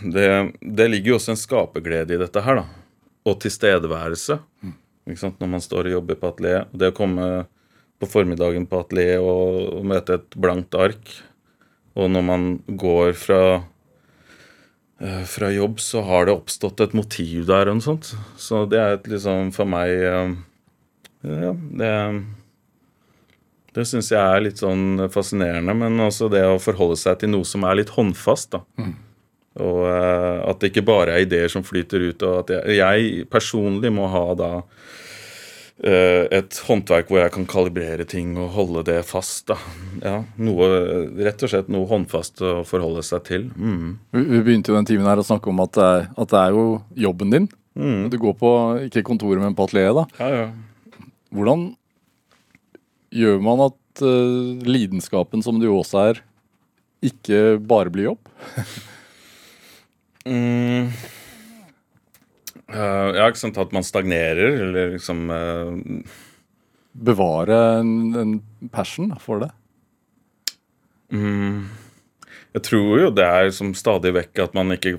det, 0.00 0.28
det 0.62 0.88
ligger 0.88 1.12
jo 1.12 1.18
også 1.18 1.34
en 1.34 1.40
skaperglede 1.40 2.16
i 2.16 2.20
dette 2.22 2.40
her, 2.40 2.62
da. 2.62 2.64
Og 3.28 3.36
tilstedeværelse. 3.44 4.38
Ikke 5.04 5.20
sant? 5.20 5.36
Når 5.42 5.52
man 5.58 5.64
står 5.64 5.90
og 5.90 5.98
jobber 5.98 6.20
på 6.20 6.32
atelier. 6.32 6.64
Det 6.72 6.88
å 6.88 6.96
komme 6.96 7.28
på 8.00 8.08
formiddagen 8.08 8.64
på 8.70 8.80
atelier 8.80 9.20
og, 9.20 9.74
og 9.76 9.88
møte 9.92 10.22
et 10.22 10.38
blankt 10.40 10.76
ark, 10.78 11.18
og 11.98 12.08
når 12.14 12.24
man 12.24 12.48
går 12.80 13.12
fra 13.18 13.42
fra 15.30 15.48
jobb, 15.54 15.78
så 15.78 16.00
har 16.02 16.26
det 16.26 16.32
oppstått 16.34 16.80
et 16.82 16.94
motiv 16.98 17.44
der 17.46 17.70
og 17.70 17.78
noe 17.78 17.84
sånt. 17.84 18.08
Så 18.40 18.64
det 18.66 18.80
er 18.82 18.96
et 18.96 19.04
liksom 19.06 19.52
for 19.54 19.68
meg 19.70 19.92
eh, 19.94 20.32
Ja, 21.22 21.52
det 21.54 21.92
Det 23.78 23.84
syns 23.86 24.10
jeg 24.10 24.18
er 24.18 24.42
litt 24.42 24.58
sånn 24.58 25.04
fascinerende, 25.14 25.74
men 25.76 26.00
også 26.02 26.26
det 26.32 26.42
å 26.48 26.58
forholde 26.58 26.96
seg 26.98 27.20
til 27.20 27.30
noe 27.30 27.46
som 27.46 27.62
er 27.68 27.78
litt 27.78 27.92
håndfast, 27.94 28.56
da. 28.56 28.64
Og 29.58 29.84
eh, 29.90 30.38
at 30.50 30.58
det 30.60 30.72
ikke 30.72 30.86
bare 30.86 31.14
er 31.14 31.26
ideer 31.26 31.50
som 31.52 31.62
flyter 31.66 32.08
ut, 32.10 32.22
og 32.26 32.40
at 32.42 32.50
jeg, 32.56 32.78
jeg 32.80 33.28
personlig 33.30 33.90
må 33.94 34.08
ha 34.10 34.24
da 34.38 34.50
eh, 34.58 34.64
et 35.78 36.56
håndverk 36.66 37.06
hvor 37.10 37.20
jeg 37.20 37.30
kan 37.36 37.44
kalibrere 37.46 38.02
ting 38.08 38.32
og 38.40 38.50
holde 38.56 38.82
det 38.88 38.96
fast. 39.06 39.52
Ja, 40.02 40.24
noe, 40.34 40.68
Rett 41.22 41.44
og 41.46 41.52
slett 41.52 41.68
noe 41.70 41.86
håndfast 41.86 42.42
å 42.42 42.64
forholde 42.66 43.04
seg 43.06 43.22
til. 43.28 43.44
Mm. 43.54 43.92
Vi 44.10 44.40
begynte 44.42 44.72
jo 44.72 44.78
den 44.78 44.88
timen 44.88 45.06
her 45.06 45.22
å 45.22 45.26
snakke 45.26 45.52
om 45.52 45.62
at 45.62 45.76
det 45.78 45.86
er, 45.86 46.08
at 46.18 46.32
det 46.34 46.40
er 46.40 46.56
jo 46.56 46.64
jobben 47.06 47.34
din. 47.34 47.48
Mm. 47.78 48.08
Du 48.10 48.18
går 48.18 48.34
på 48.40 48.50
ikke 48.88 49.04
kontoret, 49.06 49.42
men 49.42 49.54
på 49.54 49.68
atelieret. 49.68 50.00
da. 50.00 50.24
Ja, 50.24 50.42
ja. 50.42 51.04
Hvordan 51.30 51.68
gjør 53.14 53.38
man 53.44 53.62
at 53.68 54.02
uh, 54.02 54.58
lidenskapen 54.66 55.44
som 55.46 55.60
du 55.62 55.68
også 55.70 56.02
er, 56.10 56.22
ikke 57.04 57.58
bare 57.62 57.94
blir 57.94 58.10
jobb? 58.12 58.34
Mm. 60.28 60.90
Eh, 62.68 63.10
ja, 63.16 63.28
ikke 63.28 63.40
sant 63.40 63.60
at 63.60 63.72
man 63.72 63.86
stagnerer, 63.86 64.58
eller 64.66 64.94
liksom 64.96 65.28
uh... 65.32 66.16
Bevare 66.98 67.56
en, 67.78 67.92
en 68.18 68.32
passion 68.74 69.12
for 69.22 69.44
det? 69.44 69.52
mm, 71.14 71.68
Jeg 72.56 72.64
tror 72.66 73.02
jo 73.04 73.10
det 73.14 73.24
er 73.24 73.52
som 73.54 73.70
stadig 73.76 74.12
vekk 74.16 74.42
at 74.48 74.56
man 74.58 74.74
ikke 74.74 74.96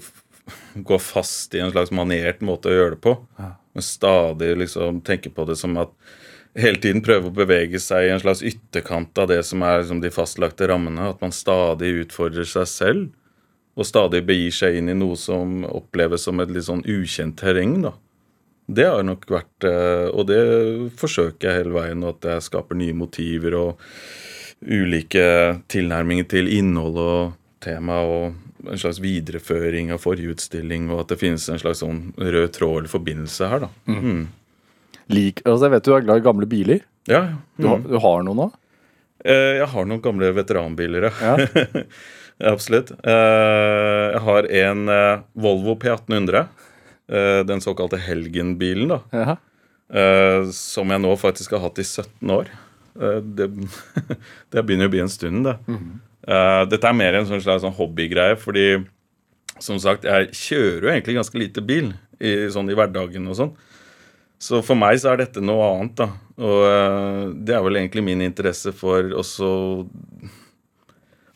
går 0.87 1.01
fast 1.03 1.53
i 1.53 1.61
en 1.61 1.73
slags 1.73 1.91
maniert 1.93 2.41
måte 2.45 2.71
å 2.71 2.77
gjøre 2.77 2.95
det 2.95 3.03
på. 3.03 3.15
Ja. 3.41 3.51
Men 3.75 3.85
stadig 3.85 4.53
liksom 4.63 5.01
tenker 5.05 5.33
på 5.35 5.45
det 5.49 5.59
som 5.59 5.75
at 5.81 5.91
hele 6.57 6.81
tiden 6.81 7.03
prøve 7.05 7.29
å 7.29 7.35
bevege 7.35 7.81
seg 7.83 8.07
i 8.07 8.13
en 8.13 8.21
slags 8.23 8.41
ytterkant 8.45 9.17
av 9.21 9.29
det 9.29 9.43
som 9.45 9.61
er 9.65 9.81
liksom 9.81 10.01
de 10.01 10.11
fastlagte 10.13 10.69
rammene. 10.71 11.11
At 11.11 11.21
man 11.21 11.35
stadig 11.35 11.91
utfordrer 12.05 12.47
seg 12.49 12.69
selv, 12.71 13.09
og 13.79 13.87
stadig 13.87 14.19
begir 14.27 14.51
seg 14.51 14.75
inn 14.81 14.91
i 14.91 14.97
noe 14.97 15.15
som 15.19 15.61
oppleves 15.69 16.25
som 16.27 16.39
et 16.43 16.51
litt 16.51 16.67
sånn 16.67 16.83
ukjent 16.83 17.37
terreng. 17.39 17.77
da. 17.85 17.93
Det 18.69 18.85
har 18.85 19.01
nok 19.07 19.23
vært 19.31 19.65
eh, 19.65 20.09
Og 20.13 20.27
det 20.29 20.41
forsøker 20.99 21.47
jeg 21.49 21.63
hele 21.63 21.73
veien, 21.73 22.03
at 22.05 22.21
jeg 22.27 22.43
skaper 22.45 22.77
nye 22.77 22.93
motiver 22.93 23.55
og 23.57 23.79
ulike 24.61 25.23
tilnærminger 25.71 26.27
til 26.29 26.49
innhold 26.51 26.97
og 26.99 27.31
tema 27.63 28.01
og 28.03 28.35
en 28.69 28.79
slags 28.79 28.99
videreføring 28.99 29.89
av 29.95 30.01
forrige 30.03 30.33
utstilling, 30.35 30.89
og 30.91 31.05
at 31.05 31.13
det 31.13 31.19
finnes 31.21 31.45
en 31.49 31.59
slags 31.61 31.79
sånn 31.79 32.09
rød 32.19 32.51
tråd 32.57 32.81
eller 32.81 32.91
forbindelse 32.91 33.47
her, 33.47 33.63
da. 33.63 33.69
Mm. 33.87 34.25
Lik, 35.15 35.39
altså 35.47 35.65
jeg 35.69 35.73
vet 35.77 35.87
du 35.87 35.93
er 35.95 36.03
glad 36.05 36.19
i 36.21 36.25
gamle 36.27 36.49
biler. 36.51 36.83
Ja, 37.09 37.21
Mm. 37.29 37.63
Du, 37.63 37.67
har, 37.71 37.79
du 37.87 37.95
har 38.03 38.23
noen 38.27 38.37
nå? 38.43 38.49
Eh, 39.25 39.55
Jeg 39.59 39.67
har 39.71 39.85
noen 39.87 40.01
gamle 40.03 40.29
veteranbiler, 40.35 41.09
ja. 41.23 41.33
Absolutt. 42.39 42.91
Eh, 43.03 44.05
Jeg 44.13 44.21
har 44.25 44.47
en 44.63 44.89
eh, 44.89 45.21
Volvo 45.35 45.75
P1800. 45.75 46.45
eh, 47.11 47.43
Den 47.49 47.59
såkalte 47.61 47.99
Helgen-bilen, 47.99 48.87
da. 48.93 48.99
Ja. 49.11 49.37
eh, 49.93 50.49
Som 50.55 50.89
jeg 50.93 51.01
nå 51.03 51.15
faktisk 51.19 51.51
har 51.57 51.59
hatt 51.67 51.79
i 51.79 51.83
17 51.87 52.29
år. 52.31 52.47
Det, 52.99 53.47
det 54.51 54.63
begynner 54.65 54.87
å 54.89 54.91
bli 54.93 54.99
en 55.03 55.11
stund, 55.11 55.45
det. 55.47 55.57
Eh, 56.27 56.63
Dette 56.71 56.87
er 56.89 56.93
mer 56.97 57.13
en 57.19 57.27
sånn 57.29 57.41
slags 57.43 57.63
sånn 57.63 57.75
hobbygreie, 57.77 58.35
fordi 58.39 58.85
som 59.59 59.75
sagt, 59.79 60.05
jeg 60.07 60.29
kjører 60.35 60.85
jo 60.85 60.91
egentlig 60.93 61.15
ganske 61.17 61.39
lite 61.39 61.61
bil 61.63 61.89
i, 62.19 62.47
sånn 62.51 62.69
i 62.71 62.75
hverdagen 62.77 63.27
og 63.27 63.35
sånn. 63.35 63.51
Så 64.39 64.61
for 64.63 64.79
meg 64.79 64.95
så 65.01 65.11
er 65.11 65.19
dette 65.19 65.41
noe 65.43 65.65
annet, 65.73 65.97
da. 65.99 66.05
Og 66.39 67.33
det 67.43 67.55
er 67.57 67.63
vel 67.65 67.75
egentlig 67.81 68.03
min 68.07 68.21
interesse 68.23 68.71
for 68.75 69.09
også 69.19 69.49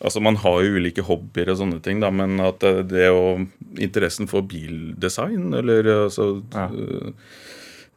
Altså 0.03 0.19
Man 0.23 0.35
har 0.43 0.61
jo 0.65 0.75
ulike 0.77 1.03
hobbyer 1.07 1.53
og 1.53 1.59
sånne 1.61 1.79
ting, 1.83 2.01
da, 2.03 2.09
men 2.11 2.35
at 2.43 2.63
eh, 2.67 2.81
det 2.83 3.09
å 3.13 3.37
Interessen 3.81 4.27
for 4.29 4.43
bildesign, 4.45 5.53
eller 5.55 5.87
eh, 5.87 6.01
altså 6.09 6.27
Ja. 6.53 6.67
eh, 6.67 7.11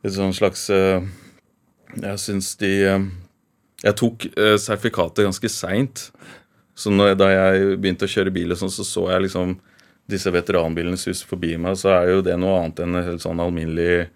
Et 0.06 0.12
sånn 0.14 0.34
slags 0.36 0.68
Jeg 0.70 2.18
syns 2.22 2.52
de 2.60 2.72
Jeg 3.82 3.96
tok 3.98 4.26
sertifikatet 4.58 5.24
ganske 5.26 5.48
seint. 5.50 6.10
Så 6.76 6.90
når, 6.92 7.14
da 7.18 7.28
jeg 7.32 7.78
begynte 7.80 8.06
å 8.06 8.10
kjøre 8.10 8.32
bil, 8.32 8.52
og 8.52 8.58
sånn, 8.60 8.70
så 8.72 8.84
så 8.84 9.06
jeg 9.12 9.26
liksom 9.26 9.56
disse 10.08 10.30
veteranbilene 10.30 10.96
suse 11.00 11.26
forbi 11.26 11.56
meg, 11.58 11.76
så 11.80 11.90
er 11.96 12.10
jo 12.12 12.22
det 12.22 12.36
noe 12.38 12.60
annet 12.60 12.80
enn 12.84 12.94
en 12.94 13.04
helt 13.08 13.24
sånn 13.24 13.40
alminnelig 13.42 14.06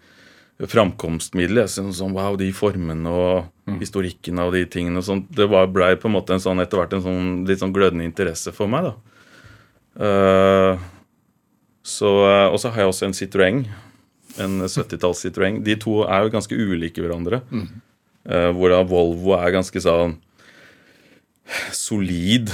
framkomstmiddel. 0.69 1.63
Jeg 1.63 1.73
synes 1.73 1.99
sånn, 2.01 2.13
wow, 2.15 2.35
de 2.39 2.51
formene 2.53 3.09
og 3.09 3.77
historikken 3.81 4.41
av 4.43 4.53
de 4.55 4.63
tingene 4.69 5.01
og 5.01 5.07
sånt. 5.07 5.29
Det 5.33 5.47
blei 5.49 5.65
ble 5.71 5.91
på 6.01 6.09
en 6.09 6.15
måte 6.17 6.35
en 6.35 6.43
sånn, 6.43 6.61
etter 6.63 6.81
hvert 6.81 6.95
en 6.97 7.05
sånn 7.05 7.29
litt 7.49 7.61
sånn 7.63 7.73
glødende 7.75 8.05
interesse 8.07 8.53
for 8.55 8.71
meg, 8.71 8.89
da. 8.89 8.97
Uh, 9.91 10.89
så, 11.83 12.09
og 12.51 12.59
så 12.61 12.71
har 12.71 12.83
jeg 12.83 12.91
også 12.91 13.07
en 13.07 13.15
Citroën. 13.17 13.63
En 14.41 14.59
70-talls 14.63 15.23
Citroën. 15.25 15.61
De 15.65 15.75
to 15.81 16.03
er 16.05 16.25
jo 16.25 16.33
ganske 16.33 16.57
ulike 16.57 17.01
hverandre. 17.01 17.41
Eh, 18.21 18.51
hvor 18.53 18.69
da 18.69 18.83
Volvo 18.85 19.33
er 19.33 19.55
ganske 19.55 19.81
sånn 19.81 20.13
solid 21.75 22.51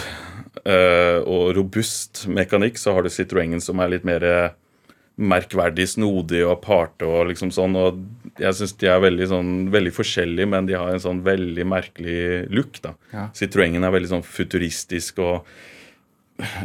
uh, 0.63 1.19
og 1.27 1.51
robust 1.57 2.23
mekanikk, 2.31 2.79
så 2.81 2.95
har 2.95 3.03
du 3.03 3.11
Citroën 3.13 3.59
som 3.61 3.83
er 3.83 3.91
litt 3.91 4.07
mer 4.07 4.23
merkverdig 5.17 5.87
snodig 5.89 6.43
og 6.45 6.59
aparte 6.59 7.07
og 7.09 7.31
liksom 7.31 7.49
sånn. 7.53 7.77
Og 7.79 8.37
jeg 8.41 8.57
syns 8.59 8.75
de 8.77 8.89
er 8.91 9.01
veldig 9.01 9.29
sånn 9.31 9.55
veldig 9.73 9.93
forskjellige, 9.95 10.49
men 10.53 10.69
de 10.69 10.77
har 10.77 10.93
en 10.93 11.01
sånn 11.01 11.23
veldig 11.25 11.65
merkelig 11.67 12.19
look, 12.53 12.77
da. 12.83 12.93
Ja. 13.13 13.25
Citroën 13.37 13.81
er 13.81 13.95
veldig 13.95 14.13
sånn 14.13 14.27
futuristisk 14.27 15.23
og 15.25 15.49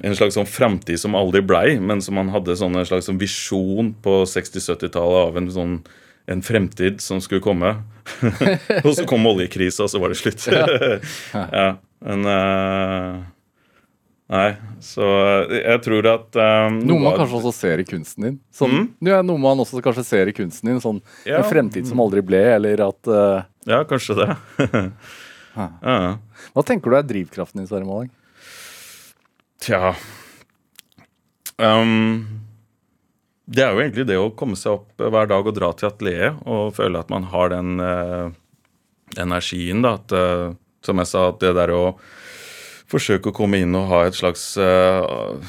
en 0.04 0.12
slags 0.12 0.36
sånn 0.36 0.48
framtid 0.48 1.00
som 1.00 1.16
aldri 1.16 1.40
blei, 1.44 1.78
men 1.80 2.02
som 2.04 2.18
man 2.18 2.28
hadde 2.34 2.58
sånn 2.60 2.76
en 2.76 2.88
slags 2.88 3.08
sånn 3.08 3.20
visjon 3.20 3.94
på 4.04 4.18
60-70-tallet 4.28 5.30
av 5.30 5.40
en 5.40 5.52
sånn 5.54 5.76
en 6.30 6.42
fremtid 6.44 7.00
som 7.02 7.18
skulle 7.24 7.42
komme. 7.42 7.72
og 8.84 8.92
så 8.94 9.06
kom 9.08 9.24
oljekrisa, 9.26 9.86
og 9.86 9.90
så 9.90 9.98
var 10.02 10.12
det 10.12 10.20
slutt. 10.20 10.44
ja. 11.32 11.72
Men 12.02 12.26
uh, 12.26 13.22
Nei, 14.32 14.54
så 14.80 15.04
jeg 15.52 15.80
tror 15.84 16.06
at 16.08 16.36
um, 16.40 16.78
Noe 16.88 17.02
man 17.02 17.18
kanskje 17.20 17.36
også 17.36 17.50
ser 17.52 17.82
i 17.82 17.84
kunsten 17.84 18.24
din. 18.24 18.38
Sånn, 18.56 18.72
mm? 18.72 18.86
ja, 19.10 19.18
noe 19.28 19.40
man 19.40 19.60
også 19.60 19.82
kanskje 19.84 20.06
ser 20.08 20.30
i 20.30 20.32
kunsten 20.36 20.70
din. 20.70 20.78
Sånn 20.80 21.02
ja. 21.28 21.42
en 21.42 21.48
fremtid 21.50 21.84
som 21.90 22.00
aldri 22.00 22.22
ble, 22.24 22.40
eller 22.54 22.80
at 22.86 23.10
uh, 23.12 23.42
Ja, 23.68 23.82
kanskje 23.88 24.16
det. 24.22 24.28
ja. 25.58 25.68
Hva 26.54 26.64
tenker 26.64 26.88
du 26.88 26.96
er 26.96 27.04
drivkraften 27.10 27.60
din, 27.60 27.68
Sverre 27.68 27.84
Maling? 27.84 28.08
Tja 29.62 29.92
um, 31.60 32.24
Det 33.44 33.62
er 33.62 33.76
jo 33.76 33.84
egentlig 33.84 34.08
det 34.08 34.16
å 34.18 34.32
komme 34.32 34.56
seg 34.58 34.78
opp 34.78 35.04
hver 35.12 35.28
dag 35.28 35.52
og 35.52 35.58
dra 35.60 35.74
til 35.76 35.90
atelieret 35.92 36.40
og 36.48 36.72
føle 36.78 37.04
at 37.04 37.12
man 37.12 37.28
har 37.34 37.52
den 37.52 37.84
uh, 37.84 38.32
energien, 39.20 39.84
da. 39.84 39.98
At, 40.00 40.16
uh, 40.16 40.56
som 40.82 41.04
jeg 41.04 41.12
sa, 41.12 41.28
at 41.28 41.44
det 41.44 41.52
der 41.60 41.76
å 41.76 41.84
forsøke 42.92 43.30
å 43.30 43.36
komme 43.36 43.62
inn 43.62 43.76
og 43.78 43.88
ha 43.90 44.02
et 44.06 44.16
slags 44.18 44.52
uh, 44.60 45.40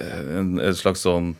en, 0.00 0.54
et 0.62 0.78
slags 0.78 1.04
sånn 1.06 1.34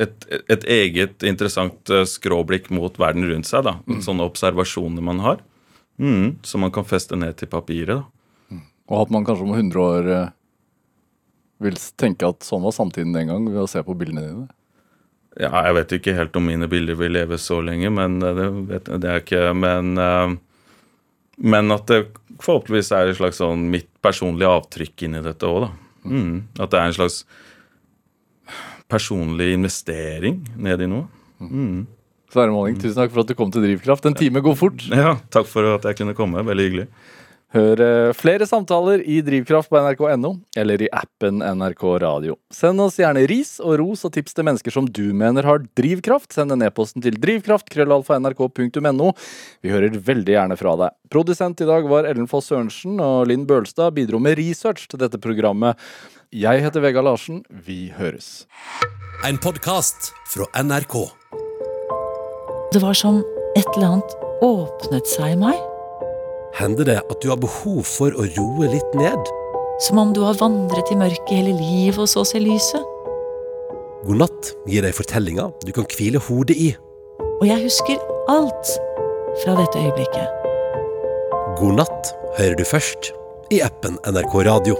et, 0.00 0.26
et, 0.50 0.64
eget 0.70 1.22
interessant 1.26 1.92
uh, 1.92 2.02
skråblikk 2.08 2.70
mot 2.74 2.96
verden 2.98 3.26
rundt 3.30 3.48
seg. 3.48 3.64
da, 3.66 3.76
mm. 3.86 4.00
Sånne 4.04 4.26
observasjoner 4.26 5.04
man 5.06 5.22
har. 5.22 5.42
Mm, 6.02 6.40
som 6.42 6.64
man 6.64 6.72
kan 6.74 6.86
feste 6.88 7.14
ned 7.14 7.36
til 7.38 7.50
papiret. 7.52 8.02
da. 8.02 8.50
Mm. 8.50 8.64
Og 8.90 9.04
at 9.04 9.12
man 9.14 9.26
kanskje 9.26 9.46
om 9.46 9.54
100 9.54 9.84
år 9.84 10.10
uh, 10.10 10.32
vil 11.62 11.78
tenke 12.00 12.26
at 12.26 12.42
sånn 12.46 12.64
var 12.66 12.74
samtiden 12.74 13.14
den 13.14 13.30
gang, 13.30 13.46
ved 13.52 13.62
å 13.62 13.70
se 13.70 13.84
på 13.86 13.94
bildene 13.98 14.26
dine? 14.26 14.48
Ja, 15.38 15.52
jeg 15.66 15.78
vet 15.78 15.94
ikke 15.96 16.16
helt 16.18 16.34
om 16.38 16.46
mine 16.46 16.66
bilder 16.70 16.98
vil 16.98 17.14
leve 17.14 17.38
så 17.42 17.60
lenge, 17.62 17.90
men 17.94 18.20
det, 18.22 18.50
vet, 18.70 18.90
det 19.02 19.08
er 19.10 19.22
ikke 19.22 19.48
Men 19.58 19.96
men 21.36 21.74
at 21.74 21.88
det 21.90 22.04
forhåpentligvis 22.42 22.92
er 22.96 23.10
et 23.10 23.18
slags 23.18 23.40
sånn 23.42 23.68
mitt 23.72 23.90
personlige 24.04 24.50
avtrykk 24.50 25.06
inni 25.06 25.22
dette 25.24 25.48
òg, 25.48 25.66
da. 25.66 25.70
Mm. 26.04 26.32
At 26.58 26.72
det 26.72 26.80
er 26.80 26.88
en 26.90 26.96
slags 26.96 27.22
personlig 28.90 29.52
investering 29.56 30.42
ned 30.60 30.84
i 30.84 30.88
noe. 30.90 31.06
Mm. 31.40 31.84
Sverre 32.34 32.50
Måling, 32.50 32.76
tusen 32.80 32.98
takk 32.98 33.12
for 33.14 33.22
at 33.22 33.30
du 33.30 33.36
kom 33.38 33.52
til 33.54 33.62
Drivkraft. 33.64 34.08
En 34.10 34.16
time 34.18 34.42
går 34.44 34.56
fort. 34.58 34.82
Ja, 34.90 35.14
takk 35.34 35.46
for 35.50 35.76
at 35.76 35.86
jeg 35.86 36.00
kunne 36.00 36.16
komme. 36.18 36.42
Veldig 36.46 36.66
hyggelig. 36.66 36.88
Hør 37.54 37.78
eh, 37.78 38.12
flere 38.18 38.46
samtaler 38.50 39.02
i 39.06 39.20
Drivkraft 39.22 39.70
på 39.70 39.78
nrk.no 39.78 40.32
eller 40.58 40.82
i 40.82 40.88
appen 40.90 41.38
NRK 41.38 41.84
Radio. 42.02 42.34
Send 42.50 42.82
oss 42.82 42.96
gjerne 42.98 43.22
ris 43.30 43.60
og 43.62 43.76
ros 43.78 44.02
og 44.06 44.10
tips 44.16 44.34
til 44.34 44.46
mennesker 44.48 44.74
som 44.74 44.88
du 44.90 45.12
mener 45.14 45.46
har 45.46 45.62
drivkraft. 45.78 46.32
Send 46.34 46.50
en 46.50 46.64
e-posten 46.66 47.04
til 47.04 47.14
drivkraft.krøllalfa.nrk.no. 47.22 49.12
Vi 49.62 49.70
hører 49.70 49.94
veldig 49.94 50.34
gjerne 50.34 50.56
fra 50.58 50.72
deg. 50.80 50.96
Produsent 51.14 51.62
i 51.62 51.68
dag 51.68 51.86
var 51.90 52.08
Ellen 52.10 52.26
Foss 52.30 52.50
Sørensen, 52.50 52.98
og 52.98 53.28
Linn 53.30 53.46
Bølstad 53.46 53.94
bidro 53.94 54.18
med 54.22 54.34
research 54.40 54.88
til 54.90 54.98
dette 55.04 55.20
programmet. 55.22 55.78
Jeg 56.34 56.64
heter 56.64 56.82
Vega 56.82 57.04
Larsen. 57.06 57.44
Vi 57.46 57.92
høres. 57.94 58.48
En 59.22 59.38
podkast 59.38 60.10
fra 60.32 60.48
NRK. 60.58 60.96
Det 62.74 62.82
var 62.82 62.98
som 62.98 63.22
et 63.54 63.70
eller 63.76 63.92
annet 63.92 64.18
åpnet 64.42 65.14
seg 65.14 65.36
i 65.36 65.38
meg. 65.44 65.73
Hender 66.54 66.86
det 66.86 67.00
at 67.02 67.18
du 67.22 67.32
har 67.32 67.38
behov 67.42 67.82
for 67.88 68.14
å 68.14 68.26
roe 68.36 68.68
litt 68.70 68.92
ned? 68.94 69.30
Som 69.82 69.98
om 69.98 70.12
du 70.14 70.20
har 70.22 70.38
vandret 70.38 70.92
i 70.94 70.98
mørket 70.98 71.32
hele 71.34 71.54
livet 71.58 71.98
og 71.98 72.06
så 72.10 72.22
ser 72.28 72.44
lyset. 72.44 72.92
God 74.04 74.20
natt 74.22 74.52
gir 74.70 74.84
deg 74.86 74.94
fortellinger 74.94 75.50
du 75.64 75.72
kan 75.74 75.88
hvile 75.90 76.22
hodet 76.22 76.54
i. 76.60 76.70
Og 77.40 77.46
jeg 77.48 77.58
husker 77.64 77.98
alt 78.30 78.74
fra 79.42 79.56
dette 79.58 79.82
øyeblikket. 79.82 80.42
God 81.58 81.80
natt 81.82 82.14
hører 82.38 82.54
du 82.60 82.66
først 82.68 83.10
i 83.50 83.58
appen 83.64 83.98
NRK 84.06 84.38
Radio. 84.46 84.78